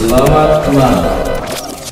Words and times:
Selamat 0.00 0.64
malam, 0.72 1.12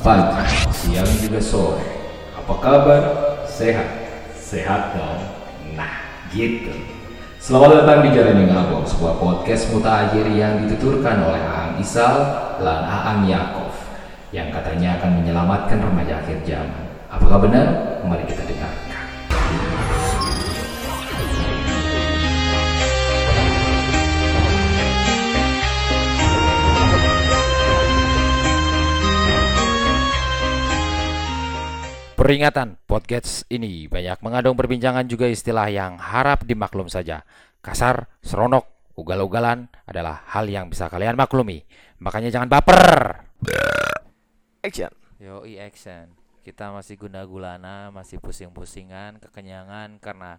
pagi, 0.01 0.41
siang 0.73 1.05
juga 1.21 1.37
sore. 1.37 1.85
Apa 2.33 2.57
kabar? 2.57 3.03
Sehat? 3.45 3.85
Sehat 4.33 4.97
dong? 4.97 5.21
Nah, 5.77 6.25
gitu. 6.33 6.73
Selamat 7.37 7.85
datang 7.85 8.01
di 8.01 8.17
Jalan 8.17 8.41
yang 8.41 8.49
Ngabong, 8.49 8.81
sebuah 8.89 9.13
podcast 9.21 9.69
mutakhir 9.69 10.25
yang 10.25 10.57
dituturkan 10.65 11.21
oleh 11.21 11.37
Aang 11.37 11.77
Isal 11.77 12.17
dan 12.57 12.81
Aang 12.81 13.29
Yakov 13.29 13.77
yang 14.33 14.49
katanya 14.49 14.97
akan 14.97 15.21
menyelamatkan 15.21 15.77
remaja 15.77 16.25
akhir 16.25 16.41
zaman. 16.49 16.89
Apakah 17.13 17.45
benar? 17.45 17.67
Mari 18.09 18.25
kita 18.25 18.41
dengarkan. 18.41 18.88
Peringatan, 32.29 32.77
podcast 32.85 33.41
ini 33.49 33.89
banyak 33.89 34.21
mengandung 34.21 34.53
perbincangan 34.53 35.01
juga 35.09 35.25
istilah 35.25 35.65
yang 35.65 35.97
harap 35.97 36.45
dimaklum 36.45 36.85
saja. 36.85 37.25
Kasar, 37.57 38.05
seronok, 38.21 38.69
ugal-ugalan 38.93 39.65
adalah 39.89 40.29
hal 40.29 40.45
yang 40.45 40.69
bisa 40.69 40.93
kalian 40.93 41.17
maklumi. 41.17 41.65
Makanya 41.97 42.29
jangan 42.29 42.45
baper. 42.45 43.25
Action. 44.61 44.93
Yoi 45.17 45.57
action. 45.57 46.13
Kita 46.45 46.69
masih 46.69 47.01
guna 47.01 47.25
gulana, 47.25 47.89
masih 47.89 48.21
pusing-pusingan, 48.21 49.17
kekenyangan 49.25 49.97
karena 49.97 50.37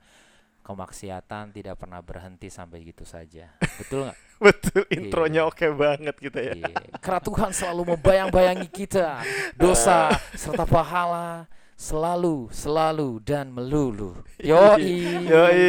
kemaksiatan 0.62 1.50
tidak 1.50 1.74
pernah 1.74 1.98
berhenti 2.06 2.54
sampai 2.54 2.86
gitu 2.86 3.02
saja. 3.02 3.50
Betul 3.82 4.06
nggak? 4.06 4.18
Betul, 4.46 4.82
intronya 4.94 5.42
oke 5.42 5.66
banget 5.74 6.14
gitu 6.22 6.38
ya. 6.38 6.54
Iya. 6.54 7.02
Karena 7.02 7.19
Tuhan 7.19 7.50
selalu 7.50 7.98
membayang-bayangi 7.98 8.70
kita, 8.70 9.27
dosa 9.58 10.14
serta 10.38 10.62
pahala 10.62 11.50
selalu, 11.81 12.53
selalu 12.53 13.25
dan 13.25 13.48
melulu. 13.48 14.20
Yoi. 14.45 15.25
Yoi, 15.25 15.64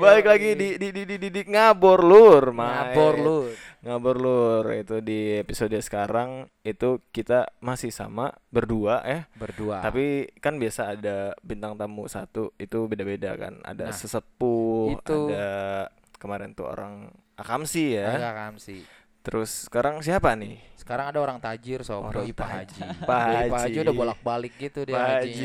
balik 0.00 0.24
lagi 0.24 0.56
di 0.56 0.80
di 0.80 0.88
di 0.88 1.02
di, 1.04 1.16
di, 1.20 1.28
di 1.28 1.42
ngabor 1.44 2.00
lur, 2.00 2.56
Mai. 2.56 2.96
Ngabor 2.96 3.14
lu. 3.20 3.40
Ngabor 3.80 4.16
lur 4.16 4.64
itu 4.76 5.00
di 5.04 5.36
episode 5.36 5.76
sekarang 5.80 6.48
itu 6.64 7.00
kita 7.12 7.52
masih 7.60 7.92
sama 7.92 8.32
berdua 8.48 9.04
ya. 9.04 9.28
Berdua. 9.36 9.84
Tapi 9.84 10.32
kan 10.40 10.56
biasa 10.56 10.96
ada 10.96 11.36
bintang 11.44 11.76
tamu 11.76 12.08
satu 12.08 12.56
itu 12.56 12.88
beda-beda 12.88 13.36
kan. 13.36 13.60
Ada 13.60 13.92
Nah, 13.92 13.96
sesepuh, 13.96 14.96
itu. 14.96 15.18
ada 15.28 15.88
kemarin 16.16 16.56
tuh 16.56 16.68
orang 16.72 17.12
Akamsi 17.40 17.96
ya. 17.96 18.20
Agak 18.20 18.34
kamsi. 18.36 18.84
Terus 19.20 19.68
sekarang 19.68 20.00
siapa 20.00 20.32
nih? 20.32 20.56
Sekarang 20.80 21.12
ada 21.12 21.20
orang 21.20 21.36
tajir 21.36 21.84
sob, 21.84 22.08
Orang 22.08 22.24
doi 22.24 22.32
Pak 22.32 22.48
Haji. 22.48 22.80
Pak 23.04 23.20
Doi 23.20 23.48
Pak 23.52 23.60
Haji. 23.60 23.68
Haji 23.68 23.78
udah 23.84 23.94
bolak-balik 23.94 24.52
gitu 24.56 24.80
dia 24.88 24.96
Pak 24.96 25.08
Haji. 25.12 25.44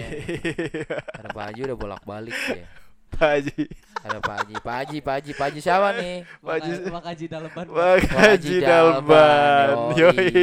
Ada 1.20 1.30
Pak 1.36 1.44
Haji 1.52 1.62
udah 1.68 1.78
bolak-balik 1.78 2.36
dia. 2.48 2.66
Pak 3.12 3.30
Haji. 3.36 3.64
Ada 4.06 4.22
Pak 4.22 4.36
Haji, 4.38 4.56
Pak 4.62 4.74
Haji, 4.78 4.98
Pak 5.02 5.14
Haji, 5.18 5.32
Pak 5.34 5.46
Haji 5.50 5.60
siapa 5.66 5.88
nih? 5.98 6.16
Pak 6.38 6.54
Haji. 6.62 6.72
Wakaji 6.94 7.26
daleban. 7.26 7.66
Pak 7.74 7.98
Haji 8.06 8.54
Dalban. 8.62 9.68
Yoi. 9.98 10.14
Yoi. 10.14 10.38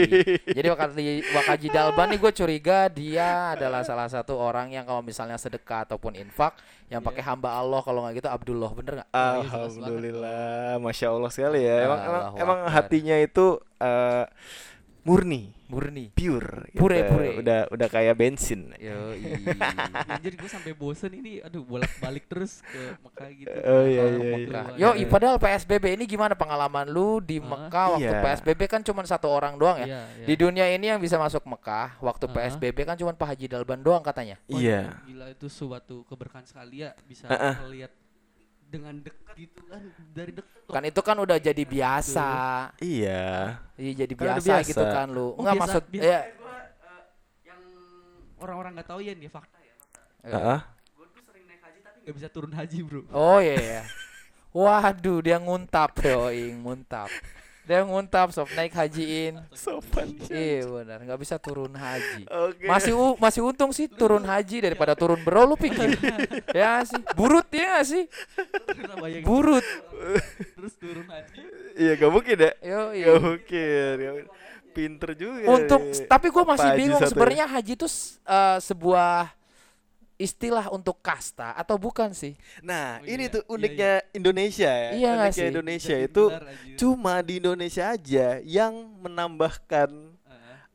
Jadi 0.51 0.67
Wakaji, 0.67 1.03
Wakaji 1.31 1.69
Dalban 1.71 2.07
nih 2.11 2.19
gue 2.19 2.33
curiga 2.35 2.79
dia 2.91 3.55
adalah 3.55 3.87
salah 3.87 4.11
satu 4.11 4.35
orang 4.35 4.75
yang 4.75 4.83
kalau 4.83 4.99
misalnya 4.99 5.39
sedekah 5.39 5.87
ataupun 5.87 6.19
infak 6.19 6.59
yang 6.91 7.01
Iya. 7.01 7.09
pakai 7.09 7.23
hamba 7.23 7.55
Allah 7.55 7.81
kalau 7.81 8.03
nggak 8.05 8.19
gitu 8.19 8.29
Abdullah 8.29 8.71
bener 8.75 8.93
nggak? 9.01 9.11
iya, 9.15 9.31
Alhamdulillah, 9.47 10.77
masya 10.83 11.07
Allah 11.15 11.31
sekali 11.31 11.61
ya. 11.63 11.77
Emang 11.87 12.01
emang, 12.37 12.59
hatinya 12.69 13.17
itu 13.17 13.63
eh, 13.79 14.25
murni, 15.03 15.51
Murni. 15.67 16.15
pure, 16.15 16.71
Pure, 16.73 16.95
gitu. 16.95 17.11
pure. 17.11 17.29
Udah 17.43 17.61
udah 17.69 17.89
kayak 17.89 18.15
bensin. 18.15 18.71
Yoi. 18.77 19.51
Anjir 20.07 20.39
gue 20.39 20.47
sampai 20.47 20.73
bosen 20.73 21.11
ini 21.11 21.43
aduh 21.43 21.63
bolak-balik 21.63 22.27
terus 22.27 22.63
ke 22.63 22.79
Mekah 23.01 23.29
gitu. 23.33 23.57
Oh, 23.63 23.83
iya, 23.83 24.03
iya, 24.07 24.31
Mekah. 24.39 24.65
iya. 24.79 24.89
Yo, 24.95 25.09
padahal 25.09 25.37
PSBB 25.37 25.97
ini 25.97 26.05
gimana 26.07 26.33
pengalaman 26.33 26.87
lu 26.87 27.19
di? 27.19 27.43
Mekah 27.43 27.99
waktu 27.99 28.07
Iya. 28.09 28.23
PSBB 28.23 28.61
kan 28.65 28.81
cuma 28.81 29.03
satu 29.03 29.27
orang 29.27 29.59
doang 29.59 29.83
ya? 29.83 29.87
Iya, 29.87 30.03
iya. 30.15 30.27
Di 30.29 30.35
dunia 30.37 30.67
ini 30.71 30.87
yang 30.87 31.01
bisa 31.01 31.19
masuk 31.19 31.43
Mekah 31.43 31.99
waktu 31.99 32.25
Hah? 32.27 32.35
PSBB 32.39 32.79
kan 32.85 32.95
cuma 32.95 33.11
Pak 33.11 33.35
Haji 33.35 33.47
Dalban 33.51 33.83
doang 33.83 34.01
katanya. 34.01 34.39
Wah, 34.47 34.57
Iya. 34.57 35.03
Gila 35.03 35.27
itu 35.29 35.47
suatu 35.47 36.07
keberkahan 36.07 36.47
sekali 36.47 36.81
ya 36.81 36.95
bisa 37.03 37.27
Heeh. 37.27 37.55
melihat 37.61 37.93
dengan 38.73 38.95
dekat 38.99 39.35
gitu 39.37 39.61
kan 39.69 39.83
dari 40.11 40.33
dekat. 40.33 40.65
Kan 40.67 40.83
itu 40.83 41.01
kan 41.01 41.17
udah 41.19 41.37
jadi 41.37 41.63
biasa. 41.63 42.31
Iya. 42.81 43.61
Iya 43.77 43.93
jadi 44.01 44.13
Kan 44.17 44.25
biasa, 44.27 44.47
biasa. 44.49 44.69
gitu 44.73 44.85
kan 44.87 45.07
lu. 45.09 45.21
Oh, 45.21 45.31
Enggak 45.39 45.55
biasa- 45.55 45.63
maksud 45.69 45.85
biasa 45.87 46.09
ya. 46.09 46.21
gua, 46.33 46.57
eh, 46.57 47.03
yang 47.45 47.61
orang-orang 48.39 48.71
nggak 48.75 48.89
tahu 48.89 49.01
ya 49.01 49.13
nih 49.13 49.29
fakta 49.29 49.59
ya. 49.59 49.75
eh. 50.25 50.33
Heeh. 50.33 50.59
Gue 50.97 51.07
tuh 51.09 51.23
sering 51.23 51.45
naik 51.45 51.61
haji 51.61 51.79
tapi 51.81 51.97
nggak 52.01 52.15
bisa 52.17 52.29
turun 52.29 52.53
haji 52.53 52.79
bro. 52.81 53.01
Oh 53.13 53.39
iya. 53.39 53.55
iya. 53.55 53.83
Waduh, 54.53 55.19
dia 55.21 55.37
nguntap 55.37 55.97
yoi, 55.99 56.53
nguntap. 56.55 57.09
Dia 57.63 57.87
nguntap 57.87 58.35
sob 58.35 58.51
naik 58.59 58.75
hajiin. 58.75 59.39
Sopan. 59.55 60.11
Iya 60.27 60.67
benar, 60.67 60.99
nggak 61.07 61.21
bisa 61.23 61.39
turun 61.39 61.71
haji. 61.71 62.27
Oke. 62.27 62.67
Masih 62.67 62.91
u- 62.91 63.15
masih 63.23 63.41
untung 63.47 63.71
sih 63.71 63.87
turun 63.87 64.27
haji 64.27 64.67
daripada 64.67 64.99
turun 64.99 65.23
bro 65.23 65.47
lu 65.47 65.55
pikir. 65.55 65.95
ya 66.59 66.83
sih, 66.83 66.99
burut 67.15 67.47
ya 67.55 67.79
nggak 67.79 67.87
sih? 67.87 68.05
Burut. 69.23 69.63
terus 70.59 70.75
turun 70.75 71.07
haji. 71.07 71.41
Iya, 71.79 71.93
gak 71.97 72.11
mungkin 72.13 72.37
ya. 72.37 72.51
Gak 72.59 72.83
mungkin. 73.23 73.95
Gak 73.97 74.13
mungkin. 74.19 74.27
Pinter 74.73 75.11
juga. 75.15 75.47
Untung, 75.47 75.83
nih. 75.87 76.09
tapi 76.09 76.27
gue 76.33 76.45
masih 76.49 76.69
Pak 76.73 76.77
bingung 76.81 77.03
ya. 77.05 77.09
sebenarnya 77.09 77.47
haji 77.47 77.73
itu 77.77 77.89
eh, 78.25 78.59
sebuah 78.59 79.29
istilah 80.21 80.69
untuk 80.71 81.01
kasta 81.03 81.53
atau 81.57 81.77
bukan 81.81 82.13
sih? 82.15 82.37
Nah, 82.63 83.01
Oh, 83.01 83.05
ini 83.05 83.27
iya. 83.27 83.33
tuh 83.33 83.43
Iya, 83.55 83.55
uniknya 83.55 83.91
Indonesia 84.15 84.71
ya. 84.71 84.93
Iya 84.93 85.09
Uniknya 85.09 85.33
sih? 85.33 85.51
Indonesia 85.51 85.97
Jadi 85.97 86.07
itu 86.07 86.25
benar, 86.25 86.43
anjir. 86.53 86.81
cuma 86.81 87.15
di 87.25 87.33
Indonesia 87.43 87.85
aja 87.93 88.41
yang 88.45 88.75
menambahkan. 89.03 90.12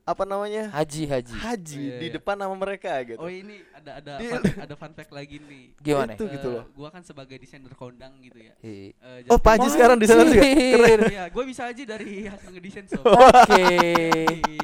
Apa 0.08 0.24
namanya 0.24 0.72
Haji 0.72 1.04
haji. 1.04 1.34
haji 1.36 1.76
Oh, 1.78 1.84
iya, 1.86 2.00
di 2.00 2.08
iya. 2.08 2.16
depan 2.16 2.34
nama 2.34 2.56
mereka 2.56 2.96
gitu. 3.04 3.20
Oh 3.20 3.28
ini 3.28 3.60
ada 3.70 3.92
ada 4.00 4.12
Dia- 4.16 4.32
fun, 4.32 4.44
ada 4.58 4.74
fun 4.74 4.92
fact 4.94 5.12
lagi 5.12 5.36
nih. 5.38 5.76
Gimana? 5.78 6.16
Itu 6.16 6.26
gitu 6.26 6.48
Eh, 6.48 6.56
loh. 6.56 6.64
Gua 6.72 6.88
kan 6.88 7.04
sebagai 7.04 7.36
desainer 7.36 7.68
kondang 7.72 8.16
gitu 8.20 8.40
ya. 8.40 8.56
Iya. 8.60 8.96
Eh, 8.96 9.28
Oh, 9.28 9.36
jadi- 9.36 9.44
Pak 9.44 9.52
Haji 9.54 9.68
sekarang 9.70 9.98
di 9.98 10.08
sana 10.08 10.24
juga. 10.24 10.42
Anjir. 10.42 11.00
Iya, 11.12 11.24
gue 11.28 11.44
bisa 11.46 11.62
aja 11.66 11.84
dari 11.86 12.10
hasil 12.24 12.50
ngedesain 12.50 12.86
sob. 12.88 13.04
Oke. 13.04 13.66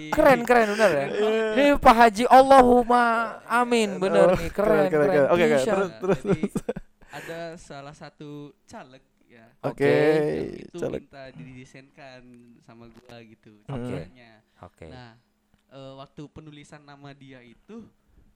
Keren 0.09 0.40
keren 0.42 0.68
bener 0.72 0.92
ya. 0.94 1.06
Ini 1.54 1.66
Pak 1.75 1.96
Haji 1.98 2.24
Allahumma 2.25 3.04
amin 3.44 3.90
bener 3.98 4.31
Oh, 4.31 4.40
nih 4.40 4.48
keren 4.48 4.88
keren, 4.88 4.90
keren. 4.90 5.08
keren. 5.10 5.28
Oke, 5.28 5.44
oke, 5.44 5.56
Bisa. 5.56 5.72
terus, 5.74 5.92
terus, 6.00 6.22
ada 7.10 7.40
salah 7.58 7.92
satu 7.92 8.31
caleg 8.64 9.04
ya. 9.25 9.46
Oke, 9.62 9.84
yang 9.84 10.66
itu 10.66 10.78
caleg. 10.80 11.02
minta 11.04 11.24
didesainkan 11.31 12.22
sama 12.62 12.88
gua 12.88 13.18
gitu 13.20 13.54
Hmm. 13.66 13.75
caranya. 13.84 14.31
Oke. 14.62 14.88
Nah, 14.88 15.20
eh, 15.73 15.94
waktu 15.95 16.22
penulisan 16.28 16.81
nama 16.81 17.11
dia 17.11 17.41
itu 17.41 17.81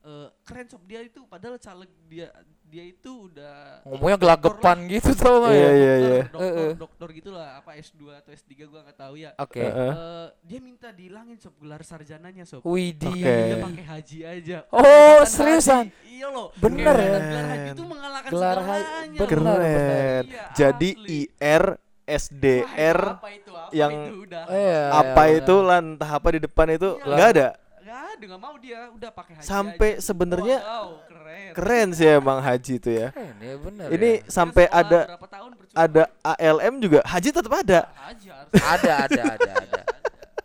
eh, 0.00 0.28
keren 0.42 0.66
sob 0.66 0.82
dia 0.82 1.00
itu 1.00 1.22
padahal 1.24 1.56
caleg 1.56 1.86
dia 2.04 2.28
dia 2.62 2.84
itu 2.84 3.26
udah 3.26 3.80
Ngomongnya 3.82 4.18
gelagepan 4.18 4.76
gitu 4.86 5.16
tau 5.16 5.40
gak 5.40 5.50
Iya, 5.50 5.56
ya? 5.56 5.70
iya, 5.72 5.92
iya. 5.96 6.18
dokter, 6.26 6.44
Eh, 6.44 6.60
eh. 6.60 6.72
dokter 6.76 7.08
gitulah 7.14 7.48
apa 7.56 7.70
S2 7.74 8.00
atau 8.12 8.30
S3 8.30 8.50
gua 8.62 8.84
nggak 8.84 8.98
tahu 8.98 9.14
ya. 9.16 9.30
Oke. 9.38 9.64
Heeh. 9.64 9.92
Eh, 9.96 10.28
dia 10.44 10.60
minta 10.60 10.88
dihilangin 10.90 11.38
sob 11.38 11.56
gelar 11.56 11.80
sarjananya 11.80 12.44
sob. 12.44 12.60
Widih. 12.62 13.08
Oke. 13.08 13.24
Dia 13.24 13.56
pakai 13.58 13.84
haji 13.86 14.18
aja. 14.20 14.58
Oh, 14.68 14.84
Bukan 14.84 15.24
seriusan? 15.26 15.84
haji. 15.88 16.12
Iya 16.12 16.26
loh. 16.28 16.48
Bener 16.54 16.92
ya? 16.94 17.08
Gelar 17.18 17.46
haji 17.48 17.68
itu 17.72 17.84
mengalahkan 17.86 18.30
Gelar 18.30 18.58
haji- 18.58 18.84
segalanya. 18.84 19.18
bener. 19.18 19.28
Keren. 19.32 20.22
Iya, 20.28 20.44
Jadi 20.52 20.90
asli. 20.92 21.18
IR 21.24 21.64
SDR 22.08 22.98
itu 22.98 23.12
apa 23.12 23.28
itu? 23.30 23.50
Apa 23.52 23.70
yang 23.70 23.92
itu 24.08 24.16
udah. 24.24 24.42
Iya, 24.48 24.80
apa 24.90 25.22
iya, 25.28 25.36
itu 25.38 25.54
bener. 25.54 25.68
lan 25.68 25.84
entah 25.92 26.10
apa 26.10 26.28
di 26.32 26.40
depan 26.40 26.66
itu 26.72 26.88
Iya. 26.96 27.04
nggak 27.06 27.28
ada. 27.36 27.48
Enggak 27.78 28.00
ada, 28.04 28.24
enggak 28.24 28.40
mau 28.40 28.54
dia. 28.56 28.80
Udah 28.90 29.10
pakai 29.12 29.32
haji 29.36 29.44
Sampai 29.44 29.90
aja. 29.94 30.02
sebenarnya 30.02 30.56
Wow, 30.60 30.88
keren. 31.04 31.50
Keren 31.52 31.88
sih 31.92 32.08
emang 32.08 32.38
haji 32.40 32.72
itu 32.76 32.90
ya. 32.90 33.08
Keren 33.12 33.36
ya 33.38 33.54
bener. 33.56 33.86
Ini 33.92 34.10
ya. 34.10 34.24
Sampai 34.26 34.64
sekolah 34.66 34.80
ada 34.82 35.00
berapa 35.08 35.28
tahun 35.28 35.50
percuma. 35.56 35.76
ada 35.78 36.02
ALM 36.22 36.74
juga 36.80 37.00
haji 37.04 37.28
tetap 37.28 37.52
ada. 37.52 37.80
Haji 37.92 38.26
ada 38.56 38.92
ada 39.04 39.22
ada 39.36 39.52
ada. 39.52 39.82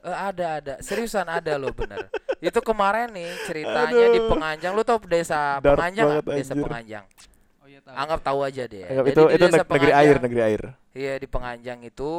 Eh, 0.03 0.11
ada 0.11 0.45
ada 0.59 0.73
seriusan 0.83 1.23
ada 1.23 1.55
loh 1.55 1.71
bener 1.71 2.11
itu 2.43 2.59
kemarin 2.59 3.07
nih 3.07 3.31
ceritanya 3.47 4.05
di 4.11 4.19
Aduh. 4.19 4.35
Penganjang 4.35 4.71
lu 4.75 4.83
tau 4.83 4.99
desa 4.99 5.63
Dark 5.63 5.79
Penganjang 5.79 6.07
nggak? 6.19 6.23
desa 6.27 6.51
anjir. 6.51 6.63
Penganjang 6.67 7.05
Oh 7.63 7.67
iya 7.71 7.79
tahu. 7.79 7.95
anggap 7.95 8.19
tahu 8.27 8.39
aja 8.43 8.63
deh 8.67 8.83
Anggap 8.83 9.05
Jadi 9.07 9.15
itu 9.15 9.23
di 9.23 9.35
itu 9.39 9.45
neg- 9.47 9.71
negeri 9.71 9.91
air, 9.95 10.15
negeri 10.19 10.41
air. 10.43 10.61
Iya 10.93 11.13
di 11.17 11.27
Penganjang 11.31 11.79
itu 11.87 12.11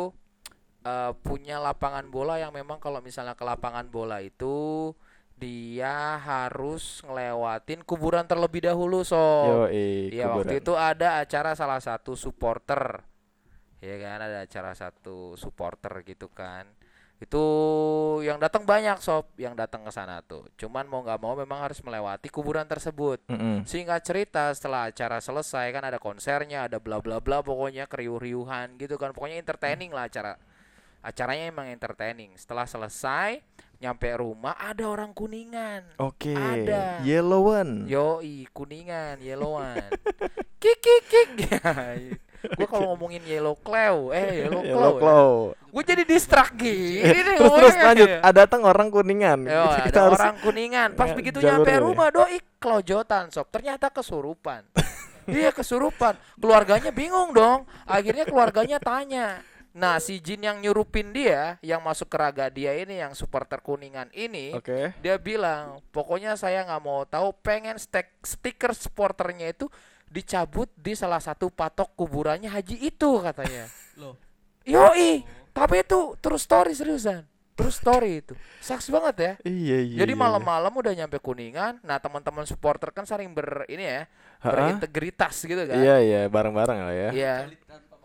eh, 0.85 1.13
punya 1.21 1.57
lapangan 1.61 2.07
bola 2.09 2.41
yang 2.41 2.53
memang 2.53 2.81
kalau 2.81 3.01
misalnya 3.05 3.37
ke 3.37 3.45
lapangan 3.45 3.87
bola 3.89 4.25
itu 4.25 4.93
dia 5.35 6.17
harus 6.23 7.03
ngelewatin 7.05 7.83
kuburan 7.85 8.25
terlebih 8.25 8.65
dahulu 8.65 9.03
so. 9.05 9.19
Yo, 9.19 9.69
Iya 10.15 10.31
waktu 10.31 10.63
itu 10.63 10.73
ada 10.79 11.19
acara 11.21 11.59
salah 11.59 11.83
satu 11.83 12.15
supporter, 12.15 13.03
ya 13.83 13.97
kan 13.99 14.19
ada 14.23 14.47
acara 14.47 14.73
satu 14.79 15.35
supporter 15.35 15.93
gitu 16.07 16.31
kan. 16.31 16.65
Itu 17.25 17.45
yang 18.21 18.37
datang 18.37 18.69
banyak 18.69 19.01
sob, 19.01 19.33
yang 19.41 19.57
datang 19.57 19.81
ke 19.89 19.89
sana 19.89 20.21
tuh. 20.21 20.45
Cuman 20.61 20.85
mau 20.85 21.01
nggak 21.01 21.17
mau 21.25 21.33
memang 21.33 21.65
harus 21.65 21.81
melewati 21.81 22.29
kuburan 22.29 22.69
tersebut. 22.69 23.25
Mm-mm. 23.33 23.65
Singkat 23.65 24.01
cerita 24.05 24.53
setelah 24.53 24.93
acara 24.93 25.25
selesai 25.25 25.73
kan 25.73 25.89
ada 25.89 25.97
konsernya, 25.97 26.69
ada 26.69 26.77
bla 26.77 27.01
bla 27.01 27.25
bla 27.25 27.41
pokoknya 27.41 27.89
keriuh-riuhan 27.89 28.77
gitu 28.77 29.01
kan. 29.01 29.17
Pokoknya 29.17 29.41
entertaining 29.41 29.89
lah 29.89 30.05
acara. 30.05 30.37
Acaranya 31.01 31.49
emang 31.49 31.69
entertaining. 31.73 32.37
Setelah 32.37 32.69
selesai 32.69 33.41
nyampe 33.81 34.09
rumah 34.17 34.57
ada 34.61 34.85
orang 34.85 35.17
kuningan. 35.17 35.97
Oke. 36.01 36.37
Ada. 36.37 37.01
Yellow 37.05 37.57
one. 37.57 37.89
Yoi, 37.89 38.49
kuningan, 38.53 39.21
yellowan. 39.21 39.81
kik 40.63 40.81
kik 40.81 41.05
kik. 41.09 41.41
gue 42.45 42.67
kalau 42.69 42.93
ngomongin 42.93 43.25
yellow 43.25 43.57
claw, 43.57 44.13
eh 44.13 44.45
yellow 44.45 44.61
claw. 44.61 44.69
Yellow 44.69 44.93
claw. 45.01 45.31
Gue 45.75 45.83
jadi 45.83 46.03
distract 46.05 46.55
gini 46.55 47.03
nih 47.03 47.35
terus 47.41 47.53
terus 47.57 47.77
lanjut. 47.81 48.09
Ada 48.21 48.33
datang 48.45 48.63
orang 48.63 48.89
kuningan. 48.93 49.39
Yo, 49.49 49.65
Kita 49.89 49.89
ada 49.89 50.01
harus- 50.07 50.21
orang 50.21 50.37
kuningan. 50.39 50.89
Pas 50.95 51.11
Ya, 51.11 51.15
begitu 51.17 51.39
nyampe 51.41 51.73
ya. 51.73 51.81
rumah 51.81 52.09
doi 52.13 52.39
kelojotan 52.61 53.33
sob. 53.33 53.49
Ternyata 53.51 53.89
kesurupan. 53.91 54.63
iya 55.31 55.51
kesurupan. 55.51 56.15
Keluarganya 56.37 56.93
bingung 56.93 57.33
dong. 57.33 57.65
Akhirnya 57.89 58.29
keluarganya 58.29 58.79
tanya. 58.79 59.41
Nah 59.75 59.99
si 59.99 60.23
Jin 60.23 60.47
yang 60.47 60.63
nyurupin 60.63 61.11
dia, 61.11 61.59
yang 61.59 61.83
masuk 61.83 62.07
ke 62.07 62.15
raga 62.15 62.47
dia 62.47 62.79
ini, 62.79 63.03
yang 63.03 63.11
supporter 63.11 63.59
kuningan 63.59 64.07
ini, 64.15 64.55
Oke. 64.55 64.95
dia 65.03 65.19
bilang 65.19 65.83
pokoknya 65.91 66.39
saya 66.39 66.63
nggak 66.63 66.79
mau 66.79 67.03
tahu 67.03 67.35
pengen 67.43 67.75
stek 67.75 68.07
stiker 68.23 68.71
supporternya 68.71 69.51
itu 69.51 69.67
dicabut 70.07 70.69
di 70.75 70.93
salah 70.93 71.19
satu 71.19 71.49
patok 71.49 71.93
kuburannya 71.95 72.47
haji 72.47 72.77
itu 72.83 73.11
katanya 73.19 73.67
Loh. 74.01 74.15
yoi 74.63 75.23
tapi 75.51 75.81
itu 75.81 75.99
terus 76.19 76.43
story 76.43 76.73
seriusan 76.73 77.23
terus 77.55 77.77
story 77.77 78.19
itu 78.19 78.35
saks 78.59 78.89
banget 78.89 79.15
ya 79.17 79.33
Iya 79.45 79.79
iya. 79.81 79.99
jadi 80.01 80.11
iya, 80.11 80.19
malam-malam 80.19 80.73
udah 80.73 80.93
nyampe 80.93 81.19
kuningan 81.19 81.79
nah 81.81 81.97
teman-teman 81.97 82.43
supporter 82.43 82.91
kan 82.91 83.05
sering 83.05 83.31
ber 83.31 83.63
ini 83.67 83.85
ya 83.85 84.03
Ha-ha. 84.41 84.51
berintegritas 84.51 85.39
gitu 85.41 85.63
kan 85.63 85.79
Iya 85.79 85.97
iya 86.01 86.21
bareng-bareng 86.27 86.79
lah 86.81 86.93
ya. 86.93 87.11
Iya. 87.11 87.35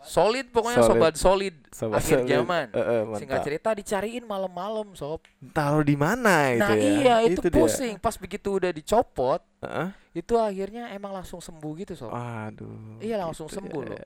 solid 0.00 0.48
pokoknya 0.48 0.80
Solid. 0.80 0.90
sobat 0.96 1.14
solid 1.14 1.54
Sobat 1.68 1.98
akhir 1.98 2.16
solid. 2.16 2.30
zaman 2.30 2.66
Eh, 2.70 2.80
eh, 2.80 3.02
singkat 3.18 3.40
cerita 3.42 3.68
dicariin 3.72 4.24
malam-malam 4.24 4.94
sob 4.94 5.20
Taruh 5.50 5.82
di 5.82 5.92
mana 5.92 6.50
itu 6.50 6.62
nah 6.62 6.70
ya? 6.70 6.80
iya 6.80 7.14
itu, 7.26 7.40
dia. 7.42 7.52
pusing 7.52 7.94
pas 7.98 8.14
begitu 8.14 8.54
udah 8.54 8.70
dicopot 8.70 9.42
Heeh. 9.60 9.88
Itu 10.10 10.34
akhirnya 10.34 10.90
emang 10.90 11.14
langsung 11.14 11.38
sembuh 11.38 11.72
gitu 11.78 11.92
sob 11.94 12.10
Aduh. 12.10 12.98
iya 12.98 13.14
langsung 13.18 13.46
gitu 13.46 13.62
sembuh 13.62 13.82
ya. 13.86 13.90
loh 13.94 14.00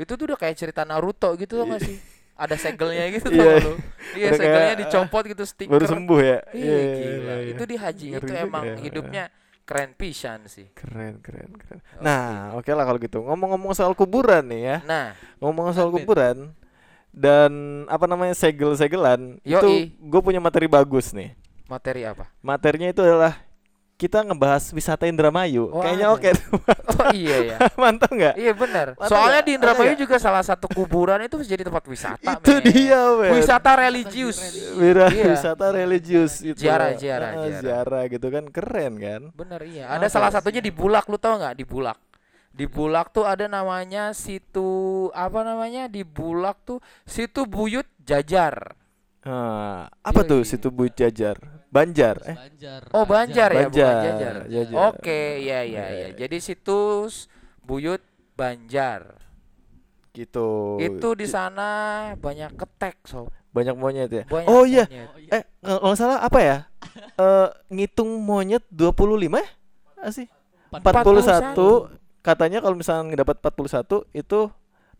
itu 0.00 0.12
tuh 0.16 0.24
udah 0.32 0.38
kayak 0.40 0.56
cerita 0.56 0.82
Naruto 0.88 1.28
gitu 1.36 1.60
tau 1.60 1.68
gak 1.68 1.82
sih 1.84 1.96
ada 2.42 2.56
segelnya 2.56 3.04
gitu 3.12 3.28
Iya. 3.28 3.44
tau 3.60 3.60
lo 3.60 3.72
iya 4.16 4.28
segelnya 4.32 4.72
kayak, 4.72 4.80
dicopot 4.88 5.24
gitu 5.28 5.44
stiker 5.50 5.72
Baru 5.76 5.84
sembuh 5.84 6.18
ya? 6.24 6.38
iya 6.56 6.78
gila 6.80 7.04
iya, 7.04 7.34
iya. 7.44 7.52
itu 7.52 7.64
di 7.68 7.76
haji 7.76 8.06
Ngeri 8.16 8.24
itu 8.24 8.32
emang 8.40 8.64
ya. 8.64 8.76
hidupnya 8.80 9.24
keren 9.68 9.92
pisan 9.94 10.48
sih 10.50 10.66
Keren, 10.74 11.20
keren, 11.22 11.52
keren. 11.54 11.78
Nah, 12.02 12.58
oke 12.58 12.66
lah 12.74 12.82
kalau 12.82 12.98
gitu. 12.98 13.22
Ngomong-ngomong 13.22 13.70
soal 13.70 13.94
kuburan 13.94 14.42
nih 14.50 14.62
ya. 14.66 14.76
nah 14.82 15.14
Ngomong 15.38 15.70
soal 15.70 15.94
Amin. 15.94 16.02
kuburan 16.02 16.36
dan 17.14 17.52
apa 17.86 18.06
namanya 18.10 18.34
segel-segelan 18.34 19.38
itu 19.42 19.70
gue 19.94 20.20
punya 20.22 20.42
materi 20.42 20.66
bagus 20.66 21.14
nih. 21.14 21.34
materi 21.70 22.02
apa 22.02 22.26
Materinya 22.42 22.90
itu 22.90 22.98
adalah 22.98 23.38
kita 24.00 24.24
ngebahas 24.24 24.72
wisata 24.72 25.04
Indramayu. 25.04 25.68
Oh, 25.68 25.84
Kayaknya 25.84 26.08
oke. 26.08 26.30
oh 26.96 27.12
iya 27.12 27.36
ya 27.44 27.56
Mantap 27.84 28.08
nggak? 28.08 28.34
Iya 28.40 28.52
benar. 28.56 28.86
Soalnya 28.96 29.44
nggak? 29.44 29.44
di 29.44 29.52
Indramayu 29.60 29.92
juga 30.00 30.16
salah 30.16 30.40
satu 30.40 30.72
kuburan 30.72 31.20
itu 31.20 31.36
jadi 31.44 31.68
tempat 31.68 31.84
wisata. 31.84 32.40
Itu 32.40 32.56
men. 32.56 32.64
dia, 32.64 33.02
men. 33.20 33.36
Wisata 33.36 33.76
religius. 33.76 34.40
Wira 34.80 35.12
Iya. 35.12 35.36
wisata 35.36 35.68
religius 35.68 36.40
itu. 36.40 36.56
Ziarah, 36.64 36.96
ziarah, 36.96 37.28
Ah, 37.28 37.44
ziarah. 37.44 37.60
ziarah 37.60 38.02
gitu 38.08 38.26
kan 38.32 38.44
keren 38.48 38.92
kan? 38.96 39.22
Bener 39.36 39.60
iya. 39.68 39.92
Ada 39.92 40.08
salah 40.08 40.32
satunya 40.32 40.64
di 40.64 40.72
Bulak, 40.72 41.04
lu 41.04 41.20
tau 41.20 41.36
nggak? 41.36 41.60
Di 41.60 41.68
Bulak. 41.68 42.00
Di 42.50 42.64
Bulak 42.64 43.12
tuh 43.12 43.28
ada 43.28 43.44
namanya 43.46 44.16
situ 44.16 45.12
apa 45.12 45.44
namanya? 45.44 45.92
Di 45.92 46.08
Bulak 46.08 46.56
tuh 46.64 46.80
situ 47.04 47.44
Buyut 47.44 47.84
Jajar. 48.00 48.79
Ah, 49.20 49.92
apa 50.00 50.24
tuh 50.24 50.40
Yoi. 50.40 50.48
situ 50.48 50.72
Buyut 50.72 50.96
Jajar? 50.96 51.36
Banjar. 51.68 52.16
Eh, 52.24 52.36
Banjar. 52.36 52.80
Oh 52.96 53.04
Banjar 53.04 53.48
ya, 53.52 53.68
bukan 53.68 53.72
Banjar, 53.76 53.94
Jajar. 54.02 54.34
Jajar. 54.48 54.78
Oke, 54.90 55.20
iya 55.44 55.60
iya 55.62 55.84
iya. 55.92 56.08
Jadi 56.16 56.36
situs 56.40 57.28
Buyut 57.62 58.00
Banjar. 58.34 59.20
gitu. 60.10 60.74
Itu 60.82 61.14
di 61.14 61.22
sana 61.30 61.68
banyak 62.18 62.58
ketek, 62.58 62.98
sob. 63.06 63.30
banyak 63.54 63.78
monyet 63.78 64.10
ya. 64.10 64.24
Banyak 64.26 64.48
oh 64.50 64.66
iya. 64.66 64.84
monyet. 64.90 65.06
Oh, 65.06 65.18
iya. 65.22 65.30
Eh, 65.38 65.42
nggak 65.62 65.78
nggak 65.86 65.96
salah 65.98 66.18
apa 66.22 66.40
ya? 66.42 66.58
Eh, 67.20 67.48
ngitung 67.68 68.10
monyet 68.24 68.64
25 68.72 69.38
ya? 69.38 69.48
Ah, 70.00 70.10
sih? 70.10 70.26
41 70.72 71.52
katanya 72.24 72.58
kalau 72.64 72.76
misalnya 72.78 73.12
dapat 73.12 73.36
41 73.44 74.08
itu 74.16 74.48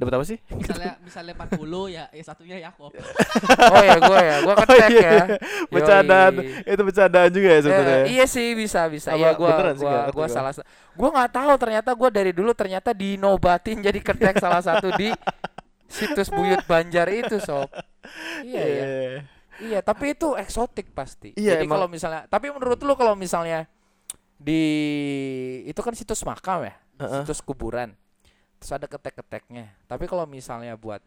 dapat 0.01 0.13
apa 0.17 0.25
sih? 0.25 0.39
misalnya 0.49 0.97
misalnya 1.05 1.33
40 1.37 1.93
ya 1.93 2.05
ya 2.09 2.25
satunya 2.25 2.57
Yakob. 2.65 2.91
Oh 3.77 3.83
ya 3.85 3.97
gue 4.01 4.19
ya, 4.25 4.37
gue 4.41 4.55
Oh, 4.57 4.59
ketek 4.65 4.79
iya, 4.81 4.89
ya. 4.89 5.13
iya. 5.13 5.25
Bercandaan. 5.69 6.33
Yoi. 6.41 6.73
Itu 6.73 6.83
bercandaan 6.89 7.31
juga 7.31 7.49
ya 7.53 7.61
sebenarnya. 7.61 8.01
Eh, 8.01 8.05
iya 8.17 8.25
sih 8.25 8.49
bisa 8.57 8.81
bisa. 8.89 9.13
Iya 9.13 9.37
ngerti 9.37 9.85
gua 9.85 10.09
gua. 10.17 10.27
salah. 10.27 10.53
Gua 10.97 11.09
nggak 11.13 11.31
tahu 11.37 11.53
ternyata 11.61 11.91
gua 11.93 12.09
dari 12.09 12.33
dulu 12.33 12.51
ternyata 12.57 12.97
dinobatin 12.97 13.85
jadi 13.85 14.01
ketek 14.01 14.41
salah 14.41 14.65
satu 14.65 14.89
di 14.97 15.13
situs 15.91 16.31
Buyut 16.33 16.63
Banjar 16.65 17.11
itu, 17.13 17.37
sob. 17.43 17.69
Iya 18.47 18.63
iya. 18.65 18.87
Iya, 19.61 19.79
tapi 19.85 20.17
itu 20.17 20.33
eksotik 20.41 20.89
pasti. 20.97 21.37
Iya, 21.37 21.61
Jadi 21.61 21.69
kalau 21.69 21.85
misalnya, 21.85 22.25
tapi 22.33 22.49
menurut 22.49 22.81
lu 22.81 22.97
kalau 22.97 23.13
misalnya 23.13 23.69
di 24.41 24.65
itu 25.69 25.77
kan 25.85 25.93
situs 25.93 26.25
makam 26.25 26.65
ya, 26.65 26.75
Heeh. 26.97 27.23
situs 27.29 27.45
kuburan. 27.45 27.93
Terus 28.61 28.73
ada 28.77 28.87
ketek-keteknya. 28.87 29.73
Tapi 29.89 30.05
kalau 30.05 30.29
misalnya 30.29 30.77
buat 30.77 31.01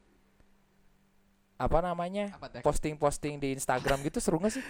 apa 1.56 1.80
namanya? 1.86 2.34
Posting-posting 2.66 3.38
di 3.38 3.54
Instagram 3.54 4.02
gitu 4.04 4.18
seru 4.18 4.42
gak 4.42 4.58
sih? 4.58 4.66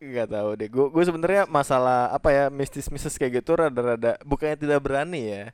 Gak 0.00 0.32
tahu 0.32 0.48
deh. 0.58 0.68
Gue 0.68 0.90
gue 0.90 1.04
sebenarnya 1.06 1.44
masalah 1.46 2.10
apa 2.10 2.32
ya 2.32 2.44
mistis-mistis 2.50 3.14
kayak 3.14 3.44
gitu 3.44 3.54
rada-rada 3.54 4.16
bukannya 4.26 4.56
tidak 4.58 4.80
berani 4.82 5.22
ya. 5.28 5.44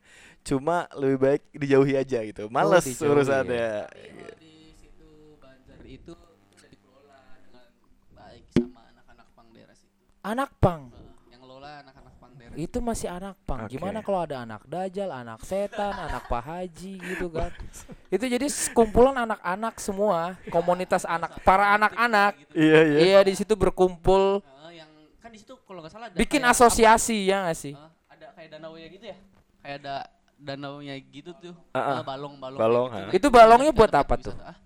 Cuma 0.46 0.86
lebih 0.94 1.18
baik 1.18 1.42
dijauhi 1.52 1.98
aja 1.98 2.22
gitu. 2.22 2.46
Males 2.46 2.86
Oh, 3.02 3.10
urusannya. 3.10 3.90
Kalau 3.90 4.38
di 4.38 4.70
situ 4.78 5.08
Banjar 5.42 5.82
itu 5.82 6.14
sudah 6.14 6.68
dikelola 6.70 7.18
dengan 7.42 7.66
baik 8.14 8.44
sama 8.54 8.80
anak-anak 8.94 9.26
Pangderas 9.34 9.78
itu. 9.82 9.98
Anak 10.22 10.50
pang. 10.62 10.82
Eh, 10.94 11.34
yang 11.34 11.40
ngelola 11.42 11.82
anak-anak 11.82 12.14
Pangderas. 12.22 12.45
Itu 12.56 12.80
masih 12.80 13.12
anak 13.12 13.36
pang. 13.44 13.68
Oke. 13.68 13.76
Gimana 13.76 14.00
kalau 14.00 14.24
ada 14.24 14.42
anak 14.42 14.64
dajal, 14.64 15.12
anak 15.12 15.44
setan, 15.44 15.92
anak 16.08 16.24
pak 16.24 16.42
haji 16.42 16.96
gitu 16.96 17.28
kan? 17.28 17.52
itu 18.08 18.24
jadi 18.24 18.46
kumpulan 18.72 19.12
anak-anak 19.28 19.76
semua, 19.76 20.40
komunitas 20.48 21.04
anak, 21.04 21.36
para 21.44 21.76
anak-anak. 21.76 22.32
Iya 22.56 22.80
iya. 22.80 22.98
Iya 22.98 23.20
di 23.28 23.34
situ 23.36 23.52
berkumpul, 23.52 24.40
Eh, 24.40 24.80
yang 24.80 24.88
kan 25.20 25.28
di 25.28 25.38
situ 25.38 25.52
kalau 25.68 25.84
nggak 25.84 25.92
salah 25.92 26.08
ada 26.08 26.16
bikin 26.16 26.40
asosiasi 26.42 27.28
ya 27.28 27.44
nggak 27.44 27.58
sih? 27.60 27.74
apa- 27.76 27.92
eh, 27.92 28.14
ada 28.16 28.26
kayak 28.32 28.48
danau 28.56 28.72
ya 28.80 28.86
gitu 28.88 29.04
ya. 29.04 29.16
Kayak 29.60 29.76
ada 29.84 29.96
danau 30.36 30.74
nya 30.84 30.94
gitu 31.00 31.30
tuh. 31.36 31.54
Eh, 31.72 32.02
balong-balong. 32.04 32.60
Balong, 32.60 32.86
kayak 32.92 33.04
ah. 33.04 33.10
gitu. 33.12 33.16
Itu 33.20 33.28
balongnya 33.32 33.72
buat 33.72 33.92
apa 33.92 34.14
tuh? 34.20 34.34
Ah, 34.40 34.56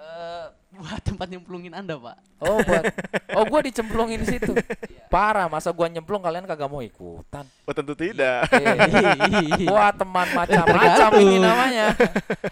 eh, 0.00 0.44
buat 0.72 1.00
tempat 1.08 1.28
nyemplungin 1.28 1.76
Anda, 1.76 2.00
Pak. 2.00 2.16
Oh 2.40 2.58
buat, 2.64 2.84
oh 3.36 3.44
gua 3.44 3.60
dicemplungin 3.60 4.24
di 4.24 4.28
situ. 4.40 4.56
Parah, 5.12 5.44
masa 5.52 5.68
gua 5.70 5.92
nyemplung 5.92 6.24
kalian 6.24 6.48
kagak 6.48 6.72
mau 6.72 6.80
ikutan? 6.80 7.44
Oh 7.68 7.74
tentu 7.76 7.92
tidak. 7.92 8.48
Eh, 8.50 9.68
Wah 9.68 9.92
teman 9.92 10.24
macam-macam 10.32 11.10
ini 11.20 11.36
namanya, 11.36 11.92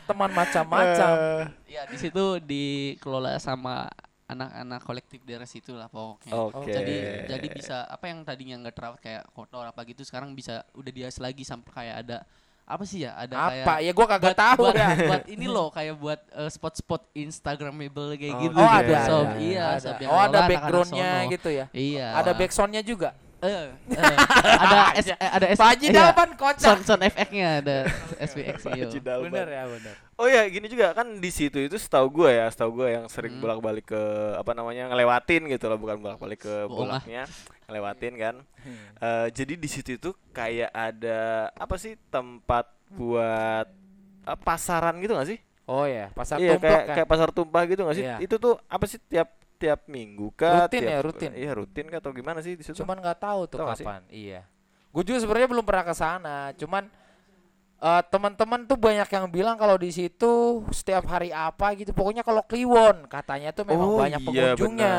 teman 0.05 0.31
macam-macam. 0.31 1.13
Eh, 1.17 1.45
Ya, 1.69 1.85
di 1.85 2.01
situ 2.01 2.41
dikelola 2.43 3.39
sama 3.39 3.87
anak-anak 4.29 4.81
kolektif 4.85 5.21
daerah 5.25 5.49
situ 5.49 5.73
lah 5.73 5.89
pokoknya. 5.89 6.33
Oke. 6.37 6.69
Jadi 6.69 6.97
jadi 7.33 7.47
bisa 7.49 7.77
apa 7.89 8.13
yang 8.13 8.25
tadinya 8.27 8.61
nggak 8.61 8.75
terawat 8.77 8.99
kayak 9.01 9.25
kotor 9.33 9.65
apa 9.65 9.81
gitu 9.89 10.05
sekarang 10.05 10.37
bisa 10.37 10.69
udah 10.77 10.93
dias 10.93 11.17
lagi 11.17 11.45
sampai 11.49 11.71
kayak 11.73 11.97
ada 12.05 12.19
apa 12.69 12.85
sih 12.85 13.09
ya? 13.09 13.17
Ada 13.17 13.35
kayak 13.35 13.65
Apa? 13.65 13.75
Ya 13.81 13.93
gua 13.97 14.07
kagak 14.07 14.37
tahu 14.37 14.63
buat, 14.69 14.77
ya. 14.77 14.89
buat 15.09 15.25
ini 15.25 15.47
loh 15.49 15.69
kayak 15.73 15.95
buat 15.97 16.21
eh, 16.37 16.51
spot-spot 16.53 17.03
instagramable 17.17 18.13
kayak 18.15 18.35
Oh, 18.37 18.43
gitu. 18.45 18.55
Oh 18.55 18.69
Oke. 18.69 18.79
ada, 18.85 18.97
Sob, 19.09 19.25
ada, 19.25 19.41
iya, 19.41 19.65
ada. 19.73 19.91
yang 19.97 20.11
Oh 20.13 20.21
ada 20.21 20.39
backgroundnya 20.45 21.09
gitu 21.33 21.49
ya. 21.49 21.67
Iya. 21.73 22.07
Ada 22.13 22.31
backsoundnya 22.37 22.83
juga. 22.85 23.11
Eh, 23.39 23.71
eh, 23.95 24.17
ada 24.59 24.79
S, 24.99 25.07
eh, 25.09 25.15
ada 25.15 25.47
S, 25.47 25.59
Pak 25.63 25.69
Haji 25.71 25.87
iya, 25.95 26.11
kocak. 26.35 26.59
sound 26.59 26.83
sound 26.83 27.03
FX-nya 27.07 27.63
ada 27.63 27.77
SPX 28.35 28.67
Pak 28.67 28.73
Haji 28.75 28.99
Dalman. 28.99 29.31
Bener 29.31 29.47
ya 29.47 29.63
bener. 29.71 29.95
Oh 30.19 30.27
ya 30.27 30.43
gini 30.51 30.67
juga 30.67 30.91
kan 30.91 31.07
di 31.23 31.31
situ 31.31 31.63
itu 31.63 31.79
setahu 31.79 32.11
gue 32.11 32.35
ya, 32.35 32.51
setahu 32.51 32.83
gue 32.83 32.99
yang 32.99 33.07
sering 33.07 33.39
Hmm. 33.39 33.43
bolak-balik 33.47 33.87
ke 33.87 34.03
apa 34.35 34.51
namanya 34.59 34.91
ngelewatin 34.91 35.47
gitu 35.55 35.71
loh, 35.71 35.79
bukan 35.79 36.03
bolak-balik 36.03 36.43
ke 36.43 36.67
ah. 36.67 36.99
Ngelewatin 37.69 38.15
kan. 38.17 38.35
Hmm. 38.65 38.87
Eh, 38.97 39.27
jadi 39.37 39.55
di 39.61 39.69
situ 39.69 39.91
itu 40.01 40.11
kayak 40.33 40.73
ada 40.73 41.53
apa 41.53 41.77
sih 41.77 42.01
tempat 42.09 42.65
buat 42.97 43.69
eh, 44.25 44.39
pasaran 44.41 44.97
gitu 45.05 45.13
gak 45.13 45.29
sih? 45.29 45.39
Oh 45.69 45.85
ya, 45.85 46.09
pasar 46.17 46.41
iya 46.41 46.57
tumpah 46.57 46.65
kayak 46.65 46.83
kan. 46.89 46.95
kayak 46.97 47.09
pasar 47.13 47.29
tumpah 47.29 47.63
gitu 47.69 47.85
nggak 47.85 47.97
sih? 48.01 48.05
Iya. 48.09 48.17
Itu 48.25 48.41
tuh 48.41 48.57
apa 48.73 48.89
sih 48.89 48.97
tiap 49.05 49.37
tiap 49.61 49.85
minggu 49.85 50.33
kah? 50.33 50.65
Rutin 50.65 50.81
Tiap- 50.81 50.89
ya, 50.89 50.99
rutin. 51.05 51.31
Iya 51.37 51.51
rutin 51.53 51.87
kah 51.93 52.01
atau 52.01 52.13
gimana 52.17 52.41
sih 52.41 52.57
di 52.57 52.65
situ? 52.65 52.81
Cuman 52.81 52.97
nggak 53.05 53.21
tahu 53.21 53.41
tuh 53.45 53.61
sih? 53.77 53.85
kapan. 53.85 54.01
Iya. 54.09 54.49
Gue 54.89 55.05
juga 55.05 55.21
sebenarnya 55.21 55.49
belum 55.53 55.65
pernah 55.69 55.85
ke 55.85 55.93
sana. 55.93 56.57
Cuman 56.57 56.89
eh, 57.79 58.03
teman-teman 58.11 58.67
tuh 58.67 58.79
banyak 58.79 59.09
yang 59.09 59.27
bilang 59.31 59.57
kalau 59.59 59.79
di 59.79 59.91
situ 59.95 60.65
setiap 60.75 61.07
hari 61.07 61.31
apa 61.31 61.75
gitu. 61.79 61.95
Pokoknya 61.95 62.27
kalau 62.27 62.43
Kliwon 62.43 63.07
katanya 63.07 63.55
tuh 63.55 63.65
memang 63.67 63.95
banyak 63.95 64.21
iya, 64.21 64.27
pengunjungnya. 64.55 64.97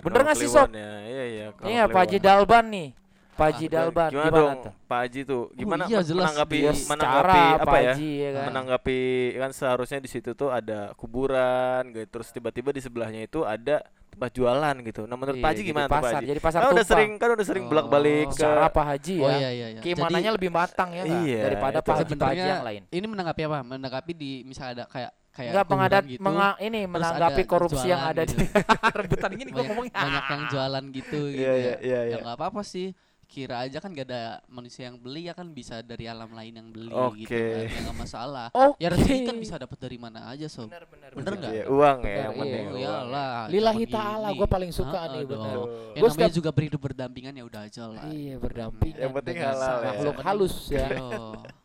Bener 0.00 0.20
nggak 0.24 0.38
sih, 0.38 0.48
Sob? 0.48 0.68
Ya, 0.72 0.92
Iya 1.04 1.24
iya. 1.28 1.46
Iya, 1.64 1.82
Pak. 1.88 2.18
Dalban 2.22 2.66
nih. 2.70 3.01
Pak 3.32 3.46
Haji 3.48 3.64
Ah, 3.64 3.70
Dalban 3.72 4.08
Gimana, 4.08 4.24
gimana, 4.24 4.38
dong 4.38 4.54
tuh? 4.60 4.72
Pak 4.84 4.98
Haji 5.00 5.20
tuh? 5.24 5.42
Gimana 5.52 5.82
iya, 5.84 5.96
men- 5.96 6.04
jelas. 6.04 6.22
menanggapi 6.22 6.56
Ya, 6.58 6.72
menanggapi 6.84 6.84
secara 6.84 7.34
apa 7.54 7.64
Pak 7.66 7.78
ya? 7.78 7.92
Haji 7.92 8.10
ya 8.12 8.28
kan. 8.30 8.44
Menanggapi 8.46 8.98
kan 9.34 9.50
seharusnya 9.50 9.98
di 9.98 10.08
situ 10.08 10.30
tuh 10.32 10.48
ada 10.48 10.78
kuburan 10.94 11.82
gitu. 11.90 12.06
Terus 12.10 12.28
tiba-tiba 12.30 12.70
di 12.70 12.80
sebelahnya 12.80 13.20
itu 13.20 13.40
ada 13.42 13.80
tempat 14.06 14.30
jualan 14.30 14.76
gitu. 14.82 15.02
Nah, 15.02 15.16
menurut 15.16 15.34
Iya, 15.34 15.42
Pak 15.42 15.50
Haji 15.50 15.62
gimana 15.62 15.86
tuh 15.86 15.90
Pak 15.90 16.02
pasar, 16.02 16.12
Haji? 16.14 16.26
jadi 16.26 16.40
pasar 16.40 16.58
Kan 16.58 16.66
udah 16.66 16.76
tumpah. 16.76 16.90
sering 16.92 17.10
kan 17.14 17.28
udah 17.30 17.46
sering 17.46 17.64
Oh. 17.64 17.68
bolak-balik 17.68 18.24
ke 18.26 18.34
Secara 18.36 18.66
Pak 18.68 18.84
Haji 18.86 19.14
Oh 19.16 19.24
ya. 19.24 19.32
iya 19.34 19.50
iya 19.50 19.66
iya. 19.70 19.80
Keimanannya 19.80 20.30
lebih 20.32 20.50
matang 20.50 20.90
ya? 20.92 21.02
Iya, 21.02 21.40
daripada 21.42 21.78
itu 21.78 21.88
Pak 21.88 21.94
Haji 21.98 22.12
Pak 22.14 22.28
Haji 22.28 22.42
yang 22.46 22.62
lain. 22.62 22.82
ini 22.86 23.06
menanggapi 23.06 23.40
apa? 23.42 23.58
Menanggapi 23.62 24.12
di 24.12 24.30
misalnya 24.42 24.72
ada 24.74 24.84
kayak 24.86 25.12
kayak 25.32 25.64
mengadat 25.64 26.04
gitu, 26.04 26.20
menga- 26.20 26.60
ini 26.60 26.84
menanggapi 26.84 27.42
korupsi 27.48 27.88
yang 27.88 28.04
ada 28.04 28.20
gitu. 28.22 28.36
di 28.36 28.44
rebutan 29.00 29.32
gini 29.32 29.48
gua 29.48 29.64
ngomongnya. 29.64 29.96
banyak 29.96 30.24
yang 30.28 30.42
jualan 30.46 30.84
gitu 30.92 31.20
gitu 31.24 31.40
Iya, 31.40 31.48
ya. 31.48 31.56
iya, 31.56 31.74
iya, 31.80 31.96
Ya 31.96 32.00
iya. 32.04 32.16
nggak 32.20 32.36
apa-apa 32.36 32.60
sih. 32.60 32.92
Kira 33.32 33.64
aja 33.64 33.80
kan 33.80 33.88
gak 33.90 34.04
ada 34.04 34.22
manusia 34.44 34.92
yang 34.92 35.00
beli 35.00 35.24
ya 35.24 35.32
kan 35.32 35.48
bisa 35.48 35.80
dari 35.80 36.04
alam 36.04 36.28
lain 36.28 36.52
yang 36.52 36.68
beli 36.68 36.92
gitu 37.16 37.32
Oke. 37.32 37.32
kan. 37.32 37.64
Ya 37.64 37.80
nggak 37.80 37.96
masalah. 37.96 38.46
Oke. 38.52 38.76
Ya 38.76 38.88
rezeki 38.92 39.20
kan 39.24 39.36
bisa 39.40 39.54
dapat 39.56 39.78
dari 39.80 39.96
mana 39.96 40.28
aja 40.28 40.44
sob. 40.46 40.68
Benar 40.68 40.84
benar. 40.84 41.10
Bener 41.16 41.32
nggak? 41.40 41.52
Iya, 41.52 41.64
uang 41.64 41.98
ya 41.98 42.04
Bener, 42.04 42.20
yang 42.20 42.34
penting. 42.36 42.52
iya. 42.52 42.68
Uang. 42.68 42.76
iyalah. 43.08 43.40
Lillahi 43.48 43.84
ta'ala 43.88 44.28
gue 44.30 44.44
paling 44.46 44.68
suka 44.68 44.98
Ah, 45.00 45.08
nih 45.08 45.24
bener. 45.24 45.56
Ya 45.96 46.00
Gua 46.04 46.08
namanya 46.12 46.28
juga 46.30 46.50
berhidup 46.52 46.80
berdampingan 46.84 47.32
ya 47.32 47.44
udah 47.48 47.60
aja 47.64 47.84
lah. 47.88 48.04
Iya 48.04 48.34
berdampingan 48.36 49.00
Yang 49.00 49.12
penting 49.16 49.36
halal 49.40 49.76
ya. 49.80 49.86
makhluk 49.88 50.16
halus 50.20 50.54
ya. 50.68 50.86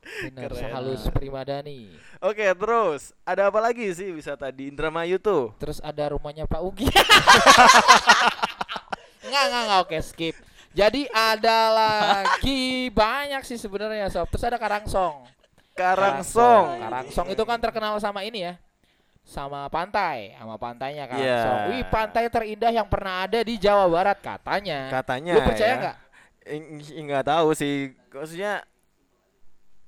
Keren. 0.07 0.71
halus 0.71 1.01
primadani. 1.12 1.91
Oke, 2.24 2.47
terus 2.47 3.12
ada 3.21 3.51
apa 3.51 3.59
lagi 3.59 3.91
sih 3.91 4.15
wisata 4.15 4.47
di 4.50 4.71
Indramayu 4.71 5.19
tuh? 5.19 5.51
Terus 5.59 5.83
ada 5.83 6.15
rumahnya 6.15 6.47
Pak 6.47 6.62
Ugi. 6.63 6.88
Enggak, 9.27 9.43
enggak, 9.43 9.62
enggak, 9.67 9.79
oke 9.83 9.97
skip. 10.00 10.36
Jadi 10.74 11.07
ada 11.09 11.59
lagi 11.74 12.91
banyak 12.91 13.41
sih 13.43 13.57
sebenarnya 13.57 14.07
sob. 14.09 14.27
Terus 14.31 14.45
ada 14.45 14.57
Karangsong. 14.57 15.25
Karangsong. 15.74 16.81
Karangsong 16.81 17.27
itu 17.31 17.43
kan 17.45 17.57
terkenal 17.62 17.97
sama 18.00 18.25
ini 18.25 18.47
ya. 18.47 18.53
Sama 19.27 19.67
pantai, 19.67 20.31
sama 20.39 20.55
pantainya 20.55 21.03
Karangsong. 21.03 21.59
Iya. 21.67 21.69
Wih, 21.75 21.83
pantai 21.91 22.31
terindah 22.31 22.71
yang 22.71 22.88
pernah 22.88 23.27
ada 23.27 23.39
di 23.43 23.59
Jawa 23.59 23.86
Barat 23.91 24.17
katanya. 24.24 24.88
Katanya 24.88 25.33
Lu 25.36 25.41
percaya 25.43 25.67
ya. 25.69 25.77
nggak? 25.81 25.95
Ing- 26.47 27.05
Nggak 27.12 27.25
tahu 27.27 27.47
sih. 27.51 27.91
Maksudnya 28.07 28.63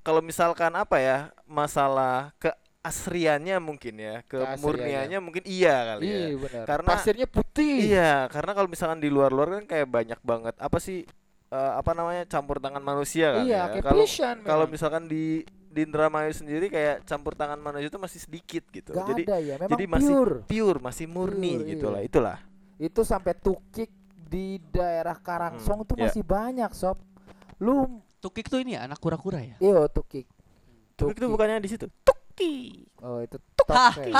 kalau 0.04 0.20
misalkan 0.20 0.72
apa 0.76 0.96
ya 1.00 1.18
masalah 1.48 2.32
keasriannya 2.80 3.60
mungkin 3.60 3.94
ya, 4.00 4.24
kemurniannya 4.24 5.18
mungkin 5.20 5.44
iya 5.44 5.94
kali 5.94 6.04
ya. 6.08 6.16
Iya 6.16 6.36
benar. 6.40 6.64
Karena- 6.64 6.88
pasirnya 6.96 7.26
putih. 7.28 7.76
Iya, 7.92 8.12
karena 8.32 8.56
kalau 8.56 8.68
misalkan 8.72 8.98
di 9.04 9.12
luar-luar 9.12 9.60
kan 9.60 9.64
kayak 9.68 9.84
banyak 9.84 10.20
banget 10.24 10.54
apa 10.56 10.80
sih 10.80 11.04
eh, 11.50 11.72
apa 11.76 11.92
namanya 11.92 12.24
campur 12.24 12.56
tangan 12.56 12.80
manusia 12.80 13.36
kan 13.36 13.44
Iya, 13.44 13.68
ya. 13.68 13.82
Kalau 13.84 14.04
kalau 14.40 14.64
misalkan 14.64 15.04
di 15.04 15.44
di 15.70 15.86
Indramayu 15.86 16.32
sendiri 16.34 16.66
kayak 16.66 17.06
campur 17.06 17.36
tangan 17.36 17.60
manusia 17.60 17.92
itu 17.92 18.00
masih 18.00 18.18
sedikit 18.18 18.64
gitu. 18.72 18.90
Gak 18.90 19.06
jadi 19.12 19.22
ada 19.28 19.36
ya, 19.38 19.54
memang 19.60 19.70
jadi 19.76 19.84
masih 19.86 20.14
pure. 20.16 20.36
pure, 20.48 20.78
masih 20.82 21.06
murni 21.06 21.52
Pure, 21.60 21.68
gitu 21.68 21.86
iya. 21.86 21.94
lah. 21.94 22.00
Itulah. 22.02 22.38
Itu 22.80 23.00
sampai 23.04 23.36
tukik 23.36 23.90
di 24.16 24.56
daerah 24.72 25.14
Karangsong 25.20 25.84
Hmm, 25.84 25.88
tuh 25.90 25.94
iya. 26.00 26.08
masih 26.08 26.22
banyak 26.24 26.70
sob. 26.72 26.96
Lu 27.60 28.00
Tukik 28.20 28.52
tuh 28.52 28.60
ini 28.60 28.76
ya 28.76 28.84
anak 28.84 29.00
kura-kura 29.00 29.40
ya? 29.40 29.56
iyo 29.58 29.88
tukik. 29.88 30.28
Tukik 30.92 31.16
itu 31.16 31.24
bukannya 31.24 31.56
di 31.56 31.72
situ. 31.72 31.88
Oh 33.00 33.20
itu 33.20 33.36
tokek. 33.56 34.12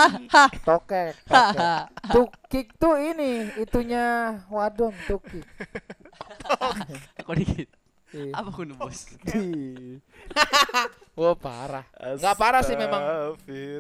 tokek. 0.64 1.12
Tokek. 1.24 1.82
Tukik 2.12 2.66
tuh 2.76 2.96
ini 3.00 3.48
itunya 3.60 4.38
wadon 4.48 4.92
tukik. 5.08 5.44
Kok 7.26 7.34
dikit? 7.36 7.79
Iya. 8.10 8.32
Apa 8.34 8.50
kuno 8.50 8.74
bos? 8.74 9.06
Wah 11.14 11.36
parah. 11.36 11.84
Nggak 11.94 12.34
parah 12.34 12.62
sih 12.64 12.74
memang. 12.74 13.02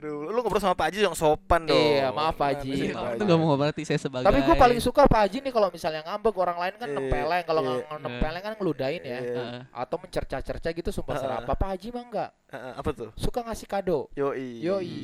Lu 0.04 0.38
ngobrol 0.38 0.60
sama 0.60 0.76
Pak 0.76 0.92
Haji 0.92 0.98
yang 1.02 1.16
sopan 1.16 1.64
dong. 1.64 1.74
Iya, 1.74 2.12
maaf, 2.12 2.36
Pak 2.36 2.48
Haji. 2.62 2.90
Iya, 2.90 3.16
Itu 3.16 3.24
gak 3.24 3.38
mau 3.40 3.56
berarti 3.56 3.82
saya 3.82 3.98
sebagai 3.98 4.26
Tapi 4.28 4.44
gue 4.44 4.54
paling 4.54 4.78
suka 4.78 5.08
Pak 5.08 5.20
Haji 5.26 5.38
nih 5.42 5.52
kalau 5.54 5.68
misalnya 5.72 6.02
ngambek 6.04 6.36
orang 6.36 6.58
lain 6.58 6.74
kan 6.76 6.88
Iya, 6.90 6.96
nempeleng, 7.00 7.42
kalau 7.42 7.60
iya. 7.64 7.70
nggak 7.80 7.98
nempeleng 8.02 8.42
kan 8.44 8.52
ngeludain 8.60 9.00
ya. 9.02 9.08
Iya. 9.08 9.20
Heeh. 9.40 9.60
Atau 9.72 9.96
mencerca-cerca 9.98 10.68
gitu 10.70 10.90
sumpah 10.92 11.14
Heeh. 11.16 11.22
serapa. 11.24 11.52
Pak 11.56 11.68
Haji 11.74 11.88
mah 11.90 12.04
enggak. 12.06 12.30
Heeh, 12.50 12.72
apa 12.76 12.90
tuh? 12.92 13.10
Suka 13.16 13.40
ngasih 13.42 13.66
kado. 13.66 14.06
Yoi. 14.14 14.60
Yoi, 14.60 14.94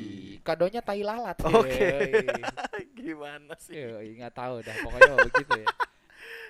kadonya 0.43 0.83
tai 0.83 1.03
lalat. 1.03 1.39
Oke. 1.41 1.89
Gimana 2.99 3.55
sih? 3.57 3.75
Yoi, 3.75 4.19
nggak 4.19 4.35
tahu 4.35 4.61
dah. 4.63 4.75
Pokoknya 4.83 5.15
begitu 5.25 5.55
ya. 5.63 5.69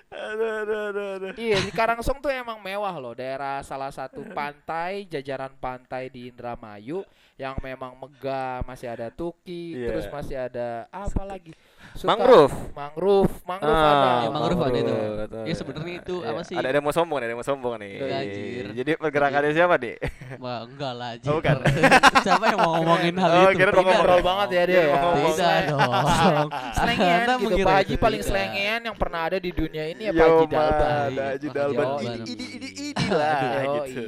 Aduh, 0.07 0.63
aduh, 0.63 0.81
aduh, 0.89 1.07
aduh. 1.19 1.33
Iya, 1.35 1.59
di 1.61 1.71
Karangsong 1.71 2.19
tuh 2.19 2.31
emang 2.31 2.59
mewah 2.59 2.95
loh. 2.95 3.11
Daerah 3.13 3.59
salah 3.61 3.91
satu 3.91 4.23
pantai, 4.31 5.03
jajaran 5.05 5.51
pantai 5.57 6.07
di 6.07 6.31
Indramayu 6.31 7.03
yang 7.35 7.59
memang 7.59 7.93
megah, 7.93 8.63
masih 8.63 8.87
ada 8.87 9.11
tuki, 9.11 9.77
Iya. 9.77 9.89
terus 9.91 10.07
masih 10.07 10.37
ada 10.41 10.87
apa 10.89 11.21
lagi? 11.21 11.53
Suka- 11.93 12.15
Mangrove. 12.15 12.55
Mangrove, 12.73 13.35
mangrove 13.45 13.77
Ah, 13.77 13.91
ada. 13.91 14.09
Ya, 14.17 14.29
mangrove 14.31 14.63
ada 14.63 14.79
itu. 14.79 14.95
Mangrove. 14.95 15.45
Ya, 15.45 15.55
sebenarnya 15.55 15.95
itu 15.99 16.15
Iya. 16.17 16.31
apa 16.31 16.41
sih? 16.43 16.55
Ada 16.55 16.67
ada 16.67 16.77
yang 16.77 16.87
mau 16.87 16.95
sombong, 16.95 17.17
ada 17.19 17.27
yang 17.27 17.37
mau 17.37 17.47
sombong 17.47 17.75
nih. 17.77 17.93
Iya, 17.93 18.17
anjir. 18.17 18.65
Jadi 18.73 18.91
pergerakannya 18.97 19.53
siapa, 19.53 19.75
Dik? 19.77 19.97
Wah, 20.39 20.59
enggak 20.65 20.93
lah 20.95 21.11
Oh, 21.19 21.35
bukan. 21.37 21.55
Siapa 22.27 22.45
yang 22.47 22.59
mau 22.59 22.71
ngomongin 22.75 23.15
hal 23.17 23.31
Oh, 23.33 23.43
itu? 23.45 23.59
kira 23.59 23.71
mau 23.73 24.21
banget 24.23 24.49
ya 24.49 24.63
dia 24.65 24.81
ya. 24.81 24.97
Tidak 24.97 25.59
dong. 25.69 26.49
Selengean 26.77 27.21
Anda 27.21 27.35
gitu. 27.37 27.57
Pak 27.59 27.75
Haji 27.77 27.95
paling 27.97 28.21
tidak. 28.21 28.31
selengean 28.33 28.81
yang 28.83 28.97
pernah 28.97 29.21
ada 29.27 29.39
di 29.39 29.51
dunia 29.53 29.85
ini 29.87 29.96
ya 29.99 30.11
Yo, 30.11 30.17
Pak 30.17 30.27
Haji 30.27 30.47
man, 30.47 30.51
Dalban. 30.51 30.91
Ada 31.07 31.27
Ini 31.33 31.49
Dalban. 31.51 31.89
ini 32.25 32.45
ini 32.53 32.69
ini 32.87 33.05
lah 33.09 33.41
gitu. 33.83 34.05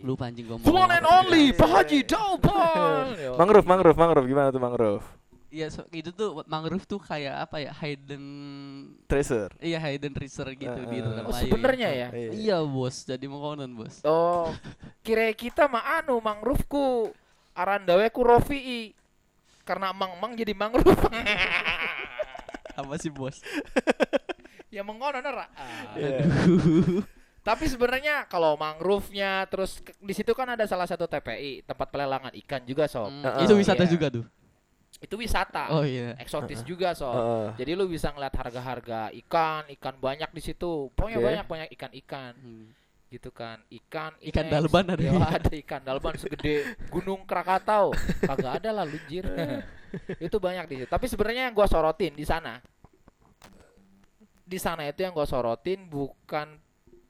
Lu 0.00 0.12
pancing 0.14 0.46
ngomong. 0.46 0.62
The 0.62 0.72
one 0.72 0.92
and 0.92 1.06
only 1.06 1.44
Pak 1.50 1.70
Haji 1.70 1.98
Dalban. 2.04 3.04
Mangrove, 3.34 3.66
mangrove, 3.66 3.96
mangrove 3.96 4.26
gimana 4.26 4.48
tuh 4.48 4.60
mangrove? 4.60 5.04
Iya, 5.48 5.70
so, 5.70 5.86
itu 5.88 6.10
tuh 6.10 6.42
mangrove 6.44 6.82
tuh 6.82 6.98
kayak 6.98 7.46
apa 7.46 7.62
ya? 7.62 7.70
Hidden 7.70 8.24
Treasure. 9.06 9.54
Iya, 9.58 9.78
hidden 9.78 10.10
research 10.12 10.58
gitu 10.58 10.80
di 10.84 10.98
Heeh. 10.98 11.06
dalam 11.06 11.24
Oh, 11.24 11.30
air. 11.30 11.46
sebenarnya 11.46 11.88
ya. 11.88 12.08
Iya. 12.10 12.30
Iya, 12.34 12.56
Bos. 12.66 13.06
Jadi 13.06 13.30
mengkonon, 13.30 13.70
Bos. 13.70 14.02
Oh, 14.02 14.50
kira 15.00 15.30
kita 15.30 15.70
mah 15.70 16.02
anu 16.02 16.18
mangrovku 16.18 17.14
arandawe 17.54 18.02
ku 18.10 18.26
Rofi'i. 18.26 18.98
Karena 19.62 19.94
mang-mang 19.94 20.34
jadi 20.34 20.52
mangrove. 20.52 20.90
Apa 22.74 22.98
sih, 22.98 23.14
Bos? 23.14 23.38
ya 24.74 24.82
mengono 24.82 25.14
ora. 25.16 25.46
Ah. 25.54 25.94
Iya. 25.94 26.26
Tapi 27.44 27.68
sebenarnya 27.68 28.24
kalau 28.24 28.56
mangrove-nya 28.56 29.44
terus 29.46 29.76
ke- 29.78 29.92
di 30.00 30.10
situ 30.10 30.32
kan 30.32 30.48
ada 30.48 30.64
salah 30.64 30.88
satu 30.88 31.04
TPI, 31.04 31.60
tempat 31.62 31.92
pelelangan 31.92 32.32
ikan 32.40 32.64
juga, 32.64 32.88
Sob. 32.88 33.12
Hmm, 33.12 33.20
Heeh. 33.20 33.44
itu 33.44 33.54
wisata 33.54 33.84
Iya. 33.84 33.92
juga 33.92 34.06
tuh. 34.10 34.24
Itu 34.96 35.14
wisata. 35.20 35.68
Oh 35.68 35.84
iya. 35.84 36.16
Eksotis 36.16 36.64
juga, 36.64 36.96
Sob. 36.96 37.12
Heeh. 37.12 37.48
Jadi 37.60 37.70
lu 37.76 37.84
bisa 37.84 38.08
ngeliat 38.08 38.32
harga-harga 38.32 39.12
ikan, 39.14 39.68
ikan 39.76 39.94
banyak 39.94 40.32
di 40.32 40.40
situ. 40.40 40.88
Pokoknya 40.96 41.20
Oke. 41.20 41.26
banyak-banyak 41.28 41.68
ikan-ikan 41.76 42.32
Hmm. 42.32 42.72
gitu 43.12 43.28
kan. 43.28 43.60
Ikan, 43.68 44.16
Ikan 44.18 44.48
inex. 44.48 44.54
dalban 44.56 44.84
ada 44.88 45.02
Ya, 45.04 45.12
ya? 45.12 45.28
ada 45.36 45.52
ikan 45.52 45.80
dalban 45.84 46.16
segede 46.16 46.54
Gunung 46.88 47.28
Krakatau. 47.28 47.92
Kagak 48.24 48.64
ada 48.64 48.70
lah 48.72 48.84
lunjir. 48.88 49.28
itu 50.18 50.36
banyak 50.40 50.64
di 50.64 50.74
situ. 50.80 50.88
Tapi 50.88 51.06
sebenarnya 51.06 51.46
yang 51.46 51.54
gua 51.54 51.68
sorotin 51.68 52.10
di 52.10 52.24
sana 52.24 52.58
di 54.44 54.60
sana 54.60 54.84
itu 54.84 55.02
yang 55.02 55.16
gua 55.16 55.24
sorotin 55.24 55.88
bukan 55.88 56.60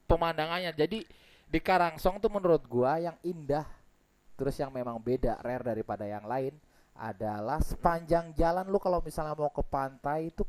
pemandangannya. 0.07 0.71
Jadi 0.71 1.03
di 1.45 1.59
Karangsong 1.61 2.23
tuh 2.23 2.31
menurut 2.31 2.63
gua 2.65 2.97
yang 2.97 3.15
indah 3.21 3.67
terus 4.35 4.59
yang 4.59 4.71
memang 4.71 4.99
beda 4.99 5.39
rare 5.39 5.63
daripada 5.63 6.03
yang 6.03 6.27
lain 6.27 6.51
adalah 6.95 7.59
sepanjang 7.59 8.35
jalan 8.35 8.67
lu 8.67 8.79
kalau 8.79 8.99
misalnya 9.03 9.35
mau 9.35 9.51
ke 9.51 9.63
pantai 9.63 10.31
itu 10.31 10.43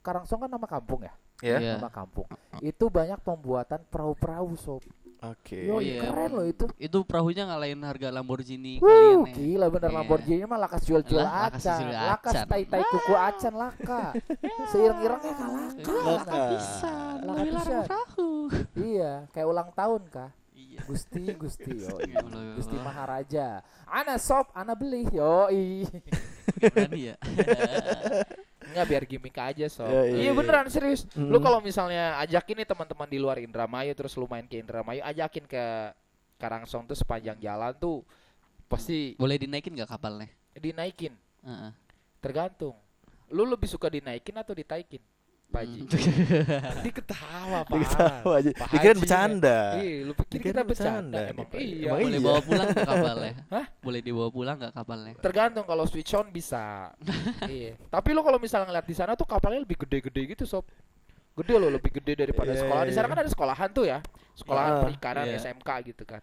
Karangsong 0.00 0.48
kan 0.48 0.50
nama 0.52 0.64
kampung 0.64 1.04
ya. 1.04 1.12
Iya. 1.40 1.80
nama 1.80 1.88
kampung. 1.88 2.28
Itu 2.60 2.92
banyak 2.92 3.20
pembuatan 3.24 3.80
perahu-perahu 3.88 4.52
sob. 4.60 4.84
Oke. 5.20 5.68
Yo, 5.68 5.78
Iya, 5.78 6.00
keren 6.02 6.30
loh 6.32 6.46
itu. 6.46 6.64
Itu 6.74 7.04
perahunya 7.04 7.44
ngalahin 7.44 7.84
harga 7.84 8.08
Lamborghini 8.08 8.80
Wuh, 8.80 8.88
kalian 8.88 9.20
ya. 9.20 9.32
gila 9.36 9.66
bener 9.68 9.88
Iya. 9.88 9.96
Lamborghini 10.00 10.44
mah 10.44 10.58
lakas 10.58 10.80
jual-jual 10.82 11.20
Lah, 11.20 11.52
lakas 11.52 11.60
acan, 11.60 11.76
jual 11.78 11.92
lakas 11.92 12.32
acan. 12.32 12.46
tai-tai 12.48 12.82
kuku 12.82 13.14
acan 13.14 13.54
laka. 13.54 14.02
Seireng-irengnya 14.68 15.32
kalaka. 15.36 15.82
Laka. 15.84 16.08
Laka 16.16 16.36
pisan. 16.48 17.18
Iya, 18.74 19.12
kayak 19.30 19.46
ulang 19.46 19.68
tahun 19.72 20.02
kah? 20.08 20.30
Iya. 20.56 20.80
Gusti 20.84 21.24
Gusti 21.36 21.72
yo 21.84 21.96
Gimana, 22.00 22.56
Gusti. 22.56 22.76
Maharaja 22.76 23.60
ana 23.84 24.16
sop 24.16 24.48
ana 24.52 24.72
beli 24.72 25.04
yo 25.10 25.48
Berani 26.60 27.12
ya. 27.12 27.16
Enggak 28.70 28.86
biar 28.86 29.02
gimmick 29.04 29.36
aja 29.36 29.66
sob. 29.66 29.86
Ya, 29.86 30.06
iya, 30.06 30.14
iya 30.14 30.22
iya. 30.26 30.32
beneran 30.32 30.66
serius. 30.66 31.04
Lu 31.12 31.36
Mm. 31.36 31.44
kalau 31.44 31.58
misalnya 31.58 32.16
ajakin 32.18 32.62
nih 32.62 32.68
teman-teman 32.68 33.06
di 33.06 33.18
luar 33.18 33.36
Indramayu 33.38 33.90
terus 33.92 34.14
lu 34.14 34.24
main 34.24 34.46
ke 34.46 34.56
Indramayu, 34.56 35.02
ajakin 35.02 35.44
ke 35.44 35.64
Karangsong 36.38 36.86
tuh 36.86 36.96
sepanjang 36.96 37.36
jalan 37.36 37.74
tuh 37.76 38.00
pasti 38.64 39.12
Boleh 39.18 39.36
dinaikin 39.36 39.74
gak 39.74 39.90
kapalnya? 39.90 40.30
dinaikin. 40.54 41.12
Heeh. 41.42 41.72
Tergantung. 42.18 42.78
Lu 43.28 43.44
lebih 43.44 43.66
suka 43.66 43.86
dinaikin 43.86 44.34
atau 44.34 44.54
ditaikin? 44.54 45.02
Pak 45.50 45.60
Haji. 45.66 45.80
Hmm. 45.82 46.82
Diketawa, 46.86 47.58
Pak. 47.66 47.74
Diketawa 47.74 48.34
aja. 48.38 48.50
Pak 48.54 48.68
Dikirain 48.70 48.94
Haji, 48.94 49.02
bercanda. 49.02 49.58
Iya, 49.82 49.94
lu 50.06 50.12
pikir 50.14 50.38
kita 50.46 50.60
bercanda. 50.62 51.18
Emang 51.26 51.48
iya. 51.58 51.60
iya. 51.60 51.90
Boleh 51.90 52.20
bawa 52.22 52.40
pulang 52.40 52.66
ke 52.70 52.78
kapalnya? 52.86 53.32
Hah? 53.54 53.66
Boleh 53.82 54.00
dibawa 54.00 54.28
pulang 54.30 54.56
gak 54.62 54.74
kapalnya? 54.78 55.12
Tergantung 55.18 55.64
kalau 55.66 55.84
switch 55.90 56.14
on 56.14 56.30
bisa. 56.30 56.94
iya. 57.50 57.74
Tapi 57.90 58.08
lu 58.14 58.22
kalau 58.22 58.38
misalnya 58.38 58.70
ngeliat 58.70 58.86
di 58.86 58.94
sana 58.94 59.18
tuh 59.18 59.26
kapalnya 59.26 59.60
lebih 59.66 59.82
gede-gede 59.82 60.22
gitu, 60.38 60.46
sob. 60.46 60.64
Gede 61.34 61.54
loh, 61.58 61.70
lebih 61.70 61.90
gede 61.98 62.14
daripada 62.14 62.54
Iya, 62.54 62.62
sekolah. 62.62 62.82
Di 62.86 62.94
sana 62.94 63.06
iya. 63.06 63.12
kan 63.12 63.18
ada 63.18 63.30
sekolahan 63.30 63.68
tuh 63.74 63.84
ya. 63.90 63.98
Sekolahan 64.38 64.72
Iya. 64.72 64.82
perikanan 64.86 65.24
Iya. 65.26 65.38
SMK 65.42 65.68
gitu 65.90 66.04
kan. 66.06 66.22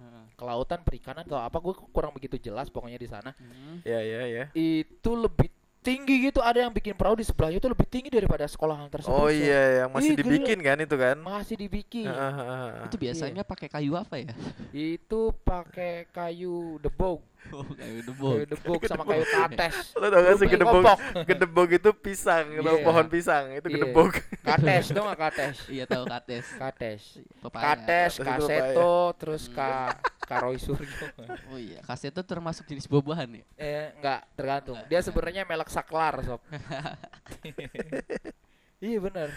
Heeh. 0.00 0.24
Kelautan 0.34 0.80
perikanan 0.80 1.22
atau 1.28 1.38
apa 1.38 1.60
gue 1.60 1.74
kurang 1.92 2.16
begitu 2.16 2.40
jelas 2.40 2.72
pokoknya 2.72 2.96
di 2.96 3.08
sana. 3.08 3.36
Hmm. 3.36 3.84
Ya 3.84 4.00
ya 4.00 4.24
ya. 4.26 4.44
Itu 4.56 5.14
lebih 5.14 5.52
tinggi 5.82 6.14
gitu, 6.24 6.38
ada 6.38 6.62
yang 6.62 6.70
bikin 6.70 6.94
perahu 6.94 7.18
di 7.18 7.26
sebelahnya 7.26 7.58
itu 7.58 7.66
lebih 7.66 7.86
tinggi 7.86 8.08
daripada 8.08 8.46
sekolahan 8.46 8.86
tersebut. 8.86 9.10
Oh 9.12 9.26
Sob. 9.26 9.34
iya 9.34 9.82
yang 9.82 9.90
masih 9.90 10.14
Ih, 10.14 10.16
gila. 10.16 10.22
dibikin 10.22 10.58
kan 10.62 10.76
itu 10.78 10.94
kan? 10.94 11.16
Masih 11.18 11.56
dibikin. 11.58 12.06
Heeh, 12.06 12.32
heeh, 12.32 12.58
heeh. 12.70 12.86
Itu 12.86 12.96
biasanya 12.96 13.42
pakai 13.42 13.66
kayu 13.66 13.92
apa 13.94 14.14
ya? 14.16 14.30
Itu 14.70 15.34
pakai 15.42 16.06
kayu 16.08 16.78
debog, 16.78 17.20
Oh, 17.52 17.66
kayu 17.66 17.76
kayu 17.76 18.00
debok. 18.06 18.36
debog 18.46 18.80
sama 18.86 19.02
kayu 19.02 19.26
kates. 19.26 19.90
Lo 19.92 20.06
tau 20.06 20.22
gak 20.22 20.32
sih 20.32 20.38
Lu 20.38 20.38
beli 20.38 20.54
gedebog? 20.54 20.84
Gedebog 21.28 21.68
itu 21.68 21.90
pisang, 21.92 22.46
Iya. 22.54 22.72
pohon 22.80 23.06
pisang 23.06 23.44
itu 23.50 23.66
Iya. 23.66 23.74
gedebog. 23.76 24.12
Kates 24.48 24.86
dong 24.90 25.06
nggak 25.06 25.20
kates? 25.20 25.56
Iya 25.66 25.84
tahu 25.84 26.04
kates. 26.06 26.46
Kates. 26.54 27.02
Kates, 27.42 28.12
kaseto, 28.16 28.94
terus 29.18 29.50
ka 29.50 29.98
Karoy 30.32 30.56
Suryo. 30.56 30.88
Oh 31.52 31.58
iya, 31.60 31.84
kaset 31.84 32.08
itu 32.08 32.22
termasuk 32.24 32.64
jenis 32.64 32.88
buah-buahan 32.88 33.28
ya? 33.28 33.44
eh 33.60 33.92
enggak, 34.00 34.20
tergantung. 34.32 34.78
Dia 34.88 35.04
sebenarnya 35.04 35.44
melek 35.44 35.68
saklar, 35.68 36.24
sob. 36.24 36.40
iya 38.86 38.98
benar. 38.98 39.28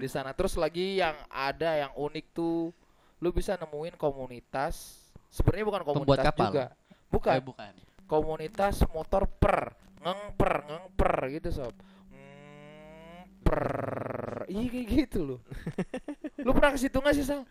Di 0.00 0.08
sana 0.08 0.32
terus 0.32 0.56
lagi 0.56 0.96
yang 0.96 1.12
ada 1.28 1.76
yang 1.76 1.92
unik 1.92 2.26
tuh 2.32 2.72
lu 3.20 3.28
bisa 3.36 3.60
nemuin 3.60 4.00
komunitas 4.00 5.04
sebenarnya 5.28 5.66
bukan 5.68 5.82
komunitas 5.84 6.24
kapal. 6.32 6.48
juga. 6.48 6.66
Bukan. 7.12 7.34
Eh, 7.36 7.42
bukan. 7.44 7.72
Komunitas 8.08 8.82
motor 8.90 9.28
per, 9.28 9.76
ngengper, 10.02 10.52
ngengper 10.66 11.12
gitu, 11.36 11.48
sob. 11.52 11.74
Per. 13.44 13.66
Iya 14.50 14.66
kayak 14.66 14.86
gitu 14.90 15.18
loh. 15.22 15.40
lu 16.42 16.50
pernah 16.50 16.74
ke 16.74 16.80
situ 16.80 16.96
nggak 16.98 17.14
sih, 17.14 17.22
Sal? 17.22 17.46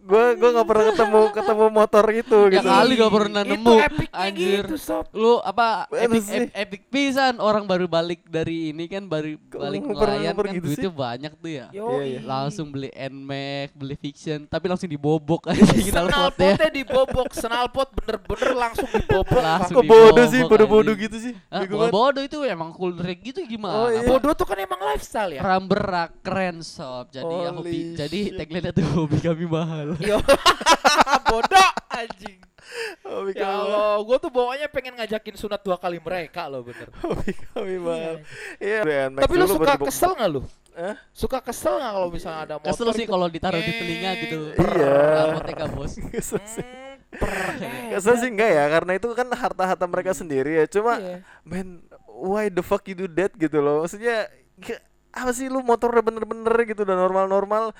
Gue 0.00 0.32
gue 0.32 0.48
nggak 0.48 0.64
pernah 0.64 0.84
ketemu 0.88 1.20
ketemu 1.30 1.64
motor 1.68 2.04
itu 2.08 2.38
Ya 2.48 2.52
gitu. 2.56 2.68
kali 2.68 2.92
gak 2.96 3.12
pernah 3.12 3.42
Itu 3.42 3.52
nemu. 3.52 3.74
epicnya 3.76 4.16
Anjir. 4.16 4.62
gitu, 4.64 4.76
sob. 4.76 5.04
Lu 5.12 5.38
apa 5.38 5.86
epic, 5.92 6.22
sih? 6.24 6.38
ep- 6.40 6.54
epic 6.56 6.82
pisan 6.88 7.34
orang 7.36 7.62
baru 7.62 7.84
balik 7.84 8.24
dari 8.24 8.70
ini 8.70 8.86
kan 8.86 9.04
baru 9.04 9.36
balik 9.52 9.82
pernah 9.84 10.16
nelayan 10.16 10.34
kan 10.34 10.50
gitu 10.50 10.66
duitnya 10.66 10.90
banyak 10.90 11.32
tuh 11.36 11.50
ya. 11.52 11.66
Yo, 11.70 11.86
Iya, 11.92 12.02
iya. 12.06 12.20
Langsung 12.22 12.66
beli 12.70 12.90
NMAX, 12.90 13.68
beli 13.72 13.94
fiction, 13.94 14.38
tapi 14.46 14.66
langsung 14.66 14.88
dibobok 14.88 15.46
aja 15.46 15.58
kita 15.68 16.00
potnya. 16.00 16.10
Senalpotnya 16.10 16.70
dibobok, 16.72 17.28
senalpot 17.30 17.88
bener-bener 17.92 18.50
langsung 18.56 18.88
dibobok. 18.88 19.38
Langsung 19.38 19.76
bodoh 19.84 20.26
sih, 20.26 20.40
bodoh-bodoh 20.42 20.94
gitu 20.96 21.16
sih. 21.20 21.32
Ah, 21.46 21.62
bodoh 21.66 22.22
itu 22.24 22.40
emang 22.42 22.72
cool 22.72 22.96
rig 22.96 23.20
gitu 23.20 23.44
gimana? 23.44 23.76
Oh, 23.76 23.86
iya. 23.86 24.02
Bodoh 24.02 24.32
tuh 24.32 24.48
kan 24.48 24.56
emang 24.56 24.80
lifestyle 24.82 25.34
ya. 25.34 25.40
Ram 25.44 25.66
berak 25.66 26.18
keren 26.20 26.64
sob. 26.64 27.10
Jadi 27.10 27.30
ya 27.36 27.50
Holy 27.52 27.58
hobi. 27.60 27.78
Jadi 27.94 28.18
tagline 28.34 28.66
itu 28.70 28.82
hobi 28.88 29.16
kami 29.20 29.44
mahal. 29.46 29.94
Bodoh 31.30 31.70
anjing. 31.92 32.38
Hobi 33.02 33.34
Ya 33.34 33.50
Allah, 33.50 33.98
gue 33.98 34.16
tuh 34.22 34.30
bawanya 34.30 34.70
pengen 34.70 34.94
ngajakin 34.94 35.34
sunat 35.34 35.58
dua 35.66 35.74
kali 35.74 35.98
mereka 35.98 36.46
loh 36.46 36.62
bener. 36.62 36.86
Hobi 37.02 37.32
kami 37.50 37.76
mahal. 37.82 38.14
Iya. 38.62 38.80
BNMAX 38.86 39.22
Tapi 39.26 39.34
lu 39.34 39.46
suka 39.50 39.74
kesel 39.80 40.12
nggak 40.14 40.30
lu? 40.30 40.40
Hah? 40.78 40.94
Suka 41.10 41.38
kesel 41.42 41.74
nggak 41.82 41.92
kalau 41.98 42.08
misalnya 42.14 42.40
ada 42.46 42.54
motor? 42.62 42.70
Kesel 42.70 42.88
sih 42.94 43.06
kalau 43.10 43.26
ditaruh 43.26 43.58
di 43.58 43.72
telinga 43.74 44.10
gitu. 44.22 44.38
Iya. 44.54 44.94
Rapotnya 45.34 45.66
bos. 45.74 45.92
Kesel 45.98 46.42
sih. 46.46 46.66
Hmm, 47.10 47.90
Kesel 47.90 48.14
sih 48.22 48.28
enggak 48.30 48.50
ya 48.54 48.64
karena 48.70 48.92
itu 48.94 49.06
kan 49.18 49.26
harta-harta 49.34 49.84
mereka 49.90 50.14
sendiri 50.14 50.62
ya. 50.62 50.64
Cuma 50.70 51.02
Iya. 51.02 51.26
man 51.42 51.82
why 52.06 52.46
the 52.46 52.62
fuck 52.62 52.86
you 52.86 52.94
do 52.94 53.10
that 53.10 53.34
gitu 53.34 53.58
loh 53.58 53.82
maksudnya 53.82 54.28
apa 55.10 55.34
sih 55.34 55.50
lu 55.50 55.64
motor 55.66 55.90
udah 55.90 56.04
bener-bener 56.06 56.54
gitu 56.70 56.86
udah 56.86 56.94
normal-normal 56.94 57.74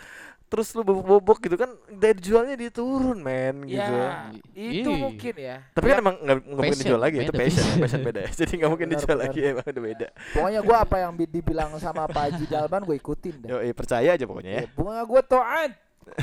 terus 0.51 0.75
lu 0.75 0.83
bobok-bobok 0.83 1.39
gitu 1.41 1.55
kan 1.55 1.71
dari 1.89 2.19
jualnya 2.19 2.59
dia 2.59 2.69
turun 2.69 3.17
men 3.17 3.63
gitu 3.63 3.79
Ya, 3.79 4.35
itu 4.51 4.83
Ih. 4.85 4.99
mungkin 4.99 5.35
ya. 5.39 5.63
tapi 5.71 5.87
kan 5.87 5.97
emang 5.99 6.17
nggak 6.19 6.37
nggak 6.37 6.51
mungkin 6.51 6.73
Passion, 6.75 6.83
dijual 6.85 7.01
lagi 7.01 7.17
itu 7.17 7.31
passion 7.31 7.39
ya, 7.39 7.47
passion. 7.47 7.79
passion 7.79 8.01
beda 8.03 8.21
ya. 8.21 8.31
jadi 8.35 8.53
nggak 8.59 8.69
mungkin 8.69 8.87
Benar, 8.87 8.99
dijual 8.99 9.15
benar. 9.15 9.25
lagi 9.25 9.39
emang 9.47 9.65
udah 9.65 9.85
beda 9.87 10.09
Pokoknya 10.35 10.61
gua 10.61 10.77
apa 10.81 10.97
yang 10.99 11.13
bi- 11.15 11.31
dibilang 11.31 11.71
sama 11.79 12.03
Pak 12.05 12.23
Haji 12.27 12.45
Dalban 12.45 12.83
gue 12.83 12.97
ikutin 12.97 13.35
dah. 13.41 13.49
yo 13.49 13.57
eh, 13.61 13.71
percaya 13.71 14.11
aja 14.11 14.25
pokoknya 14.25 14.51
ya 14.53 14.61
Ya, 14.61 14.69
bunga 14.71 15.01
gue 15.01 15.23
to'at. 15.25 15.73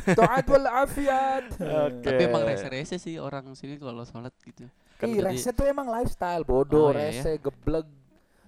To'at 0.10 0.44
wal 0.46 0.68
afiat. 0.68 1.46
Oke. 1.56 2.04
Tapi 2.04 2.22
emang 2.26 2.44
rese-rese 2.44 2.98
sih 2.98 3.16
orang 3.18 3.48
sini 3.54 3.78
kalau 3.78 4.04
sholat 4.04 4.36
gitu. 4.42 4.68
Kan 4.98 5.08
Ih, 5.08 5.18
jadi- 5.18 5.32
rese 5.32 5.50
tuh 5.50 5.63
emang 5.63 5.88
lifestyle, 5.88 6.44
bodoh, 6.44 6.90
Oh, 6.90 6.92
iya, 6.92 7.08
rese, 7.13 7.40
gebleg, 7.40 7.88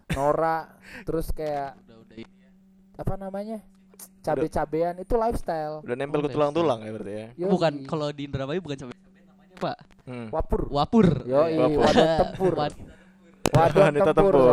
norak, 0.10 0.76
terus 1.02 1.30
kayak 1.30 1.78
Udah 1.80 1.98
udah 2.02 2.18
ini. 2.18 2.36
apa 2.94 3.13
namanya? 3.15 3.58
Cabe-cabean 4.30 4.94
itu 4.98 5.13
lifestyle. 5.13 5.76
udah 5.82 5.96
nempel 5.96 6.20
Oh, 6.20 6.24
ke 6.24 6.30
tulang-tulang 6.30 6.80
ya 6.80 6.92
berarti 6.92 7.13
ya 7.13 7.28
Yoi. 7.36 7.50
Bukan 7.50 7.74
kalau 7.84 8.08
di 8.10 8.22
Indramayu 8.24 8.60
bukan 8.60 8.78
cabai 8.78 8.96
namanya 9.20 9.56
Pak. 9.58 9.78
hmm. 10.06 10.28
wapur. 10.30 10.62
Wapur. 10.70 11.08
Wapur. 11.24 11.80
wadon 11.80 12.10
tempur. 12.22 12.54
Wad- 12.56 12.82
Wadon 13.50 13.94
tempur. 13.94 14.13
tempur. 14.13 14.46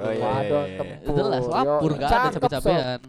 Oh, 0.00 0.08
iya, 0.08 0.24
Wadon 0.24 0.40
iya, 0.40 0.60
iya. 0.66 0.78
tempur. 0.78 1.14
Jelas 1.14 1.44
wapur 1.44 1.90
Yoi. 1.90 2.00
gak 2.00 2.08
ada 2.08 2.16
Sob. 2.18 2.32
cabai-cabean. 2.34 3.00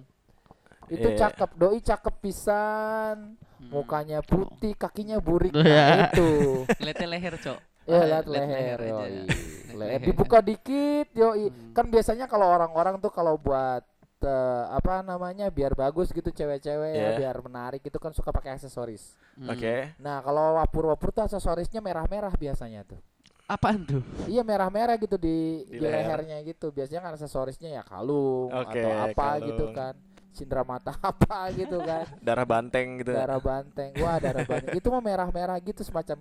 Itu 0.86 1.08
Iya. 1.08 1.18
cakep, 1.18 1.50
doi 1.56 1.80
cakep 1.80 2.16
pisan. 2.20 3.18
Hmm. 3.40 3.70
Mukanya 3.72 4.20
putih, 4.20 4.76
kakinya 4.76 5.18
burik. 5.18 5.50
Oh, 5.50 5.64
Nah, 5.64 6.12
itu. 6.12 6.30
Lihatnya 6.78 7.08
leher, 7.10 7.36
Cok. 7.36 7.60
Ya 7.84 8.00
lihat 8.06 8.26
leher, 8.26 8.78
aja. 8.78 8.92
yoi. 8.94 9.12
Lihat 9.12 9.28
Leher 9.70 9.76
leher. 9.76 10.02
dibuka 10.02 10.40
dikit, 10.40 11.08
yoi. 11.12 11.48
Hmm. 11.48 11.72
Kan 11.72 11.88
biasanya 11.88 12.28
kalau 12.28 12.48
orang-orang 12.50 13.00
tuh 13.00 13.10
kalau 13.10 13.36
buat 13.36 13.84
eh, 14.24 14.32
apa 14.70 15.00
namanya 15.00 15.48
biar 15.48 15.72
bagus 15.74 16.10
gitu 16.10 16.28
cewek-cewek 16.28 16.92
ya, 16.92 17.00
Iya. 17.14 17.18
biar 17.20 17.36
menarik 17.40 17.80
itu 17.80 17.98
kan 17.98 18.10
suka 18.10 18.32
pakai 18.32 18.56
aksesoris. 18.56 19.14
Hmm. 19.36 19.50
oke 19.50 19.98
Nah, 19.98 20.20
kalau 20.20 20.58
wapur-wapur 20.58 21.10
tuh 21.10 21.24
aksesorisnya 21.24 21.80
merah-merah 21.80 22.32
biasanya 22.32 22.84
tuh. 22.84 22.98
Apaan 23.44 23.84
tuh? 23.84 24.00
Iya 24.26 24.40
merah-merah 24.42 24.96
gitu 24.96 25.20
di, 25.20 25.68
Di 25.68 25.76
di 25.76 25.84
leher. 25.84 26.24
lehernya 26.24 26.38
gitu. 26.44 26.72
Biasanya 26.72 27.02
kan 27.02 27.12
aksesorisnya 27.14 27.70
ya 27.72 27.84
kalung 27.84 28.48
Oke, 28.50 28.80
atau 28.80 28.92
apa 29.04 29.14
kalung. 29.36 29.48
gitu 29.52 29.66
kan. 29.72 29.94
Cindera 30.34 30.64
mata 30.64 30.96
apa 31.12 31.52
gitu 31.52 31.78
kan. 31.78 32.08
darah 32.18 32.48
banteng 32.48 32.98
gitu 32.98 33.12
darah 33.12 33.38
banteng. 33.38 33.92
Wah, 34.00 34.18
darah 34.18 34.42
banteng. 34.44 34.74
Itu 34.74 34.88
mah 34.90 35.04
merah-merah 35.04 35.60
gitu 35.60 35.84
semacam 35.84 36.18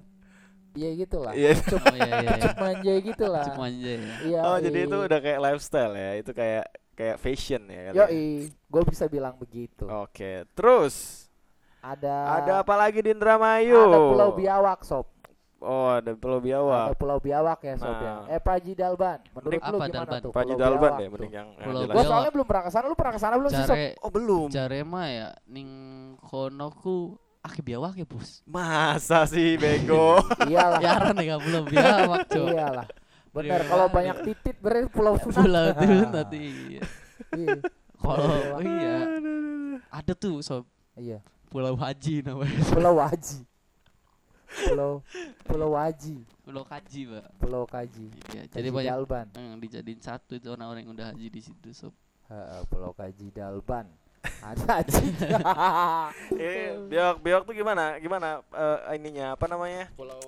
Iya 0.72 0.90
gitu 0.98 1.20
lah. 1.20 1.32
Iya. 1.32 1.52
Cup, 1.62 1.84
Oh 1.84 1.94
iya 1.94 2.12
iya. 2.18 2.30
cup 2.40 2.56
manja 2.58 2.92
gitu 2.98 3.24
lah. 3.28 3.44
Cuma 3.44 3.68
aja 3.68 3.90
ya. 3.92 4.12
Iya. 4.24 4.40
oh 4.42 4.56
jadi 4.58 4.78
itu 4.82 4.96
udah 4.98 5.18
kayak 5.20 5.40
lifestyle 5.40 5.94
ya 5.94 6.10
itu 6.16 6.30
kayak 6.32 6.64
kayak 6.92 7.16
fashion 7.16 7.62
ya 7.66 7.80
kan? 7.86 7.92
Yoi, 7.98 8.46
gue 8.48 8.82
bisa 8.84 9.04
bilang 9.06 9.34
begitu. 9.34 9.84
oke 9.84 10.44
terus 10.52 11.26
Ada 11.78 12.14
ada 12.38 12.52
apa 12.62 12.74
lagi 12.76 13.00
di 13.00 13.10
Indramayu 13.10 13.74
Ada 13.82 13.98
Pulau 13.98 14.30
Biawak, 14.32 14.80
sob. 14.82 15.06
oh 15.58 15.88
ada 15.90 16.12
Pulau 16.12 16.38
Ada 16.38 16.44
Biawak 16.44 16.86
Pulau 16.94 17.18
Biawak 17.18 17.58
ya, 17.60 17.74
sob 17.76 17.90
Nah. 17.90 18.00
ya. 18.00 18.14
Eh, 18.28 18.38
Pak 18.38 18.52
Haji 18.54 18.72
Dalban, 18.72 19.18
menurut 19.32 19.50
lu 19.50 19.78
gimana 19.80 19.90
Dalban? 19.90 20.20
tuh? 20.20 20.30
Pulau 20.30 20.54
Dalban 20.54 20.70
Biawak 20.78 20.92
deh 20.94 21.02
tuh? 21.02 21.12
mending 21.12 21.32
yang 21.32 21.48
Pulau 21.56 21.80
jelas. 21.80 21.86
Gua 21.88 21.94
Biawak. 21.96 22.06
soalnya 22.06 22.30
belum 22.30 22.46
pernah 22.46 22.62
ke 22.62 22.70
sana, 22.70 22.84
lu 22.84 22.94
pernah 22.94 23.12
ke 23.12 23.20
sana 23.20 23.34
belum 23.34 23.50
sih, 23.50 23.64
sob? 23.64 23.76
Oh 23.98 24.10
belum 24.10 24.46
Carema 24.48 25.02
ya 25.08 25.28
ning 25.44 25.68
kono 26.20 26.68
ku 26.70 26.96
aki 27.42 27.60
biawak 27.60 27.98
ya, 27.98 28.06
Bos. 28.06 28.46
masa 28.46 29.26
sih 29.26 29.56
bego 29.56 30.22
Iyalah. 30.46 30.78
Yaran 30.78 31.16
ya 31.18 31.34
belum 31.36 31.64
biawak, 31.66 32.20
Cok. 32.30 32.46
Iyalah. 32.48 32.86
Bener, 33.32 33.58
Iya. 33.58 33.68
kalau 33.68 33.86
banyak 33.88 34.16
titit 34.22 34.56
berarti 34.60 34.88
Pulau 34.88 35.16
Sunat. 35.16 35.40
Pulau 35.40 35.64
itu 35.72 36.06
nanti. 36.06 36.40
iya. 36.68 36.82
Iya. 37.32 37.58
Kalau 37.96 38.28
Biawak. 38.28 38.60
iya 38.60 38.96
ada 39.88 40.12
tuh 40.12 40.42
sob 40.42 40.64
Iya. 40.92 41.24
Pulau 41.48 41.72
Haji 41.74 42.20
namanya. 42.22 42.60
Pulau 42.68 42.96
Haji. 42.98 43.40
Pulau 44.52 45.00
Pulau 45.42 45.72
Haji, 45.72 46.16
Pulau 46.44 46.64
Kaji, 46.64 47.00
Pak. 47.08 47.24
Pulau 47.40 47.64
Kaji. 47.64 48.06
Iya, 48.36 48.42
jadi 48.52 48.68
banyak 48.68 48.92
Dalban. 48.92 49.26
yang 49.32 49.56
dijadiin 49.56 50.00
satu 50.00 50.36
itu 50.36 50.52
orang-orang 50.52 50.84
yang 50.84 50.92
udah 50.92 51.06
haji 51.08 51.28
di 51.28 51.40
situ 51.40 51.72
sob. 51.72 51.96
Heeh, 52.28 52.60
Pulau 52.68 52.92
Kaji 52.92 53.32
Dalban. 53.32 53.88
Ada 54.42 54.82
anjing. 54.82 55.14
Eh, 56.42 56.74
biawak 56.90 57.16
biawak 57.22 57.42
tuh 57.46 57.54
gimana? 57.54 57.98
Gimana 57.98 58.42
eh, 58.54 58.96
ininya 58.98 59.34
apa 59.34 59.46
namanya? 59.46 59.90
Pulau 59.94 60.18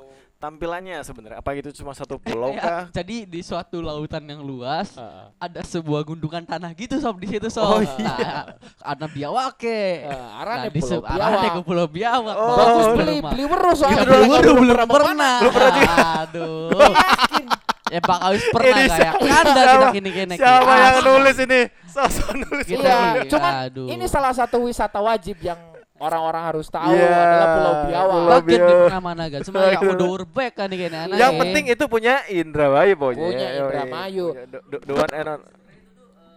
Tampilannya 0.45 1.01
sebenarnya 1.01 1.41
apa 1.41 1.57
itu 1.57 1.73
cuma 1.73 1.97
satu 1.97 2.21
pulau 2.25 2.53
kah? 2.53 2.91
jadi 3.01 3.25
di 3.25 3.41
suatu 3.41 3.81
lautan 3.81 4.29
yang 4.29 4.45
luas 4.45 4.93
Heeh. 4.93 5.27
ada 5.41 5.61
sebuah 5.65 6.05
gundukan 6.05 6.45
tanah 6.45 6.69
gitu 6.77 7.01
sob 7.01 7.17
di 7.17 7.33
situ 7.33 7.49
sob. 7.49 7.65
Oh, 7.65 7.81
Nah, 7.81 8.53
ada 8.85 9.07
biawak 9.09 9.57
ke. 9.57 10.05
Eh, 10.05 10.39
arahnya 10.45 10.69
di 10.69 10.85
Pulau 10.85 11.01
Biawak. 11.01 11.49
ke 11.49 11.61
Pulau 11.65 11.87
Biawak. 11.89 12.37
Oh, 12.37 12.57
Bagus 12.61 12.87
beli 13.01 13.17
beli 13.25 13.45
Ya, 13.45 13.73
soalnya 13.73 14.05
belum, 14.05 14.29
dulu 14.29 14.61
belum, 14.69 14.89
pernah. 14.89 15.35
Belum 15.41 15.53
pernah. 15.55 15.87
Aduh. 16.29 16.69
Ya 17.95 18.01
Pak 18.01 18.19
Awis 18.21 18.43
pernah 18.51 18.75
Ini 18.75 18.83
kayak 18.85 18.99
siapa- 18.99 19.23
tidak 19.47 19.93
kini 19.95 20.11
kene. 20.11 20.35
Siapa 20.35 20.67
Ah, 20.67 20.79
yang 20.83 20.97
nulis 21.07 21.37
ini? 21.39 21.61
Sosok 21.87 22.31
nulis. 22.35 22.67
Iya, 22.67 22.83
Iya, 22.83 23.23
cuman 23.31 23.53
aduh. 23.65 23.87
ini 23.87 24.05
salah 24.05 24.35
satu 24.35 24.59
wisata 24.61 24.99
wajib 24.99 25.39
yang 25.39 25.55
orang-orang 25.95 26.43
harus 26.45 26.67
tahu 26.67 26.91
Iya, 26.91 27.07
adalah 27.07 27.47
Pulau 27.49 27.75
Biawak. 27.87 28.11
Pulau 28.11 28.31
Bagian 28.35 28.51
di 28.51 28.67
Biawak. 28.67 28.89
mana-mana 28.91 29.25
kan. 29.31 29.41
Cuma 29.41 29.59
ya 29.63 29.79
Pulau 29.79 29.95
udah 29.95 30.09
urbek 30.13 30.53
kan 30.53 30.69
ini 30.69 30.85
anak. 30.87 31.15
Yang 31.15 31.33
penting 31.39 31.65
itu 31.71 31.85
punya 31.87 32.15
Indramayu 32.27 32.93
pokoknya. 32.95 33.23
Punya. 33.25 33.49
Indramayu. 33.57 34.27
Punya 34.29 34.45
The, 34.45 34.59
the, 34.67 34.79
the 34.83 34.95
one 34.97 35.13
and 35.13 35.29
on- 35.31 35.47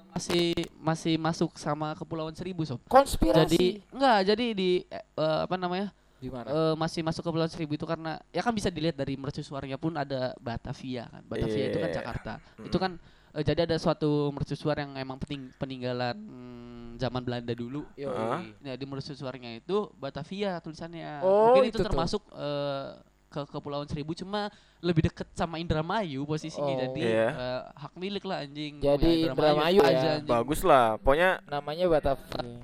masih 0.10 0.46
masih 0.76 1.14
masuk 1.16 1.52
sama 1.56 1.94
Kepulauan 1.94 2.34
Seribu 2.34 2.62
sob. 2.64 2.82
Konspirasi. 2.86 3.46
Jadi 3.50 3.66
enggak, 3.88 4.20
jadi 4.26 4.46
di 4.52 4.70
eh, 4.90 5.40
apa 5.42 5.56
namanya? 5.56 5.94
Di 6.18 6.30
mana? 6.30 6.48
eh, 6.48 6.74
masih 6.74 7.02
masuk 7.02 7.22
ke 7.22 7.28
Kepulauan 7.28 7.50
Seribu 7.50 7.74
itu 7.74 7.86
karena 7.86 8.18
ya 8.30 8.42
kan 8.42 8.52
bisa 8.52 8.68
dilihat 8.68 8.94
dari 8.94 9.14
mercusuarnya 9.14 9.76
pun 9.76 9.94
ada 9.94 10.34
Batavia 10.38 11.06
kan. 11.08 11.22
Batavia 11.24 11.66
itu 11.68 11.78
kan 11.78 11.90
Iya. 11.90 11.98
Jakarta. 11.98 12.34
Mm. 12.58 12.66
Itu 12.66 12.78
kan 12.78 12.92
eh, 13.32 13.44
jadi 13.44 13.60
ada 13.64 13.76
suatu 13.78 14.30
mercusuar 14.30 14.78
yang 14.78 14.96
emang 14.96 15.18
pening, 15.18 15.54
peninggalan 15.56 16.18
mm, 16.18 16.88
zaman 16.98 17.22
Belanda 17.22 17.54
dulu. 17.54 17.86
Hah? 18.04 18.42
Nah, 18.42 18.74
di 18.74 18.86
mercusuarnya 18.86 19.58
itu 19.58 19.94
Batavia 19.96 20.58
tulisannya. 20.58 21.22
Oh, 21.22 21.54
Mungkin 21.54 21.70
itu, 21.70 21.78
itu 21.78 21.80
tuh. 21.80 21.88
termasuk 21.88 22.22
eh, 22.34 22.98
ke 23.28 23.44
Kepulauan 23.46 23.86
Seribu 23.86 24.16
cuma 24.16 24.48
lebih 24.80 25.12
deket 25.12 25.28
sama 25.36 25.60
Indramayu 25.60 26.24
posisinya 26.24 26.72
Oh. 26.72 26.80
jadi 26.80 27.02
Iya. 27.04 27.28
eh, 27.30 27.62
hak 27.76 27.94
milik 27.94 28.24
lah 28.24 28.42
anjing. 28.42 28.80
Jadi 28.80 29.28
Indramayu 29.28 29.82
ya. 29.84 29.90
aja, 29.92 30.10
anjing. 30.18 30.32
Bagus 30.32 30.62
lah. 30.64 30.96
Pokoknya 30.98 31.44
Namanya 31.46 31.86
Batavia. 31.86 32.58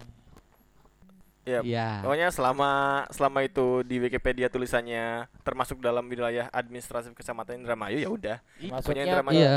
Ya 1.44 1.60
Iya. 1.64 1.90
Pokoknya 2.04 2.28
selama 2.32 2.72
selama 3.12 3.40
itu 3.44 3.84
di 3.84 4.00
Wikipedia 4.00 4.48
tulisannya 4.48 5.28
termasuk 5.44 5.84
dalam 5.84 6.08
wilayah 6.08 6.48
administratif 6.52 7.12
Kecamatan 7.14 7.60
Indramayu 7.64 8.00
ya 8.00 8.10
udah. 8.10 8.38
Punya 8.58 8.72
Maksudnya 8.72 9.04
Indramayu. 9.06 9.40
Iya. 9.40 9.52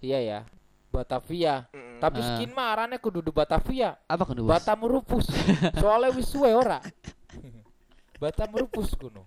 iya 0.00 0.18
ya. 0.20 0.40
Batavia. 0.92 1.72
Mm-mm. 1.72 2.04
Tapi 2.04 2.20
Ah. 2.20 2.26
skin 2.36 2.52
mah 2.52 2.68
arane 2.76 3.00
kudu 3.00 3.24
di 3.24 3.32
Batavia. 3.32 3.96
Apa 4.04 4.28
kan 4.28 4.36
Batam 4.44 4.84
rupus. 4.84 5.24
Soalnya 5.80 6.12
wis 6.12 6.28
suwe 6.28 6.52
ora. 6.52 6.84
Batam 8.20 8.52
rupus 8.54 8.94
kuno. 8.94 9.26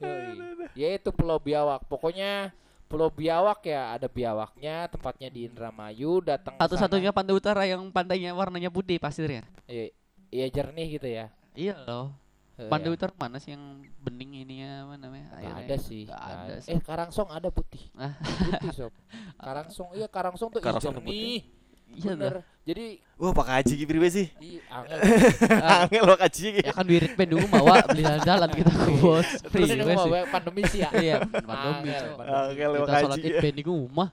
Yoi. 0.00 0.70
Yaitu 0.78 1.12
Pulau 1.12 1.36
Biawak. 1.42 1.84
Pokoknya 1.90 2.54
Pulau 2.88 3.08
Biawak 3.08 3.64
ya 3.64 3.96
ada 3.96 4.04
biawaknya, 4.04 4.84
tempatnya 4.92 5.32
di 5.32 5.48
Indramayu, 5.48 6.20
datang 6.20 6.60
Satu-satunya 6.60 7.08
pantai 7.08 7.32
utara 7.32 7.64
yang 7.64 7.88
pantainya 7.88 8.36
warnanya 8.36 8.68
putih 8.68 9.00
pasirnya. 9.00 9.48
Iya, 9.64 9.96
iya 10.32 10.46
jernih 10.48 10.88
gitu 10.96 11.08
ya. 11.08 11.28
Iya 11.52 11.76
loh. 11.84 12.16
Eh, 12.56 12.68
Pantai 12.68 12.92
ya. 12.92 13.08
mana 13.16 13.36
sih 13.40 13.56
yang 13.56 13.80
bening 14.04 14.44
ininya 14.44 14.88
apa 14.88 14.94
namanya? 15.00 15.26
Airnya? 15.40 15.54
ada 15.64 15.76
sih. 15.80 16.04
Nggak 16.08 16.20
ada 16.24 16.44
ada. 16.44 16.54
sih. 16.60 16.70
Eh 16.72 16.80
Karangsong 16.80 17.28
ada 17.32 17.48
putih. 17.52 17.82
Putih 18.48 18.70
sob. 18.72 18.92
Karangsong 19.40 19.88
iya 19.96 20.08
Karangsong 20.08 20.48
tuh 20.52 20.60
Karangsong 20.60 21.00
jernih. 21.00 21.44
Iya 21.92 22.16
Bener. 22.16 22.40
Jadi 22.64 23.04
Wah, 23.20 23.34
Pak 23.36 23.48
Haji 23.52 23.72
gimana 23.74 24.08
sih? 24.08 24.26
i 24.40 24.58
angel. 24.66 24.98
Angel 25.86 26.04
Pak 26.08 26.20
Haji. 26.24 26.46
ya 26.62 26.72
kan 26.72 26.86
wirid 26.88 27.12
pen 27.14 27.26
dulu 27.30 27.46
mawa 27.52 27.84
beli 27.90 28.02
jalan 28.24 28.50
kita 28.50 28.72
ke 28.72 28.90
bos. 28.98 29.28
Terus 29.46 29.68
ini 29.76 29.82
Free 29.84 29.98
mau 29.98 30.08
pandemi 30.30 30.62
sih 30.70 30.80
ya. 30.82 30.90
Iya, 30.90 31.16
pandemi. 31.42 31.90
Angel, 31.92 32.70
Pak 32.80 32.86
Kita 32.86 32.96
sholat 33.02 33.18
Haji. 33.18 33.28
id 33.28 33.34
pen 33.44 33.54
di 33.54 33.64
rumah. 33.66 34.08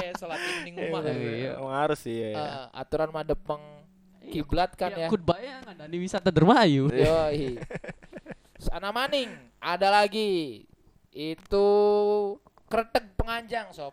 ya 0.00 0.10
salat 0.16 0.40
ini 0.64 0.70
rumah. 0.74 1.00
Iya. 1.04 1.50
Emang 1.60 1.74
harus 1.76 1.98
sih 2.00 2.14
ya. 2.14 2.70
aturan 2.72 3.10
madepeng 3.12 3.81
kiblat 4.32 4.70
kan 4.72 4.90
ya. 4.96 5.08
Kut 5.12 5.20
bayang 5.20 5.60
ada 5.68 5.84
di 5.84 5.98
wisata 6.00 6.32
Dermayu. 6.32 6.88
Yoi. 6.88 7.60
Sana 8.64 8.94
maning, 8.94 9.28
ada 9.60 9.90
lagi. 9.92 10.64
Itu 11.12 11.66
kretek 12.70 13.12
penganjang, 13.18 13.68
sob. 13.74 13.92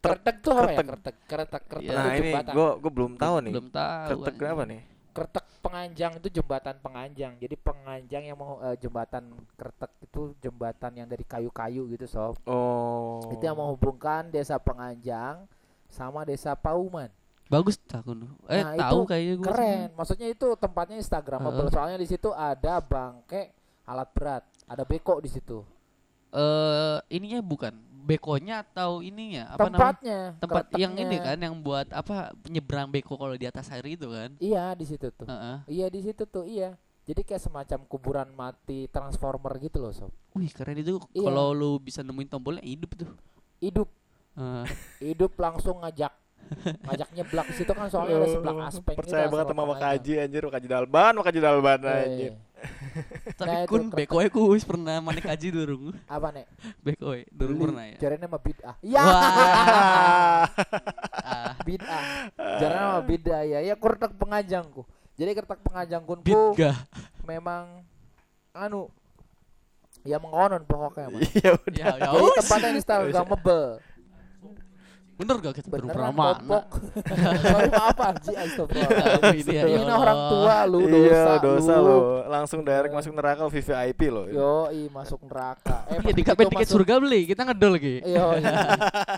Kretek 0.00 0.36
tuh 0.40 0.54
apa 0.54 0.70
ya? 0.72 0.78
kretek. 0.86 1.16
Kretek, 1.26 1.62
kretek. 1.66 1.94
Nah, 1.94 2.14
ini 2.14 2.30
gua 2.54 2.78
gua 2.78 2.92
belum 2.94 3.12
tahu 3.18 3.34
nih. 3.44 3.52
Belum 3.52 3.68
tahu. 3.74 4.08
Kretek 4.08 4.34
apa 4.46 4.62
nih? 4.64 4.80
Kretek 5.10 5.46
penganjang 5.58 6.12
itu 6.22 6.28
jembatan 6.40 6.76
penganjang. 6.78 7.32
Jadi 7.42 7.54
penganjang 7.58 8.22
yang 8.30 8.38
mau 8.38 8.62
eh, 8.62 8.76
jembatan 8.78 9.34
kretek 9.58 9.92
itu 10.06 10.38
jembatan 10.38 10.92
yang 10.94 11.08
dari 11.10 11.26
kayu-kayu 11.26 11.90
gitu, 11.98 12.06
sob. 12.06 12.38
Oh. 12.46 13.26
Itu 13.34 13.42
yang 13.42 13.58
menghubungkan 13.58 14.30
desa 14.30 14.56
Penganjang 14.62 15.50
sama 15.90 16.22
desa 16.22 16.54
Pauman. 16.54 17.10
Bagus 17.46 17.78
kuno. 18.02 18.26
Eh 18.50 18.62
Nah, 18.62 18.74
tahu 18.74 19.06
kayaknya 19.06 19.34
gue. 19.38 19.46
Keren. 19.46 19.88
Maksudnya 19.94 20.28
itu 20.30 20.46
tempatnya 20.58 20.96
Instagramable. 20.98 21.70
Heeh. 21.70 21.74
Soalnya 21.74 21.98
di 21.98 22.08
situ 22.10 22.34
ada 22.34 22.82
bangke 22.82 23.54
alat 23.86 24.10
berat, 24.10 24.42
ada 24.66 24.82
beko 24.82 25.22
di 25.22 25.30
situ. 25.30 25.62
Eh 26.34 26.98
ininya 27.08 27.38
bukan 27.38 27.70
bekonya 28.06 28.62
atau 28.62 29.02
ininya 29.02 29.50
apa 29.50 29.66
namanya? 29.66 29.78
Tempatnya, 29.78 30.18
Tempat 30.38 30.64
yang 30.78 30.94
ini 30.94 31.16
kan 31.18 31.38
yang 31.38 31.54
buat 31.58 31.90
apa 31.90 32.30
nyebrang 32.46 32.90
beko 32.90 33.14
kalau 33.14 33.34
di 33.34 33.46
atas 33.46 33.70
air 33.70 33.86
itu 33.86 34.10
kan. 34.10 34.34
Iya 34.38 34.74
di 34.74 34.84
situ 34.86 35.06
tuh. 35.10 35.26
Heeh. 35.26 35.56
Iya 35.70 35.86
di 35.86 36.00
situ 36.02 36.22
tuh 36.26 36.46
iya. 36.46 36.74
Jadi 37.06 37.22
kayak 37.22 37.38
semacam 37.38 37.78
kuburan 37.86 38.28
mati 38.34 38.90
transformer 38.90 39.54
gitu 39.62 39.78
loh 39.78 39.94
sob. 39.94 40.10
Wih 40.34 40.50
keren 40.50 40.74
itu 40.74 40.98
Iya. 41.14 41.30
kalau 41.30 41.54
lu 41.54 41.78
bisa 41.78 42.02
nemuin 42.02 42.26
tombolnya 42.26 42.66
hidup 42.66 42.90
tuh. 42.98 43.10
Hidup 43.62 43.86
Heeh. 44.34 44.64
hidup 45.00 45.38
langsung 45.38 45.78
ngajak 45.86 46.10
ngajak 46.86 47.08
nyeblak 47.10 47.46
di 47.50 47.54
situ 47.58 47.72
kan 47.74 47.90
soalnya 47.90 48.22
ada 48.22 48.28
seblak 48.30 48.56
aspek 48.70 48.94
Percaya 48.94 49.26
ya, 49.26 49.30
banget 49.30 49.46
sama. 49.50 49.62
Wakaji 49.66 50.12
anjir, 50.22 50.42
Wakaji 50.46 50.68
Dalban, 50.70 51.12
Wakaji 51.18 51.40
Dalban 51.42 51.80
anjir. 51.82 52.32
Tapi 53.38 53.46
Nah, 53.52 53.68
kun 53.68 53.92
beko 53.92 54.16
ku 54.32 54.56
wis 54.56 54.64
pernah 54.64 54.96
manik 55.02 55.26
kaji 55.26 55.52
durung. 55.52 55.92
apa 56.14 56.28
nek? 56.32 56.46
Beko 56.80 57.12
durung 57.34 57.58
pernah 57.68 57.84
ya. 57.84 57.98
Jarene 58.00 58.26
mah 58.30 58.40
bid'ah. 58.40 58.76
Iya. 58.80 59.02
Wah. 59.02 60.44
Ah, 61.26 61.52
bid'ah. 61.66 62.04
Jarene 62.62 62.86
mah 62.96 63.02
bid'ah 63.04 63.42
ya. 63.44 63.58
Ya 63.66 63.74
kurtek 63.76 64.14
penganjangku. 64.16 64.86
Jadi 65.16 65.30
kertak 65.32 65.60
penganjangku 65.64 66.12
Bidgah. 66.20 66.76
memang 67.24 67.82
anu 68.52 68.92
ya 70.04 70.20
mengonon 70.20 70.62
pokoknya 70.62 71.08
Mas. 71.10 71.26
Iya 71.34 71.50
udah. 71.56 71.76
Ya 71.76 71.88
ya 71.96 72.08
Jadi 72.12 72.22
wis. 72.22 72.36
tempatnya 72.40 72.70
instagramable. 72.78 73.64
Bener 75.16 75.36
gak 75.38 75.54
kita 75.54 75.68
baru 75.68 75.88
Beneran 75.88 75.96
pernah 75.96 76.12
mana? 76.12 76.36
popok. 76.36 76.64
Sorry 77.46 77.70
maaf 77.70 77.96
Haji 77.98 78.32
astagfirullah. 78.36 79.32
Ini 79.32 79.48
ya 79.48 79.62
Ini 79.64 79.82
orang 79.88 80.20
tua 80.28 80.56
lu 80.64 80.80
dosa. 80.84 81.00
Iya, 81.00 81.24
dosa 81.40 81.74
lu. 81.74 81.86
lo. 81.86 81.98
Langsung 82.26 82.60
direct 82.60 82.92
masuk 82.92 83.12
neraka 83.12 83.42
VVIP 83.46 84.00
lo. 84.06 84.22
Yo, 84.28 84.52
i 84.70 84.80
masuk 84.86 85.24
neraka. 85.24 85.88
Eh, 85.88 85.96
Iya 85.96 85.98
begitu 86.02 86.16
tiket 86.22 86.36
tiket 86.38 86.52
masuk- 86.60 86.74
surga 86.76 86.94
beli, 86.98 87.20
kita 87.24 87.42
ngedol 87.42 87.72
lagi. 87.74 87.94
Iya, 88.02 88.24
iya. 88.38 88.52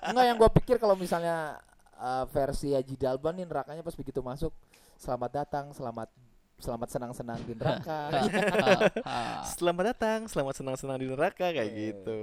Enggak 0.07 0.25
yang 0.25 0.37
gua 0.37 0.51
pikir 0.53 0.77
kalau 0.77 0.95
misalnya 0.95 1.59
eh, 1.95 2.25
versi 2.29 2.73
Haji 2.73 2.95
Dalban 2.95 3.35
nih 3.35 3.45
nerakanya 3.45 3.83
pas 3.83 3.93
begitu 3.93 4.23
masuk 4.23 4.55
selamat 4.95 5.31
datang, 5.37 5.65
selamat 5.73 6.07
selamat 6.59 6.89
senang-senang 6.91 7.39
di 7.47 7.55
neraka. 7.55 8.11
Selamat 9.55 9.95
datang, 9.95 10.27
selamat 10.27 10.55
senang-senang 10.59 10.99
di 10.99 11.07
neraka 11.07 11.55
kayak 11.55 11.63
Iya. 11.65 11.95
gitu. 11.95 12.21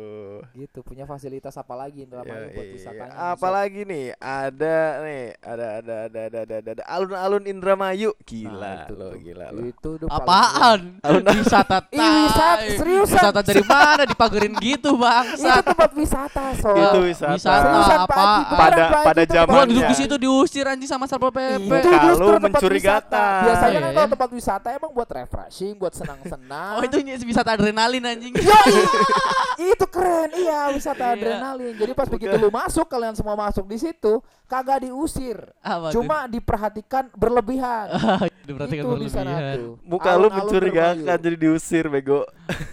gitu, 0.54 0.80
punya 0.82 1.04
fasilitas 1.04 1.56
apa 1.56 1.72
lagi 1.74 2.04
Ya, 2.04 2.20
buat 2.52 2.68
wisatanya? 2.70 3.16
Apalagi 3.32 3.82
nih, 3.84 4.12
ada 4.16 4.78
nih, 5.02 5.24
ada 5.40 5.66
ada 5.80 5.96
ada 6.04 6.20
ada 6.22 6.40
ada 6.44 6.56
ada, 6.60 6.72
ada 6.76 6.84
alun-alun 6.86 7.44
Indramayu. 7.46 8.12
Gila 8.22 8.52
Nah, 8.60 8.76
itu 8.84 8.94
lo, 8.94 9.08
tuh. 9.08 9.20
gila 9.22 9.46
lo. 9.50 9.60
Itu 9.64 9.90
paling- 10.04 10.12
Apaan? 10.12 10.80
Wisata 11.36 11.78
Ih, 11.88 12.00
wisata, 12.28 12.56
tai. 12.60 12.76
seriusan. 12.76 13.16
Wisata 13.16 13.40
dari 13.42 13.64
mana 13.64 14.04
dipagerin 14.04 14.54
gitu, 14.60 14.92
Itu 14.92 15.00
bangsa? 15.00 15.54
tempat 15.64 15.92
wisata, 15.96 16.44
so. 16.60 16.72
Itu 16.72 17.00
wisata. 17.08 17.34
wisata. 17.34 17.60
Seriusan 17.62 17.98
apa? 18.04 18.16
Pada- 18.52 18.90
pada 19.02 19.22
itu 19.24 19.32
zaman- 19.32 19.54
Gua 19.54 19.64
duduk 19.64 19.84
di 19.88 19.96
situ 19.96 20.16
diusir 20.20 20.68
anjing 20.68 20.90
sama 20.90 21.08
satpol 21.08 21.32
PP. 21.32 21.72
Itu 21.72 21.88
Kalau 21.90 22.36
mencurigakan. 22.38 23.42
Biasanya 23.48 23.72
Iya, 23.72 23.80
kan 23.80 23.88
iya. 23.88 23.96
kalau 23.96 24.10
tempat 24.12 24.25
wisata 24.34 24.76
emang 24.76 24.92
buat 24.92 25.08
refreshing, 25.08 25.80
buat 25.80 25.96
senang-senang. 25.96 26.76
Oh 26.78 26.84
itu 26.84 27.00
wisata 27.24 27.56
adrenalin 27.56 28.04
anjing. 28.04 28.36
itu 29.56 29.86
keren, 29.88 30.30
iya 30.35 30.35
wisata 30.70 31.04
Iya. 31.06 31.14
adrenalin. 31.14 31.74
Jadi 31.76 31.92
pas 31.92 32.08
begitu 32.08 32.36
lu 32.36 32.50
masuk, 32.50 32.86
kalian 32.86 33.14
semua 33.14 33.36
masuk 33.36 33.66
di 33.66 33.78
situ, 33.78 34.20
kagak 34.46 34.82
diusir, 34.82 35.38
Apa 35.60 35.90
tuh? 35.90 36.00
cuma 36.00 36.26
diperhatikan 36.26 37.10
berlebihan. 37.12 37.90
Diperhatikan 38.46 38.86
Itu 38.86 38.96
di 38.96 39.10
sana 39.10 39.32
berlebihan. 39.34 39.58
tuh. 39.58 39.74
Muka 39.82 40.10
lu 40.12 40.14
Alun-alun 40.22 40.34
mencurigakan 40.38 40.96
Indramayu. 40.96 41.18
jadi 41.20 41.36
diusir 41.36 41.86
bego. 41.88 42.22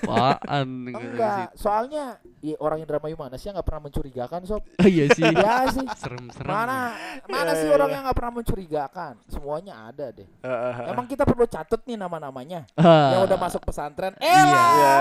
Apaan 0.04 0.68
gitu 0.92 1.00
Enggak, 1.00 1.48
soalnya 1.54 2.04
ya, 2.38 2.54
orang 2.58 2.84
Indramayu 2.84 3.16
mana 3.16 3.34
sih 3.34 3.48
yang 3.48 3.56
nggak 3.56 3.64
pernah 3.64 3.82
mencurigakan 3.82 4.40
sob? 4.44 4.60
Oh 4.60 4.84
iya 4.92 5.08
sih. 5.08 5.24
ya 5.24 5.64
sih. 5.70 5.86
Serem-serem. 5.96 6.44
Mana 6.44 6.92
mana 7.24 7.50
Ya, 7.50 7.56
sih 7.56 7.68
ya, 7.68 7.72
orang 7.72 7.88
ya. 7.88 7.94
yang 7.94 8.02
nggak 8.04 8.16
pernah 8.16 8.32
mencurigakan? 8.34 9.12
Semuanya 9.26 9.74
ada 9.86 10.06
deh. 10.10 10.28
Heeh. 10.28 10.74
Emang 10.92 11.06
kita 11.06 11.24
perlu 11.24 11.44
catat 11.46 11.80
nih 11.82 11.96
nama-namanya 11.96 12.68
Ah, 12.74 13.16
yang 13.16 13.24
udah 13.24 13.38
masuk 13.38 13.64
pesantren. 13.64 14.12
Eh 14.18 14.28
Iya. 14.28 14.44
lah, 14.44 14.68
ya. 14.76 14.96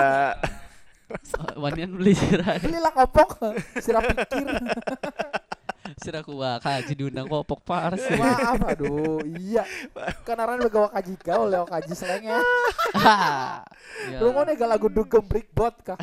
Wanian 1.61 1.91
beli 1.97 2.13
sirah. 2.17 2.57
belilah 2.59 2.93
kopok 2.93 3.41
sirap 3.79 4.03
pikir. 4.11 4.47
Sirah 5.99 6.23
kuah 6.23 6.55
kaji 6.57 6.93
diundang 6.95 7.27
kopok 7.27 7.59
pars. 7.61 7.99
Maaf, 8.13 8.61
aduh, 8.63 9.19
iya. 9.25 9.67
Karena 10.23 10.47
orang 10.47 10.63
begawa 10.63 10.87
kaji 10.87 11.13
kau, 11.17 11.43
leo 11.45 11.65
kaji 11.65 11.91
selengnya. 11.91 12.39
Ya. 14.07 14.17
Lu 14.17 14.31
mau 14.31 14.47
nih 14.47 14.55
gak 14.55 14.69
lagu 14.69 14.87
dugem 14.87 15.21
break 15.21 15.51
bot 15.51 15.75
kah? 15.83 15.97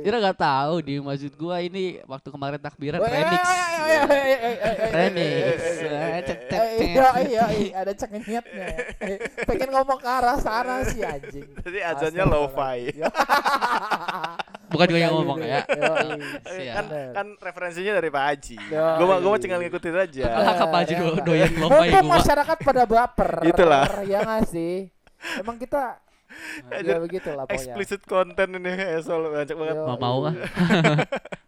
Kira 0.00 0.16
nggak 0.16 0.38
tahu 0.38 0.80
di 0.80 0.96
maksud 0.96 1.34
gua 1.34 1.58
ini 1.58 1.98
waktu 2.06 2.28
kemarin 2.30 2.60
takbiran 2.62 3.02
Oh, 3.02 3.08
remix. 3.08 3.42
eh, 3.42 3.50
eh, 3.50 4.00
eh, 4.06 4.06
eh, 4.06 4.06
eh, 4.06 4.54
eh, 4.56 4.74
eh, 4.76 4.90
Remix. 4.92 5.26
eh, 5.26 5.90
eh, 5.90 6.36
Eh, 6.46 6.56
eh. 6.56 6.94
Iya, 6.96 7.08
iya, 7.26 7.44
iya, 7.52 7.74
ada 7.82 7.92
cengengnya. 7.92 8.40
Eh, 9.02 9.18
Pengen 9.44 9.68
ngomong 9.70 9.98
ke 9.98 10.08
arah 10.08 10.38
sana 10.38 10.80
sih 10.86 11.02
anjing. 11.02 11.44
Jadi 11.60 11.78
azannya 11.82 12.24
lo-fi. 12.24 12.96
Ya. 14.66 14.72
Bukan 14.72 14.86
gue 14.88 14.98
yang 14.98 15.06
Iya, 15.06 15.16
ngomong 15.16 15.38
iya, 15.38 15.46
ya. 15.46 15.60
iya. 16.52 16.72
Kan 16.74 16.84
kan 17.14 17.26
referensinya 17.38 17.92
dari 17.94 18.10
Pak 18.10 18.22
Haji. 18.26 18.56
Yo, 18.66 18.82
Gua 18.98 19.06
mah 19.06 19.18
gua 19.20 19.30
mah 19.30 19.40
tinggal 19.40 19.60
ngikutin 19.62 19.94
aja. 19.96 20.22
Lah, 20.26 20.54
Ya, 20.82 20.98
do- 20.98 21.06
enggak. 21.08 21.24
doyan 21.24 21.50
lo-fi 21.52 21.70
Mumpung 21.86 22.02
gua. 22.02 22.14
masyarakat 22.18 22.58
pada 22.60 22.82
baper. 22.84 23.30
Itulah. 23.46 23.84
Ya 24.04 24.18
nggak 24.20 24.42
sih? 24.46 24.90
Emang 25.38 25.56
kita 25.56 26.02
ya 26.76 26.98
begitulah 26.98 27.46
pokoknya. 27.46 27.72
Explicit 27.72 28.02
content 28.04 28.50
ini 28.52 28.68
ya 28.68 28.98
soal 29.00 29.30
banyak 29.30 29.54
banget. 29.54 29.76
Mau 29.78 29.96
mau 29.96 30.18
ah. 30.24 30.34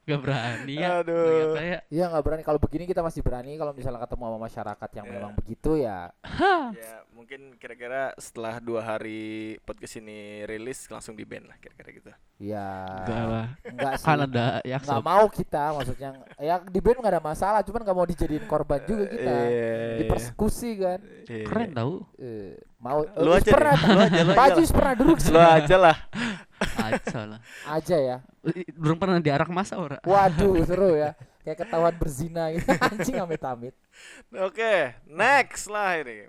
Gak 0.07 0.21
berani 0.25 0.75
ya. 0.79 1.03
Aduh. 1.03 1.59
Ya. 1.59 1.79
Iya 1.85 2.05
nggak 2.09 2.23
berani 2.23 2.43
kalau 2.43 2.57
begini 2.57 2.87
kita 2.87 3.03
masih 3.03 3.21
berani 3.21 3.59
kalau 3.59 3.75
misalnya 3.75 4.01
ketemu 4.01 4.23
sama 4.25 4.39
masyarakat 4.41 4.91
yang 4.95 5.07
memang 5.11 5.33
begitu 5.35 5.71
ya. 5.77 6.15
Mungkin 7.19 7.59
kira-kira 7.59 8.15
setelah 8.15 8.63
dua 8.63 8.79
hari 8.79 9.59
podcast 9.67 9.99
ini 9.99 10.47
rilis 10.47 10.87
langsung 10.87 11.19
di 11.19 11.27
band 11.27 11.51
lah 11.51 11.59
kira-kira 11.59 11.91
gitu. 11.91 12.11
Ya 12.39 12.63
Enggak 13.03 13.25
lah. 13.27 13.47
enggak 13.67 13.93
sih. 13.99 14.07
Kan 14.07 14.19
ada 14.23 14.47
Nggak 14.63 14.71
Yaksop. 14.71 15.03
mau 15.03 15.25
kita 15.27 15.63
maksudnya 15.75 16.09
ya 16.39 16.55
di 16.63 16.79
band 16.79 16.99
nggak 17.03 17.15
ada 17.19 17.23
masalah 17.23 17.61
cuman 17.67 17.83
nggak 17.83 17.97
mau 17.99 18.07
dijadiin 18.07 18.45
korban 18.47 18.79
juga 18.87 19.05
kita. 19.11 19.33
Iya, 19.35 19.75
Dipersekusi 19.99 20.71
kan. 20.79 20.99
iya. 21.27 21.43
Keren 21.43 21.71
tau. 21.75 22.07
Eh, 22.23 22.55
mau 22.79 23.03
Lu 23.03 23.31
aja 23.35 23.51
pernah 23.51 23.75
lu 23.75 23.99
aja, 23.99 24.21
lu 24.23 24.33
aja 24.39 24.63
pernah 24.71 24.95
duduk 24.95 25.19
Lu 25.27 25.41
aja 25.43 25.77
lah. 25.77 25.97
Aja 26.79 27.19
lah. 27.27 27.41
aja 27.67 27.97
ya. 27.99 28.17
Belum 28.79 28.95
pernah 28.95 29.19
diarak 29.19 29.51
masa 29.51 29.75
ora. 29.75 29.99
Waduh 30.07 30.55
seru 30.63 30.95
ya. 30.95 31.19
Kayak 31.49 31.65
ketahuan 31.65 31.95
berzina 31.97 32.53
gitu. 32.53 32.69
Anjing 32.93 33.17
amit-amit. 33.17 33.73
Oke, 34.37 34.75
next 35.09 35.65
lah 35.67 35.97
ini. 35.97 36.29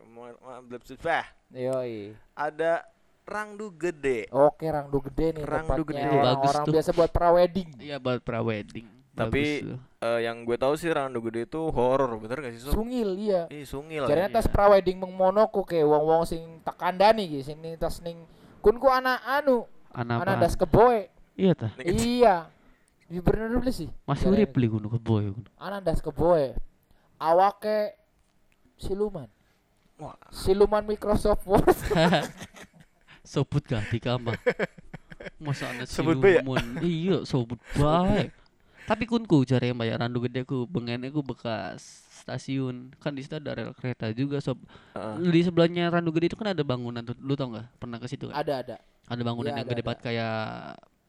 Susah. 0.81 1.27
Yoi. 1.51 2.15
Ada 2.31 2.87
Rangdu 3.27 3.67
Gede. 3.69 4.25
Oke, 4.31 4.65
rangdu 4.65 5.03
gede 5.03 5.37
nih 5.37 5.43
Rangdu 5.43 5.83
gede. 5.83 6.01
orang-orang 6.01 6.39
Bagus 6.39 6.55
tuh. 6.63 6.73
biasa 6.73 6.89
buat 6.95 7.11
prawedding. 7.11 7.69
Iya 7.77 7.99
buat 7.99 8.23
pra-wedding. 8.23 8.87
Tapi- 9.11 9.59
Bagus 9.61 9.75
tuh. 9.75 9.79
Eh, 9.99 10.19
yang 10.23 10.47
gue 10.47 10.55
tahu 10.55 10.73
sih 10.73 10.87
Rangdu 10.87 11.19
Gede 11.19 11.43
itu 11.43 11.59
horor, 11.69 12.15
bener 12.17 12.39
gak 12.39 12.55
sih 12.55 12.63
Sob? 12.63 12.71
Sungil 12.73 13.19
iya. 13.19 13.51
Ih, 13.51 13.67
sungil. 13.67 14.07
Jarene 14.07 14.31
ya. 14.31 14.39
tas 14.39 14.47
prawedding 14.47 14.95
mengmono 14.95 15.51
ku 15.51 15.61
ke 15.61 15.83
wong-wong 15.83 16.23
sing 16.23 16.39
tak 16.63 16.79
kandani 16.79 17.27
ki 17.27 17.43
sini 17.43 17.75
tas 17.75 17.99
ning 17.99 18.23
kun 18.63 18.79
ku 18.79 18.87
anak 18.87 19.19
anu, 19.27 19.67
Anak 19.91 20.23
anak 20.23 20.35
das 20.39 20.55
keboe. 20.55 21.11
Iya 21.35 21.53
tah. 21.53 21.71
iya. 21.77 22.47
Di 23.09 23.17
bener 23.19 23.49
dulu 23.49 23.69
sih. 23.69 23.89
Masih 24.05 24.29
urip 24.29 24.53
li 24.53 24.67
kuno 24.69 24.87
keboy. 24.87 25.33
kuno. 25.33 25.49
Anak 25.57 25.81
das 25.83 25.99
keboe. 25.99 26.53
Awake 27.17 27.97
siluman. 28.77 29.25
Wah. 29.97 30.15
Siluman 30.29 30.85
Microsoft 30.85 31.43
Word. 31.43 31.65
Sobut 33.25 33.65
gak 33.65 33.89
di 33.89 33.99
kamar. 33.99 34.37
Masa 35.37 35.73
Sebut 35.89 36.15
bae 36.17 36.37
ya? 36.37 36.41
siluman. 36.41 36.65
Iya, 36.79 37.17
sobut 37.25 37.59
bae. 37.75 38.31
Tapi 38.85 39.05
kunku 39.05 39.45
jare 39.45 39.69
bayar 39.73 40.01
randu 40.01 40.23
gede 40.23 40.41
ku 40.41 40.65
bengene 40.65 41.09
ku 41.09 41.21
bekas 41.21 41.81
stasiun. 42.15 42.89
Kan 42.97 43.13
di 43.13 43.21
situ 43.21 43.35
ada 43.35 43.53
rel 43.53 43.73
kereta 43.73 44.09
juga 44.09 44.39
sob. 44.39 44.57
Heeh. 44.93 45.29
Di 45.29 45.41
sebelahnya 45.43 45.89
randu 45.89 46.09
gede 46.09 46.33
itu 46.33 46.37
kan 46.39 46.53
ada 46.53 46.63
bangunan 46.63 47.01
tuh. 47.01 47.13
Lu 47.19 47.33
tau 47.33 47.51
nggak? 47.51 47.77
Pernah 47.77 47.97
ke 47.97 48.07
situ 48.07 48.29
kan? 48.29 48.37
ada 48.37 48.53
ada. 48.63 48.75
Ada 49.05 49.21
bangunan 49.21 49.49
Iya, 49.49 49.57
yang 49.57 49.65
ada, 49.65 49.71
gede 49.73 49.81
banget 49.83 50.01
kayak 50.05 50.33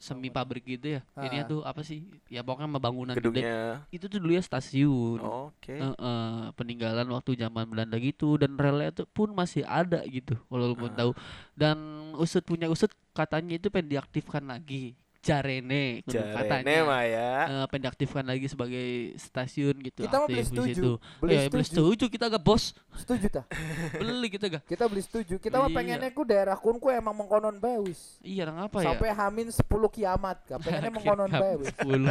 semi 0.01 0.33
pabrik 0.33 0.65
gitu 0.65 0.97
ya. 0.97 1.01
Ini 1.15 1.45
Ah. 1.45 1.47
tuh 1.47 1.61
apa 1.61 1.85
sih? 1.85 2.01
Ya 2.27 2.41
pokoknya 2.41 2.81
bangunan 2.81 3.13
gede. 3.13 3.21
Gedungnya. 3.21 3.85
Itu 3.93 4.09
tuh 4.09 4.17
dulu 4.17 4.33
ya 4.33 4.41
stasiun. 4.41 5.21
Oke. 5.21 5.77
Heeh, 5.77 6.51
peninggalan 6.57 7.05
waktu 7.07 7.37
zaman 7.37 7.69
Belanda 7.69 8.01
gitu 8.01 8.41
dan 8.41 8.57
relnya 8.57 8.89
itu 8.91 9.05
pun 9.07 9.29
masih 9.31 9.61
ada 9.63 10.01
gitu 10.09 10.41
kalau 10.49 10.73
lu 10.73 10.75
mau 10.75 10.89
Ah. 10.89 10.97
tahu 10.97 11.11
dan 11.53 11.77
usut 12.17 12.41
punya 12.41 12.67
usut 12.67 12.89
katanya 13.13 13.55
itu 13.55 13.69
pengen 13.69 13.93
diaktifkan 13.93 14.41
lagi 14.43 14.97
jarene 15.21 16.01
Jarene 16.03 16.33
katanya 16.35 16.75
mah 16.83 17.05
ya. 17.05 17.31
Eh, 17.45 17.65
pengen 17.69 17.83
diaktifkan 17.85 18.25
lagi 18.25 18.47
sebagai 18.47 18.87
stasiun 19.15 19.77
gitu 19.81 20.01
Kita 20.03 20.17
mah 20.17 20.25
aktif 20.25 20.49
beli 20.49 20.73
setuju. 20.73 20.91
Beli 21.21 21.31
ya, 21.31 21.41
beli 21.47 21.61
setuju. 21.63 21.93
setuju 21.93 22.05
kita 22.09 22.25
gak 22.29 22.41
bos 22.41 22.65
Setuju 22.97 23.27
ta? 23.29 23.43
beli 24.01 24.29
kita 24.29 24.47
gak 24.49 24.63
Kita 24.65 24.85
beli 24.85 25.03
setuju. 25.03 25.35
Kita 25.37 25.57
mah 25.57 25.69
Iya. 25.69 25.77
pengennya 25.77 26.11
ku 26.11 26.23
daerah 26.25 26.57
kun 26.57 26.77
ku 26.77 26.89
emang 26.89 27.13
mengkonon 27.13 27.57
bae 27.57 27.77
wis. 27.79 28.17
iya 28.21 28.45
nang 28.45 28.65
apa 28.65 28.81
ya 28.81 28.91
Sampai 28.91 29.09
hamin 29.11 29.49
10 29.49 29.61
kiamat 29.91 30.37
ka. 30.43 30.57
Pengennya 30.57 30.89
mengkonon 30.97 31.29
bae 31.29 31.55
wis. 31.59 31.73
10 31.79 32.09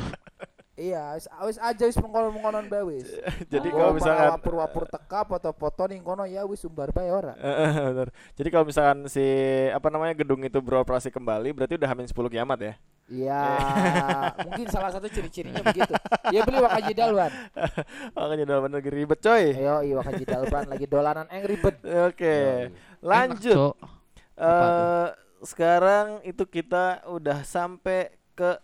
Iya, 0.80 1.20
wis 1.20 1.28
wis 1.28 1.58
aja 1.60 1.84
wis 1.84 2.00
mengkonon-mengkonon 2.00 2.72
bae 2.72 2.84
wis. 2.88 3.12
Jadi 3.52 3.68
Oh, 3.70 3.76
kalau 3.76 3.92
misalkan 4.00 4.32
wapur-wapur 4.39 4.84
teka 4.88 5.28
foto-foto 5.28 5.92
ning 5.92 6.00
kono 6.00 6.24
ya 6.24 6.48
wis 6.48 6.63
umbar 6.63 6.96
bae 6.96 7.12
ora. 7.12 7.36
Heeh, 7.44 7.92
bener. 7.92 8.10
Jadi 8.39 8.48
kalau 8.48 8.63
misalkan 8.63 9.12
si 9.12 9.26
apa 9.76 9.92
namanya 9.92 10.15
gedung 10.15 10.39
itu 10.39 10.56
beroperasi 10.63 11.12
kembali 11.12 11.52
berarti 11.52 11.76
udah 11.76 11.89
hamin 11.92 12.08
10 12.08 12.15
kiamat 12.32 12.60
ya. 12.63 12.74
Iya, 13.10 13.42
mungkin 14.48 14.65
salah 14.72 14.94
satu 14.96 15.12
ciri-cirinya 15.12 15.60
begitu. 15.65 15.94
Ya 16.32 16.46
beli 16.48 16.63
wakaji 16.63 16.92
dalban. 16.96 17.32
Makanya 18.15 18.46
dalam 18.48 18.72
negeri 18.72 19.04
ribet 19.04 19.20
coy. 19.20 19.44
Ayo, 19.52 19.76
iya 19.84 19.94
wakaji 20.00 20.24
dalban 20.24 20.65
lagi 20.70 20.86
dolanan 20.88 21.28
eng 21.28 21.44
ribet. 21.44 21.76
Oke. 21.84 22.70
Lanjut. 23.04 23.76
Eh 24.39 25.08
sekarang 25.44 26.20
itu 26.28 26.44
kita 26.48 27.04
udah 27.08 27.44
sampai 27.48 28.12
ke 28.36 28.60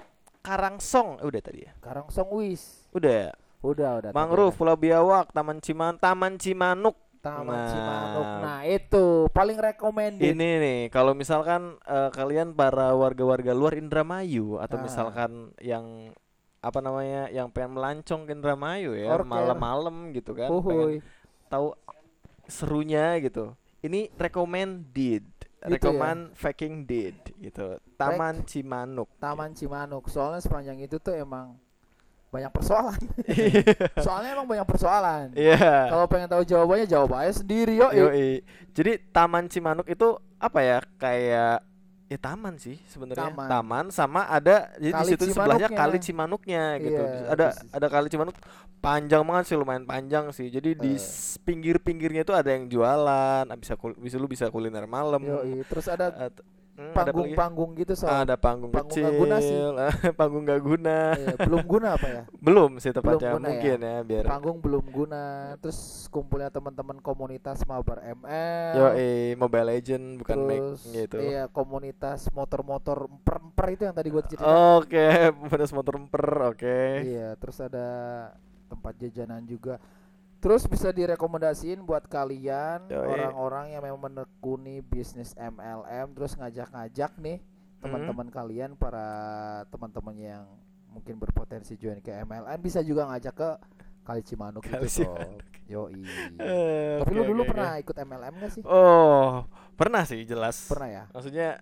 Karangsong 0.45 1.25
udah 1.25 1.41
tadi 1.41 1.65
ya. 1.65 1.73
Karangsong 1.81 2.29
wis. 2.38 2.86
Udah 2.93 3.12
ya. 3.12 3.31
Udah, 3.65 3.89
udah. 3.97 4.10
Mangrove. 4.13 4.53
Pulau 4.53 4.77
Biawak, 4.77 5.34
Taman 5.34 5.58
Ciman, 5.58 5.97
Taman 5.97 6.38
Cimanuk. 6.38 6.93
Taman 7.17 7.58
Nah. 7.58 7.69
Cimanuk. 7.73 8.27
Nah, 8.45 8.60
itu 8.69 9.05
paling 9.34 9.58
recommended. 9.58 10.21
Ini 10.21 10.49
nih, 10.62 10.79
kalau 10.93 11.17
misalkan 11.17 11.81
eh, 11.81 12.13
kalian 12.13 12.53
para 12.53 12.93
warga-warga 12.93 13.58
luar 13.58 13.73
Indramayu 13.73 14.62
atau 14.62 14.77
Ah. 14.77 14.84
misalkan 14.86 15.31
yang 15.58 16.13
apa 16.62 16.79
namanya, 16.81 17.25
yang 17.34 17.49
pengen 17.49 17.73
melancong 17.73 18.29
ke 18.29 18.38
Indramayu 18.38 18.93
ya, 18.93 19.17
malam-malam 19.21 20.13
gitu 20.13 20.38
kan, 20.38 20.49
Uhuy. 20.49 20.69
pengen 20.69 20.89
tahu 21.49 21.73
serunya 22.45 23.17
gitu. 23.21 23.58
Ini 23.81 24.10
recommended, 24.17 25.25
Gitu 25.65 25.73
recommend 25.82 26.21
faking 26.38 26.86
did 26.86 27.17
gitu. 27.41 27.82
Taman 27.97 28.45
Cimanuk. 28.45 29.10
Taman 29.17 29.51
Cimanuk. 29.58 30.06
Soalnya 30.08 30.41
sepanjang 30.41 30.78
itu 30.78 31.01
tuh 31.01 31.17
emang 31.17 31.58
banyak 32.30 32.51
persoalan. 32.51 32.99
Soalnya 34.06 34.30
emang 34.36 34.47
banyak 34.47 34.67
persoalan. 34.67 35.25
Iya. 35.34 35.89
Kalau 35.89 36.06
pengen 36.12 36.30
tahu 36.30 36.43
jawabannya 36.43 36.88
jawab 36.88 37.15
aja 37.17 37.41
sendiri 37.41 37.80
yo. 37.80 37.89
Jadi 38.75 38.99
Taman 39.10 39.47
Cimanuk 39.47 39.88
itu 39.88 40.19
apa 40.38 40.60
ya? 40.62 40.80
Kayak 40.99 41.63
ya 42.15 42.19
taman 42.23 42.56
sih 42.56 42.80
sebenarnya. 42.88 43.28
Taman. 43.28 43.47
Taman. 43.51 43.86
sama 43.91 44.23
ada 44.25 44.71
jadi 44.80 44.95
Kali 44.95 45.04
di 45.04 45.12
situ 45.12 45.23
sebelahnya 45.30 45.67
Cimanuknya. 45.67 45.78
Kali 45.78 45.97
Cimanuknya 45.99 46.63
gitu. 46.80 47.04
Iya, 47.04 47.28
ada 47.28 47.45
ada 47.69 47.88
Kali 47.91 48.08
Cimanuk 48.08 48.36
panjang 48.80 49.21
banget 49.21 49.45
sih 49.45 49.58
lumayan 49.58 49.84
panjang 49.84 50.32
sih. 50.32 50.47
Jadi 50.47 50.69
di 50.73 50.93
Eh. 50.93 50.97
s- 50.97 51.36
pinggir-pinggirnya 51.38 52.23
itu 52.23 52.32
ada 52.32 52.47
yang 52.47 52.65
jualan, 52.65 53.43
bisa 53.56 53.75
bisa 53.97 54.15
lu 54.15 54.25
bisa 54.25 54.47
kuliner 54.47 54.86
malam. 54.86 55.19
Yoi. 55.19 55.67
Terus 55.67 55.86
ada 55.86 56.32
At- 56.75 56.83
hmm, 56.83 56.91
panggung-panggung 56.91 57.71
gitu 57.79 57.93
so. 57.95 58.03
ada 58.03 58.35
panggung, 58.35 58.67
panggung 58.67 58.91
kecil, 58.91 59.07
nggak 59.07 59.15
guna 59.15 59.38
sih. 59.39 59.59
panggung 60.19 60.43
gak 60.43 60.59
guna. 60.59 60.97
Iya, 61.15 61.35
belum 61.39 61.63
guna 61.63 61.88
apa 61.95 62.07
ya? 62.11 62.21
Belum 62.45 62.71
sih 62.83 62.91
tepatnya 62.91 63.31
guna 63.31 63.47
ya. 63.47 63.51
mungkin 63.55 63.77
ya, 63.79 63.97
biar. 64.03 64.25
Panggung 64.27 64.57
belum 64.59 64.85
guna. 64.91 65.23
Terus 65.63 66.11
kumpulnya 66.11 66.51
teman-teman 66.51 66.99
komunitas 66.99 67.63
mabar 67.63 68.03
ML. 68.03 68.75
Yo, 68.75 68.85
Mobile 69.39 69.67
Legend 69.71 70.19
bukan 70.19 70.38
Mac 70.43 70.65
terus 70.75 70.81
gitu. 70.91 71.17
iya 71.23 71.47
komunitas 71.47 72.27
motor-motor 72.35 73.07
emper-emper 73.07 73.65
itu 73.71 73.81
yang 73.88 73.95
tadi 73.95 74.07
gua 74.11 74.23
cerita. 74.27 74.45
Oke, 74.75 75.07
pedas 75.51 75.71
motor 75.71 75.95
emper, 75.95 76.25
oke. 76.51 76.79
Iya, 77.07 77.39
terus 77.39 77.57
ada 77.63 77.88
tempat 78.67 78.93
jajanan 78.99 79.47
juga. 79.47 79.79
Terus 80.45 80.69
bisa 80.69 80.93
direkomendasiin 80.93 81.81
buat 81.81 82.05
kalian 82.05 82.86
orang-orang 82.93 83.73
yang 83.73 83.81
memang 83.81 84.13
menekuni 84.13 84.86
bisnis 84.86 85.34
MLM 85.34 86.13
terus 86.13 86.38
ngajak-ngajak 86.38 87.17
nih 87.17 87.41
teman-teman 87.81 88.29
kalian 88.29 88.77
para 88.77 89.10
teman-teman 89.73 90.13
yang 90.13 90.45
mungkin 90.93 91.17
berpotensi 91.17 91.73
join 91.81 91.97
ke 91.97 92.13
MLM 92.13 92.62
bisa 92.62 92.86
juga 92.86 93.10
ngajak 93.10 93.34
ke 93.34 93.49
Kali 94.05 94.21
Cimanuk 94.21 94.62
Kali 94.69 94.86
itu 94.86 95.01
Sob. 95.01 95.17
Yoi. 95.65 96.05
Eh, 96.38 97.01
Tapi 97.01 97.12
lu 97.17 97.25
dulu 97.25 97.41
oke, 97.41 97.49
pernah 97.49 97.73
oke. 97.73 97.81
ikut 97.81 97.95
MLM 98.05 98.34
gak 98.38 98.51
sih? 98.53 98.62
Oh, 98.69 99.49
pernah 99.73 100.05
sih 100.05 100.21
jelas. 100.29 100.69
Pernah 100.69 100.89
ya? 100.93 101.03
Maksudnya 101.10 101.58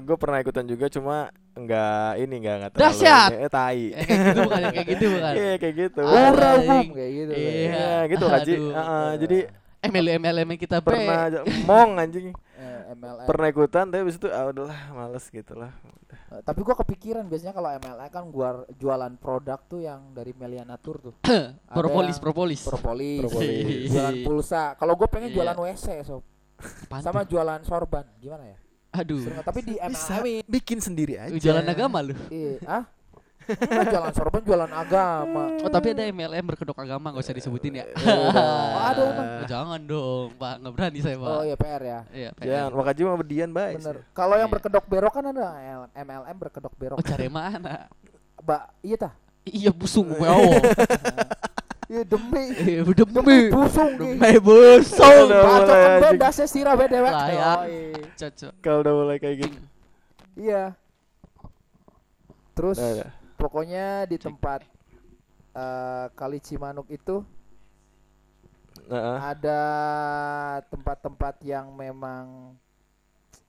gue 0.00 0.16
pernah 0.16 0.38
ikutan 0.38 0.64
juga 0.64 0.86
cuma 0.86 1.16
enggak 1.52 2.18
ini 2.18 2.34
enggak 2.36 2.54
enggak 2.56 2.70
Dahsyat! 2.74 3.30
eh 3.36 3.48
tai. 3.48 3.84
Eh, 3.90 4.04
kayak 4.04 4.18
gitu 4.22 4.38
bukan 4.40 4.58
ya? 4.60 4.70
kayak 4.70 4.86
gitu 4.88 5.04
bukan 5.08 5.32
Iya 5.40 5.54
kayak 5.56 5.74
gitu. 5.76 6.00
Ah, 6.00 6.12
Ura 6.30 6.48
Anjing. 6.48 6.66
boom 6.66 6.86
kayak 6.92 7.12
gitu. 7.12 7.32
Iya. 7.32 7.50
Iya 7.50 7.90
gitu 8.06 8.24
Haji. 8.24 8.52
Aduh. 8.52 8.70
Heeh, 8.72 9.10
jadi 9.18 9.38
MLM 9.84 10.20
MLM 10.22 10.48
kita 10.56 10.76
pernah 10.80 11.04
be. 11.20 11.26
aja 11.28 11.38
mong 11.62 11.90
anjing 11.98 12.26
Eh, 12.54 12.80
MLM. 12.94 13.26
pernah 13.26 13.46
ikutan 13.46 13.84
tapi 13.84 14.00
habis 14.00 14.16
itu 14.16 14.26
ah 14.26 14.48
udahlah 14.48 14.78
males 14.90 15.26
gitu 15.28 15.52
lah. 15.52 15.74
Eh, 16.30 16.40
Tapi 16.40 16.60
gua 16.60 16.72
kepikiran 16.74 17.22
biasanya 17.24 17.52
kalau 17.52 17.68
MLM 17.68 18.08
kan 18.08 18.24
gua 18.26 18.48
jualan 18.72 19.12
produk 19.14 19.60
tuh 19.60 19.80
yang 19.80 20.00
dari 20.10 20.32
Meliana 20.32 20.74
Tour 20.76 21.02
tuh. 21.02 21.14
Propolis 21.68 22.14
yang 22.14 22.24
propolis 22.24 22.60
propolis, 22.62 23.20
Propolis. 23.20 23.90
jualan 23.90 24.16
pulsa. 24.22 24.64
Kalau 24.74 24.94
gue 24.94 25.06
pengen 25.06 25.28
Iya. 25.28 25.36
jualan 25.36 25.56
WC 25.60 25.86
sob, 26.02 26.22
sama 26.96 27.22
jualan 27.22 27.60
sorban, 27.62 28.08
gimana 28.16 28.44
ya? 28.46 28.56
Aduh 28.94 29.18
Seru 29.20 29.32
nggak? 29.32 29.44
Tapi 29.44 29.60
di 29.60 29.74
Bisa 29.76 30.14
MLM, 30.16 30.42
bikin 30.46 30.78
sendiri 30.78 31.14
aja. 31.18 31.34
jalan 31.34 31.64
agama 31.64 31.98
lu 32.00 32.14
iya, 32.28 32.62
ah, 32.64 32.84
Enggak, 33.44 33.92
jualan 33.92 34.14
sorban, 34.14 34.40
jualan 34.40 34.72
agama. 34.72 35.52
oh 35.58 35.68
tapi 35.68 35.92
ada 35.92 36.00
MLM 36.06 36.44
berkedok 36.46 36.72
agama 36.74 37.12
nggak 37.12 37.20
usah 37.20 37.34
disebutin 37.34 37.76
ya 37.76 37.84
Oh, 38.08 38.80
ada 38.80 39.02
emang. 39.04 39.26
Oh, 39.26 39.44
jangan 39.44 39.80
dong 39.82 40.28
pak 40.34 40.54
nggak 40.58 40.72
berani 40.72 40.98
saya 40.98 41.16
pak 41.16 41.28
Oh 41.28 41.42
iya 41.42 41.52
PR 41.54 41.82
ya. 41.82 41.98
iya 42.08 42.30
Jangan, 42.32 42.40
PR. 42.64 42.70
Wakaji 42.72 43.00
mah 43.02 43.16
berdian 43.18 43.50
baik. 43.50 43.76
Bener. 43.78 43.96
Kalau 44.10 44.34
yang 44.34 44.46
Iya. 44.46 44.54
berkedok 44.54 44.84
berok 44.86 45.12
kan 45.12 45.24
ada 45.26 45.46
L- 45.60 45.92
MLM 45.94 46.36
berkedok 46.38 46.72
berok. 46.74 46.96
oh 46.96 47.04
cari 47.04 47.28
mana 47.28 47.92
Ba, 48.38 48.72
iya 48.80 48.96
tah. 48.96 49.12
iya 49.42 49.68
busung 49.70 50.08
wow 50.10 50.40
Iya 51.88 52.02
demi. 52.08 52.44
iya 52.64 52.80
udah 52.80 53.04
Demi 53.04 53.14
demi 53.14 53.36
busung 53.52 53.90
demi 54.00 54.32
busung 54.40 55.26
Udah 55.28 55.40
mulai, 55.42 55.60
Bacokan 55.68 55.92
beda 56.00 56.28
sih 56.32 56.48
sira 56.48 56.72
beda 56.72 56.98
wek. 57.04 57.14
Cocok 58.16 58.52
Kalau 58.64 58.78
udah 58.80 58.94
mulai 58.94 59.16
kayak 59.20 59.36
gitu. 59.44 59.58
Iya. 60.38 60.72
Terus 62.54 62.78
udah. 62.78 63.10
pokoknya 63.36 64.08
di 64.08 64.16
tempat 64.16 64.64
eh, 65.52 66.06
Kali 66.14 66.38
Cimanuk 66.40 66.88
itu 66.88 67.20
Heeh. 68.84 69.18
ada 69.20 69.60
tempat-tempat 70.68 71.40
yang 71.44 71.72
memang 71.72 72.52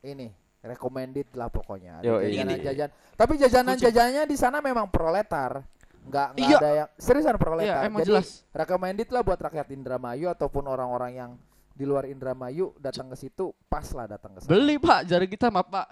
ini 0.04 0.32
recommended 0.66 1.30
lah 1.38 1.48
pokoknya. 1.48 2.02
Ada 2.02 2.06
Yo, 2.08 2.14
jajanan-jajanan. 2.26 2.94
Tapi 3.14 3.34
jajanan-jajanannya 3.38 4.24
di 4.26 4.38
sana 4.38 4.58
memang 4.60 4.90
proletar. 4.90 5.62
Nggak 6.06 6.28
nggak 6.32 6.46
Iya. 6.46 6.58
ada 6.58 6.70
yang 6.76 6.90
seriusan 6.96 7.36
proletar. 7.36 7.66
iya 7.66 7.76
emang 7.84 8.00
Jadi 8.00 8.10
jelas 8.12 8.28
recommended 8.52 9.10
lah 9.10 9.22
buat 9.22 9.40
rakyat 9.40 9.68
Indramayu 9.70 10.28
ataupun 10.28 10.64
orang-orang 10.64 11.12
yang 11.14 11.32
di 11.72 11.84
luar 11.84 12.06
Indramayu 12.06 12.72
datang 12.78 13.08
ke 13.08 13.18
situ 13.18 13.52
pas 13.66 13.84
lah 13.90 14.06
datang 14.08 14.32
ke 14.32 14.40
sana. 14.40 14.50
beli 14.50 14.78
pak 14.78 15.04
jari 15.04 15.26
kita 15.26 15.50
mah 15.50 15.64
pak 15.64 15.88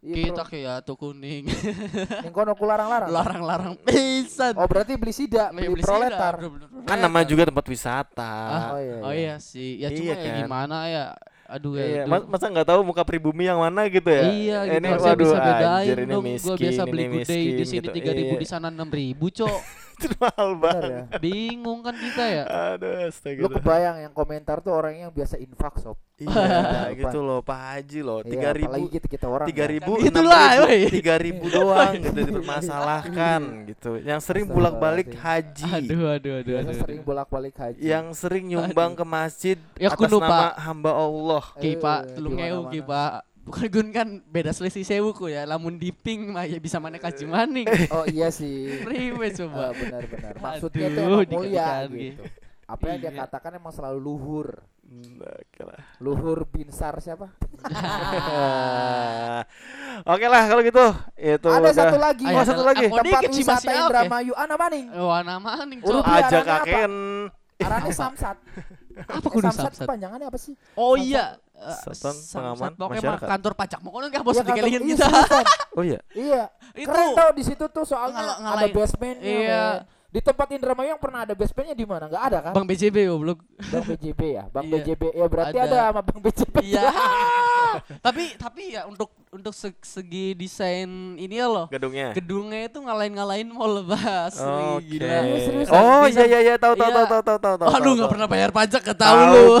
Iya, 0.00 0.32
kita 0.32 0.42
kayak 0.42 0.76
tuh 0.82 0.96
kuning 0.96 1.44
Ning 2.24 2.32
kono 2.32 2.56
ku 2.56 2.64
larang-larang. 2.64 3.12
larang-larang 3.12 3.74
pisan 3.78 4.56
Oh 4.56 4.64
berarti 4.64 4.96
beli 4.96 5.12
sida, 5.12 5.52
Nih, 5.52 5.68
beli, 5.68 5.76
beli 5.76 5.82
proletar. 5.84 6.40
sida, 6.40 6.66
Kan 6.82 6.98
namanya 6.98 7.26
juga 7.28 7.44
tempat 7.44 7.66
wisata. 7.68 8.32
Ah, 8.48 8.68
Oh, 8.70 8.80
iya, 8.80 8.96
oh 8.98 9.12
iya. 9.12 9.12
iya 9.12 9.34
sih 9.36 9.76
ya 9.76 9.86
Iya 9.86 9.98
cuma 10.00 10.08
ya 10.10 10.16
kan? 10.16 10.36
gimana 10.40 10.76
ya 10.88 11.04
aduh 11.50 11.74
ya 11.74 11.84
Iya, 11.84 12.02
mas- 12.06 12.26
masa 12.26 12.46
nggak 12.46 12.62
tahu 12.64 12.80
muka 12.80 13.02
pribumi 13.02 13.44
yang 13.44 13.58
mana 13.58 13.84
gitu 13.86 14.06
ya? 14.06 14.22
Iya, 14.24 14.58
gitu. 14.64 14.76
ini 14.76 14.86
Harusnya 14.86 15.10
waduh 15.10 15.26
bisa 15.26 15.38
bedain 15.42 15.66
anjir 15.82 15.96
ini 15.98 16.06
dong. 16.08 16.22
miskin, 16.24 16.46
Gua 16.46 16.56
biasa 16.56 16.82
beli 16.86 17.04
day 17.20 17.44
di 17.50 17.64
sini 17.66 17.78
gitu. 17.82 17.90
tiga 17.90 18.12
ribu 18.12 18.34
Iya. 18.34 18.40
di 18.40 18.46
sana 18.46 18.66
enam 18.70 18.88
ribu, 18.88 19.26
cok. 19.28 19.58
Itu 20.00 20.16
mahal 20.16 20.48
Bener 20.50 20.62
banget. 20.62 20.90
ya. 20.90 21.02
Bingung 21.18 21.80
kan 21.80 21.92
kita 21.92 22.24
ya. 22.24 22.44
Aduh, 22.72 23.04
astaga. 23.04 23.40
Lu 23.40 23.48
kebayang 23.50 23.96
yang 24.00 24.12
komentar 24.12 24.56
tuh 24.58 24.72
orang 24.72 24.96
yang 24.98 25.10
biasa 25.10 25.36
infak 25.36 25.76
sob. 25.76 26.00
Iya, 26.16 26.92
gitu 26.94 27.20
loh 27.20 27.40
Pak 27.40 27.56
Haji 27.56 28.00
loh. 28.00 28.20
Iya, 28.20 28.28
Tiga 28.30 28.48
apalagi 28.50 28.60
ribu, 28.60 28.86
kita 28.90 29.06
kita 29.08 29.26
orang. 29.26 29.46
tiga 29.48 29.64
ya. 29.64 29.70
ribu, 29.70 29.92
Kan 29.94 30.04
ribu, 30.12 30.20
woi. 30.60 30.80
tiga 30.90 31.14
ribu 31.16 31.44
doang 31.48 31.92
gitu 31.96 32.18
dipermasalahkan 32.22 33.40
gitu. 33.66 33.90
Yang 33.98 34.20
sering 34.22 34.44
bolak-balik 34.44 35.08
haji, 35.14 35.72
Aduh, 35.88 36.12
aduh, 36.12 36.32
aduh, 36.40 36.54
aduh. 36.60 36.76
sering 36.76 37.00
bolak-balik 37.00 37.54
haji. 37.56 37.80
yang 37.80 38.12
sering 38.12 38.44
nyumbang 38.46 38.92
ke 38.92 39.02
masjid 39.02 39.56
Ya, 39.76 39.88
atas 39.88 39.96
kuno, 39.98 40.20
nama 40.20 40.28
Pak. 40.28 40.52
hamba 40.60 40.92
Allah. 40.92 41.44
Ki 41.56 41.72
Pak, 41.74 42.00
lu 42.16 42.28
ngeu 42.32 42.68
ki. 42.68 42.80
Pak. 42.82 43.12
Bukan 43.50 43.66
gun 43.66 43.88
kan 43.90 44.08
beda 44.24 44.50
selisih 44.50 44.80
sewu 44.80 45.10
ku 45.10 45.26
ya. 45.26 45.42
Lamun 45.42 45.74
di 45.74 45.90
ping 45.90 46.30
mah 46.30 46.46
ya 46.46 46.56
bisa 46.56 46.78
mana 46.78 46.96
kaji 46.96 47.26
maning. 47.26 47.66
Oh 47.90 48.06
iya 48.06 48.30
sih. 48.30 48.78
Riwe 48.80 49.26
Ah, 49.26 49.30
coba. 49.34 49.64
benar-benar. 49.74 50.32
Maksudnya 50.38 50.86
Aduh, 50.86 50.94
tuh 50.94 51.02
emang 51.02 51.18
mulia 51.18 51.26
dikasih-kasih. 51.26 51.90
gitu. 51.90 52.22
Apa 52.64 52.84
yang 52.86 52.98
dia 52.98 53.10
Iya. 53.10 53.18
katakan 53.20 53.50
emang 53.56 53.72
selalu 53.74 53.98
luhur. 53.98 54.48
Luhur 55.98 56.46
binsar 56.46 56.94
siapa? 56.98 57.30
Oke 60.06 60.26
lah 60.26 60.42
kalau 60.46 60.62
gitu. 60.62 60.86
Itu 61.14 61.48
Ada 61.48 61.60
udah. 61.60 61.74
satu 61.74 61.96
lagi. 61.98 62.24
Ayo, 62.24 62.36
Oh, 62.36 62.44
satu 62.44 62.62
lagi. 62.62 62.84
Tempat 62.86 63.22
wisata. 63.28 63.70
Indramayu. 63.70 64.32
Ana 64.34 64.54
maning. 64.56 64.86
Maning, 65.40 65.78
Ulu 65.82 65.98
cok. 65.98 66.04
Biar 66.06 66.24
Aja 66.24 66.40
kaken. 66.40 66.92
Arane 67.60 67.90
samsat. 67.92 68.36
Apa 69.00 69.20
Eh, 69.20 69.30
kudu 69.30 69.44
samsat 69.46 69.72
samsat? 69.72 69.86
panjangannya 69.86 70.26
apa 70.26 70.36
sih? 70.36 70.54
Oh 70.74 70.92
iya. 70.94 71.36
Eh, 71.60 71.76
Satuan 71.84 72.16
Pengaman 72.16 72.72
pokoknya 72.72 72.80
mah 72.80 73.04
Masyarakat. 73.12 73.28
kantor 73.28 73.52
pajak 73.54 73.78
mau 73.80 73.90
kono 73.90 74.06
nggak 74.06 74.22
bos 74.22 74.32
Iya, 74.32 74.44
dikelingin 74.44 74.80
iya, 74.80 74.88
kita. 74.90 75.06
Oh 75.76 75.84
iya. 75.84 76.00
Iya. 76.10 76.42
Itu. 76.72 76.88
Keren 76.88 77.08
tau 77.12 77.30
di 77.30 77.42
situ 77.44 77.64
tuh 77.68 77.84
soalnya 77.84 78.20
Ngala- 78.34 78.56
ada 78.56 78.66
basementnya. 78.70 79.28
Iya. 79.30 79.64
Di 80.10 80.18
tempat 80.18 80.50
Indramayu 80.50 80.90
yang 80.90 80.98
pernah 80.98 81.22
ada 81.22 81.34
basementnya 81.34 81.70
di 81.72 81.84
mana? 81.84 82.08
Enggak 82.08 82.24
ada 82.26 82.38
kan? 82.42 82.52
Bang 82.52 82.64
BJB 82.64 82.96
goblok. 83.06 83.38
Bang 83.62 83.84
BJB 83.86 84.20
ya, 84.32 84.44
Bang 84.48 84.64
Iya. 84.66 84.72
BJB 84.82 85.02
ya 85.12 85.26
berarti 85.28 85.54
Ada. 85.54 85.68
ada, 85.68 85.78
sama 85.86 86.00
Bang 86.02 86.18
BJB. 86.18 86.54
Iya. 86.64 86.82
tapi 87.98 88.22
tapi 88.34 88.62
ya 88.72 88.84
untuk 88.84 89.08
untuk 89.30 89.50
se- 89.50 89.78
segi 89.80 90.34
desain 90.34 90.88
ini 91.14 91.34
ya 91.34 91.46
loh. 91.46 91.66
Gedungnya. 91.66 92.10
Gedungnya 92.12 92.66
itu 92.66 92.78
ngalahin-ngalahin 92.78 93.46
mall 93.46 93.80
bas. 93.80 94.34
Oke. 94.34 94.90
Gila. 94.90 95.06
Iya, 95.06 95.38
serius. 95.40 95.68
Oh 95.68 96.04
iya 96.04 96.24
iya 96.26 96.38
iya 96.42 96.54
tahu 96.56 96.74
tahu 96.74 96.90
Iya. 96.90 96.96
tahu 96.96 97.06
tahu 97.06 97.22
tahu 97.22 97.38
tahu. 97.38 97.54
tahu, 97.56 97.68
Aduh 97.72 97.92
nggak 97.94 98.10
pernah 98.10 98.26
bayar 98.26 98.50
pajak 98.50 98.82
ketahu 98.82 99.14
Tahu 99.14 99.30
lu. 99.30 99.46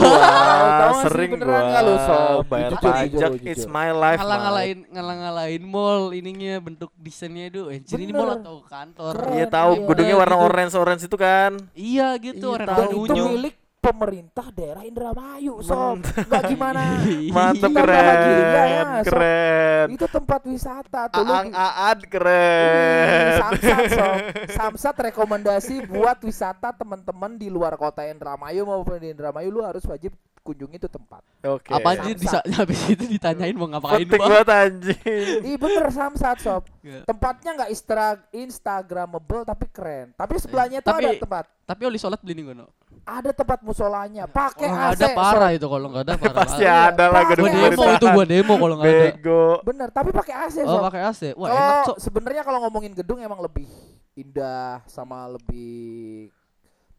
sih 0.90 1.06
sering 1.06 1.30
gua 1.38 1.60
nggak 1.62 1.82
lu, 1.82 1.94
Sob? 2.00 2.42
bayar 2.46 2.72
pajak 2.76 3.32
it's 3.42 3.64
my 3.64 3.90
life 3.90 4.18
ngalang-ngalahin 4.18 4.78
ngalang-ngalahin 4.90 5.62
mall 5.62 6.10
ininya 6.10 6.58
bentuk 6.58 6.90
desainnya 6.96 7.46
itu 7.46 7.70
anjir 7.70 7.96
ini 7.96 8.10
mall 8.10 8.34
atau 8.34 8.60
kantor. 8.64 9.14
Iya 9.32 9.46
tahu 9.46 9.70
Iya, 9.72 9.86
gedungnya 9.86 10.14
gitu. 10.14 10.22
warna 10.22 10.36
orange 10.36 10.74
orange 10.74 11.02
itu 11.04 11.14
kan. 11.14 11.52
iya 11.72 12.08
gitu 12.16 12.42
Iya, 12.44 12.54
orang 12.56 12.66
tahu. 12.66 12.74
Dan 12.74 12.82
orang 12.82 12.90
itu 12.90 13.12
unyu 13.14 13.24
milik 13.30 13.54
pemerintah 13.80 14.52
daerah 14.52 14.84
Indramayu, 14.84 15.64
Sob. 15.64 16.04
Enggak 16.04 16.52
gimana? 16.52 17.00
Mantap 17.36 17.72
lagi, 17.72 18.28
iya, 18.28 18.44
keren 18.44 18.68
ya, 18.68 18.84
Sob. 18.84 19.06
keren. 19.08 19.86
Itu 19.96 20.06
tempat 20.06 20.40
wisata 20.44 21.00
tuh 21.08 21.24
lu. 21.24 21.32
Aang 21.32 21.50
Aad 21.56 22.00
Wih, 22.04 22.10
keren. 22.12 23.40
Samsat, 23.40 23.84
Sob. 23.88 24.18
Samsat 24.60 24.96
rekomendasi 25.10 25.88
buat 25.88 26.20
wisata 26.20 26.76
teman-teman 26.76 27.40
di 27.40 27.48
luar 27.48 27.74
kota 27.80 28.04
Indramayu 28.04 28.68
maupun 28.68 29.00
di 29.00 29.16
Indramayu 29.16 29.48
lu 29.48 29.64
harus 29.64 29.82
wajib 29.88 30.12
kunjungi 30.40 30.76
itu 30.76 30.86
tempat. 30.86 31.20
Oke. 31.42 31.68
apa 31.68 31.88
anjir 31.90 32.16
bisa 32.16 32.40
habis 32.54 32.80
itu 32.86 33.04
ditanyain 33.06 33.52
mau 33.52 33.64
ngapain 33.66 34.02
Penting 34.02 34.16
bang 34.16 34.20
banget 34.26 34.48
anjing. 34.50 35.26
Ih 35.42 35.56
bener 35.56 35.86
Samsat 35.88 36.36
sob. 36.38 36.64
Iya. 36.80 37.04
Tempatnya 37.04 37.50
nggak 37.54 37.70
istra 37.70 38.06
instagramable 38.30 39.42
tapi 39.42 39.68
keren. 39.68 40.12
Tapi 40.12 40.34
sebelahnya 40.36 40.80
tuh 40.80 40.90
Tapi- 40.90 41.04
ada 41.06 41.16
tempat. 41.16 41.44
tapi 41.62 41.82
oli 41.84 41.96
sholat 41.96 42.18
beli 42.18 42.34
nih 42.34 42.44
gono 42.46 42.66
Ada 43.02 43.30
tempat 43.30 43.60
musolanya. 43.60 44.26
Pakai 44.26 44.66
kalau 44.66 44.86
AC. 44.86 44.92
ada 44.94 45.06
Sob. 45.06 45.16
parah 45.16 45.50
itu 45.50 45.66
kalau 45.66 45.86
nggak 45.88 46.02
ada 46.02 46.14
parah 46.16 46.36
Pasti 46.36 46.62
Iya, 46.62 46.76
ada 46.90 47.04
lah 47.06 47.22
gua 47.22 47.36
demo 47.36 47.64
itu 47.90 48.06
gua 48.10 48.24
demo 48.26 48.54
kalau 48.56 48.74
nggak 48.76 48.88
ada 48.88 49.04
Bego. 49.06 49.44
Bener. 49.62 49.88
Tapi 49.88 50.10
pakai 50.10 50.34
AC 50.40 50.56
oh 50.60 50.68
sob. 50.70 50.82
pakai 50.84 51.00
AC 51.04 51.22
wah 51.32 51.46
enak 51.46 51.56
Kalau 51.56 51.86
cok 51.86 51.96
sebenarnya 51.98 52.42
kalau 52.42 52.58
ngomongin 52.60 52.92
gedung 52.92 53.18
emang 53.18 53.38
lebih 53.38 53.68
indah 54.12 54.82
sama 54.84 55.30
lebih 55.30 56.28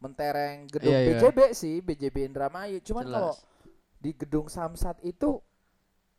mentereng 0.02 0.66
gedung 0.66 0.90
Iya, 0.90 0.98
iya. 1.00 1.10
BJB 1.16 1.38
sih 1.52 1.78
BJB 1.78 2.26
Indramayu. 2.26 2.82
Cuman 2.82 3.06
kalau 3.06 3.32
di 3.96 4.10
gedung 4.12 4.46
Samsat 4.46 4.98
itu 5.00 5.38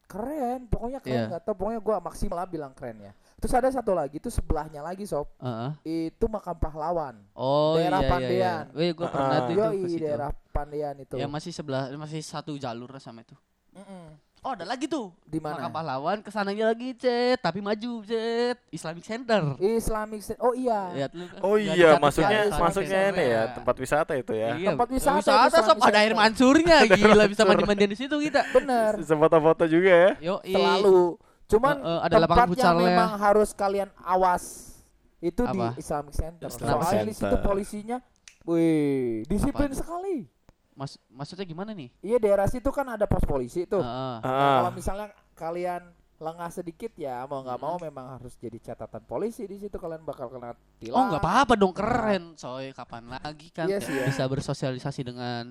keren. 0.05 0.65
Pokoknya 0.65 0.99
keren 0.99 1.15
Iya. 1.17 1.29
nggak 1.29 1.43
tahu. 1.43 1.55
Pokoknya 1.57 1.79
gua 1.79 1.97
maksimal 1.99 2.37
lah 2.37 2.47
bilang 2.47 2.71
keren 2.71 3.01
ya. 3.01 3.11
Terus 3.35 3.53
ada 3.53 3.67
satu 3.67 3.91
lagi 3.91 4.17
itu 4.17 4.29
sebelahnya 4.29 4.79
lagi 4.79 5.03
sob. 5.03 5.27
Heeh. 5.37 5.71
Itu 6.09 6.25
makam 6.25 6.55
pahlawan. 6.55 7.19
oh 7.33 7.75
Daerah 7.75 7.99
iya 7.99 7.99
iya 7.99 8.09
Pandean. 8.09 8.31
iya 8.31 8.53
Wih, 8.73 8.91
gua 8.93 9.07
pernah 9.09 9.27
Ah. 9.29 9.41
tuh 9.41 9.51
itu 9.51 9.59
Yoi 9.59 9.99
daerah 9.99 10.29
Pandean 10.47 10.95
itu. 10.97 11.15
ya 11.17 11.27
masih 11.27 11.51
sebelah 11.51 11.91
masih 11.93 12.21
satu 12.21 12.55
jalur 12.55 12.87
sama 12.97 13.19
itu 13.19 13.33
Mm-mm. 13.73 14.15
Oh 14.43 14.51
ada 14.51 14.67
lagi 14.67 14.91
tuh. 14.91 15.15
Di 15.23 15.39
mana? 15.39 15.55
Makam 15.55 15.71
pahlawan 15.71 16.17
ke 16.19 16.27
sananya 16.27 16.67
lagi 16.67 16.91
cet, 16.93 17.39
tapi 17.39 17.63
maju 17.63 18.03
cet. 18.03 18.59
Islamic 18.69 18.99
Center. 19.01 19.55
Islamic 19.55 20.19
State. 20.19 20.41
Oh 20.43 20.51
iya. 20.51 21.07
Kan. 21.07 21.39
Oh 21.39 21.55
iya, 21.55 21.95
masuknya 21.95 22.51
kan, 22.51 22.71
Center. 22.75 23.15
ini 23.15 23.23
ya, 23.23 23.43
tempat 23.55 23.75
wisata 23.79 24.11
itu 24.19 24.33
ya. 24.35 24.59
Iya, 24.59 24.75
Tempat 24.75 24.87
wisata 24.91 25.17
wisata 25.23 25.57
sob 25.63 25.79
ada 25.79 25.95
air 25.95 26.11
Center. 26.11 26.19
mancurnya 26.19 26.77
gila 26.85 27.23
bisa 27.31 27.47
mandi-mandian 27.47 27.87
di 27.87 27.95
situ 27.95 28.15
kita. 28.19 28.43
Bener. 28.51 28.99
Sempat 28.99 29.31
foto 29.31 29.63
juga 29.63 29.89
ya. 29.89 30.11
Yo, 30.19 30.35
Selalu. 30.43 31.15
Cuman 31.47 31.75
Eh, 31.79 31.87
eh, 31.87 31.99
ada 32.03 32.15
tempat 32.27 32.47
yang 32.51 32.75
memang 32.75 33.09
harus 33.15 33.49
kalian 33.55 33.87
awas 33.99 34.75
itu 35.19 35.39
Apa? 35.39 35.71
di 35.71 35.79
Islamic 35.79 36.13
Center. 36.13 36.47
Islamic 36.51 36.83
Soalnya 36.83 37.03
di 37.07 37.15
situ 37.15 37.23
Center. 37.31 37.39
polisinya, 37.41 37.97
wih, 38.43 39.23
disiplin 39.23 39.71
sekali. 39.71 40.27
Mas, 40.73 40.95
maksudnya 41.07 41.43
gimana 41.43 41.71
nih? 41.71 41.87
Iya 41.99 42.17
daerah 42.17 42.45
situ 42.45 42.67
kan 42.67 42.87
ada 42.87 43.03
pos 43.03 43.21
polisi 43.21 43.63
tuh. 43.63 43.79
Heeh. 43.79 44.13
Nah, 44.19 44.23
Ah. 44.23 44.59
kalau 44.59 44.69
misalnya 44.71 45.07
kalian 45.33 45.81
lengah 46.15 46.47
sedikit 46.49 46.87
ya 46.95 47.23
mau 47.25 47.41
nggak 47.41 47.57
mau 47.57 47.75
memang 47.77 48.15
harus 48.15 48.31
jadi 48.35 48.55
catatan 48.55 49.01
polisi 49.03 49.43
di 49.43 49.57
situ 49.57 49.75
kalian 49.75 50.01
bakal 50.01 50.27
kena 50.27 50.51
tilang. 50.77 50.95
Oh 50.95 51.03
nggak 51.09 51.19
apa-apa 51.19 51.51
dong 51.53 51.71
keren 51.71 52.33
soy 52.33 52.71
kapan 52.71 53.11
lagi 53.11 53.47
kan 53.49 53.67
Iya 53.67 53.77
kayak 53.77 53.83
sih 53.83 53.93
ya. 53.93 54.03
bisa 54.07 54.21
bersosialisasi 54.25 54.99
dengan 55.03 55.43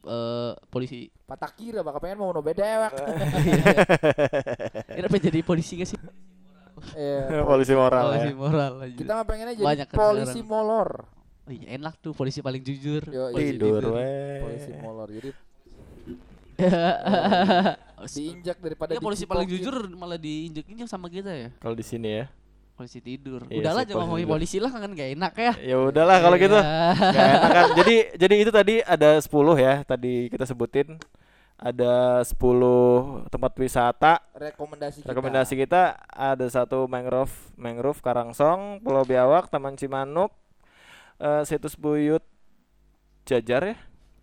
eh, 0.00 0.50
polisi 0.66 1.06
Patah 1.22 1.50
kira 1.52 1.80
bakal 1.80 2.00
pengen 2.00 2.18
mau 2.18 2.30
no 2.30 2.40
bedewek. 2.40 2.88
ini 4.90 5.04
pengen 5.04 5.24
jadi 5.24 5.38
polisi 5.42 5.72
gak 5.76 5.88
sih 5.88 5.98
Iya, 6.92 7.42
Polisi 7.44 7.72
moral 7.72 8.02
polisi 8.10 8.28
ya. 8.28 8.34
moral 8.34 8.72
aja. 8.78 8.96
Kita 8.96 9.10
mah 9.14 9.24
pengennya 9.24 9.54
jadi 9.54 9.66
Banyak 9.66 9.86
polisi 9.90 10.40
molor. 10.42 10.90
Oh, 11.44 11.52
iya, 11.52 11.76
enak 11.76 12.00
tuh 12.00 12.12
polisi 12.12 12.40
paling 12.40 12.58
jujur 12.58 13.04
Yo, 13.04 13.28
Polisi 13.28 13.52
Tidur. 13.52 13.82
Polisi 14.40 14.70
molor. 14.80 15.08
Jadi 15.08 15.30
Oh, 17.94 18.06
diinjak 18.14 18.56
daripada 18.58 18.94
Iya 18.94 19.02
polisi 19.02 19.26
paling 19.26 19.44
jujur 19.44 19.74
malah 19.90 20.14
diinjek-injek 20.14 20.86
sama 20.86 21.10
kita 21.10 21.28
ya 21.28 21.48
Kalau 21.58 21.74
di 21.74 21.82
sini 21.82 22.22
ya. 22.22 22.26
polisi 22.74 22.98
tidur 22.98 23.42
Iya 23.46 23.58
udahlah 23.60 23.82
jangan 23.82 23.94
polisi 23.94 24.06
ngomongin 24.06 24.28
polisi 24.28 24.56
lah 24.58 24.70
kan 24.70 24.90
gak 24.90 25.10
enak 25.14 25.32
ya 25.34 25.52
Ya 25.58 25.76
udahlah 25.80 26.16
kalau 26.18 26.36
gitu. 26.36 26.54
Iya. 26.54 26.90
Gak 27.10 27.26
enak 27.34 27.50
kan. 27.50 27.66
Jadi 27.74 27.94
jadi 28.14 28.34
itu 28.36 28.50
tadi 28.50 28.74
ada 28.80 29.10
10 29.18 29.26
ya 29.56 29.74
tadi 29.82 30.14
kita 30.26 30.44
sebutin. 30.44 30.88
Ada 31.54 32.22
10 32.26 32.34
tempat 33.30 33.52
wisata. 33.56 34.12
rekomendasi 34.32 34.96
kita. 35.00 35.08
Rekomendasi 35.10 35.52
kita 35.56 35.82
ada 36.04 36.46
satu 36.46 36.86
mangrove, 36.86 37.30
mangrove 37.54 37.98
Karangsong, 37.98 38.82
Pulau 38.82 39.06
Biawak, 39.06 39.46
Taman 39.48 39.78
Cimanuk, 39.78 40.34
eh, 41.16 41.42
situs 41.44 41.74
Buyut 41.74 42.22
Jajar 43.24 43.62
ya, 43.64 43.76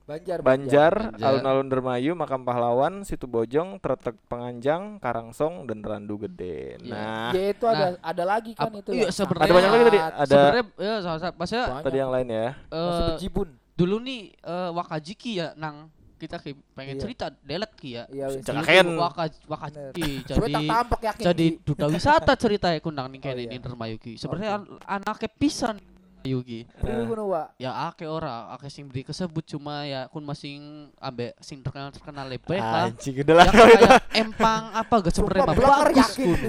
Banjar, 0.04 0.40
Banjar, 0.40 0.94
Banjar. 1.10 1.26
Alun-alun 1.26 1.68
Dermayu, 1.68 2.12
Makam 2.14 2.42
Pahlawan, 2.42 3.02
Situ 3.02 3.26
Bojong, 3.26 3.80
Tretek 3.80 4.14
Penganjang, 4.26 5.00
Karangsong 5.00 5.66
dan 5.66 5.80
Randu 5.80 6.20
Gede. 6.20 6.78
Iya. 6.78 6.92
Nah, 6.92 7.32
Ya 7.32 7.46
itu 7.50 7.66
ada 7.66 7.86
ada 7.98 8.24
lagi 8.24 8.52
kan 8.54 8.70
itu. 8.76 8.92
iya, 8.92 9.08
ya, 9.08 9.10
sebenarnya- 9.10 9.48
Ada 9.48 9.54
banyak 9.56 9.72
lagi 9.72 9.84
tadi. 9.84 10.00
Ada 10.00 10.26
sebenarnya 10.28 10.64
ya 10.78 10.94
sama 11.00 11.18
maksudnya 11.34 11.66
Banyak. 11.66 11.84
tadi 11.84 11.98
yang 11.98 12.12
lain 12.12 12.28
ya. 12.30 12.48
Masih 12.68 13.04
bejibun. 13.10 13.50
dulu 13.72 13.98
nih 13.98 14.22
eh, 14.38 14.70
Wakajiki 14.72 15.32
ya 15.36 15.48
nang 15.56 15.90
kita 16.16 16.38
ki 16.38 16.54
pengen 16.72 16.96
Iya. 16.96 17.02
cerita 17.02 17.26
delet 17.42 17.72
ki 17.74 17.90
ya 17.92 18.04
Iya, 18.06 18.26
wis. 18.30 18.46
Jangan 18.46 18.62
Dulu 18.62 18.70
Kaken. 18.70 18.86
tuh 18.86 18.98
Waka, 19.00 19.24
Wakajiki 19.50 20.10
jadi 20.24 20.54
tampak 20.70 21.00
yakin. 21.02 21.24
jadi 21.26 21.46
Ki. 21.50 21.60
duta 21.66 21.86
wisata 21.88 22.34
ceritanya 22.36 22.78
kundang 22.78 23.10
nih 23.10 23.20
kayak 23.20 23.34
Oh, 23.34 23.42
iya. 23.42 23.50
ini 23.50 23.58
Dermayuki 23.58 24.14
sebenarnya 24.16 24.52
an- 24.56 24.70
anaknya 25.02 25.30
pisan 25.34 25.82
Yugi 26.24 26.66
Ini 26.78 27.04
kuno, 27.04 27.24
Wak. 27.28 27.58
ya 27.58 27.72
ake 27.88 28.06
ora 28.06 28.52
ake 28.52 28.68
sing 28.68 28.86
beri 28.86 29.02
kesebut 29.02 29.42
cuma 29.44 29.84
ya 29.84 30.06
kun 30.06 30.22
masing 30.22 30.62
ambek 30.96 31.34
sing 31.38 31.60
terkenal 31.60 31.90
terkenal 31.90 32.26
lebih 32.26 32.56
lah 32.56 32.88
Anjing 32.88 33.16
udah 33.20 33.36
lah 33.36 33.48
empang 34.22 34.64
apa 34.72 34.94
gak 35.00 35.14
sebenarnya 35.14 35.44
mah 35.44 35.56
bagus 35.56 36.10
kun. 36.14 36.40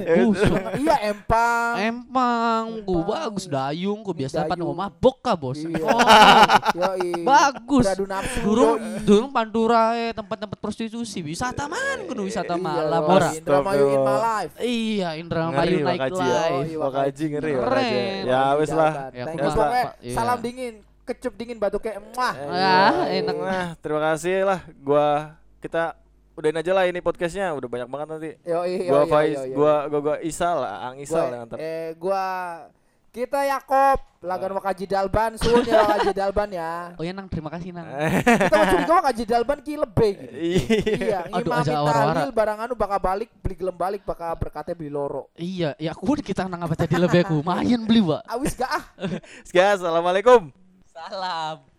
Iya, 0.76 0.96
empang. 1.08 1.74
empang 1.78 2.64
ku 2.82 2.96
Empang. 2.96 3.08
bagus 3.08 3.44
dayung 3.46 4.00
ku 4.00 4.12
biasa 4.12 4.44
Dayung. 4.44 4.68
mau 4.68 4.84
mabok 4.84 5.16
kah 5.20 5.34
bos 5.34 5.58
Iya. 5.58 5.78
Oh, 5.78 6.00
bagus 7.22 7.86
durung 8.38 8.76
durung 9.00 9.30
pantura 9.30 9.94
eh, 9.94 10.12
tempat-tempat 10.12 10.58
prostitusi 10.58 11.20
wisata 11.20 11.64
man 11.64 12.04
kudu 12.04 12.24
wisata 12.24 12.50
Iya, 12.52 12.60
malam 12.60 13.02
ora 13.02 13.30
Indramayu 13.32 13.84
in 13.88 14.00
my 14.00 14.16
life. 14.18 14.52
iya 14.58 15.08
Indramayu 15.14 15.54
Ngeri 15.54 15.76
naik 15.80 16.00
Wakaji 16.02 16.20
ya. 16.22 16.40
live 16.42 16.78
Wakaji 16.78 17.24
ngeri 17.30 17.52
Keren. 17.54 18.20
Ya 18.24 18.42
wis 18.54 18.70
lah. 18.70 18.92
Ya, 19.10 19.24
Pokoknya 19.62 19.86
iya. 20.00 20.14
salam 20.14 20.38
dingin, 20.38 20.74
kecup 21.02 21.32
dingin 21.34 21.58
batu 21.58 21.78
kayak 21.78 21.96
emuah. 21.98 22.34
Ah, 22.34 22.50
Iya. 22.50 22.78
enak. 23.20 23.36
Nah, 23.36 23.68
terima 23.78 24.00
kasih 24.02 24.36
lah 24.42 24.60
gua 24.78 25.06
kita 25.58 25.94
udahin 26.32 26.56
aja 26.56 26.72
lah 26.72 26.84
ini 26.86 26.98
podcastnya 26.98 27.52
udah 27.52 27.68
banyak 27.68 27.88
banget 27.88 28.08
nanti. 28.08 28.30
Yo, 28.42 28.64
iya, 28.64 28.88
Gua 28.88 29.02
iya, 29.04 29.10
Faiz, 29.10 29.36
iya, 29.36 29.42
iya. 29.46 29.54
gua 29.54 29.74
gua 29.86 30.00
gua 30.00 30.16
Isal 30.20 30.58
Ang 30.60 30.96
Isal 30.98 31.24
yang 31.28 31.44
Gua, 31.44 31.48
ntar. 31.48 31.58
eh 31.60 31.86
gua 31.96 32.24
kita 33.12 33.44
Yakob 33.44 34.00
lagan 34.24 34.56
wakaji 34.56 34.88
dalban 34.88 35.36
suun 35.36 35.60
ya 35.68 35.84
wakaji 35.84 36.10
dalban 36.16 36.48
ya 36.48 36.72
oh 36.98 37.04
ya 37.04 37.12
nang 37.12 37.28
terima 37.28 37.52
kasih 37.52 37.68
nang 37.68 37.84
kita 38.24 38.54
mau 38.56 38.66
curiga 38.72 38.94
wakaji 39.04 39.22
dalban 39.28 39.58
ki 39.60 39.74
lebih 39.76 40.12
gitu. 40.16 40.32
Iya. 40.42 40.80
iya 40.96 41.18
Aduh, 41.28 41.52
ngimami 41.52 41.60
aja 41.60 41.72
awara-awara. 41.76 42.14
tahlil 42.16 42.32
barang 42.32 42.58
anu 42.64 42.72
bakal 42.72 42.98
balik 43.04 43.28
beli 43.44 43.54
gelem 43.60 43.76
balik 43.76 44.02
bakal 44.08 44.32
berkatnya 44.40 44.72
beli 44.72 44.88
loro 44.88 45.28
iya 45.36 45.76
ya 45.76 45.92
aku 45.92 46.16
kita 46.24 46.48
nang 46.48 46.64
apa 46.64 46.72
tadi 46.72 46.96
lebih 46.96 47.20
aku 47.20 47.44
lumayan 47.44 47.84
beli 47.84 48.00
pak 48.00 48.20
awis 48.32 48.56
gak 48.56 48.70
ah 48.72 48.84
Sekian, 49.44 49.76
assalamualaikum. 49.76 50.48
salam 50.88 51.71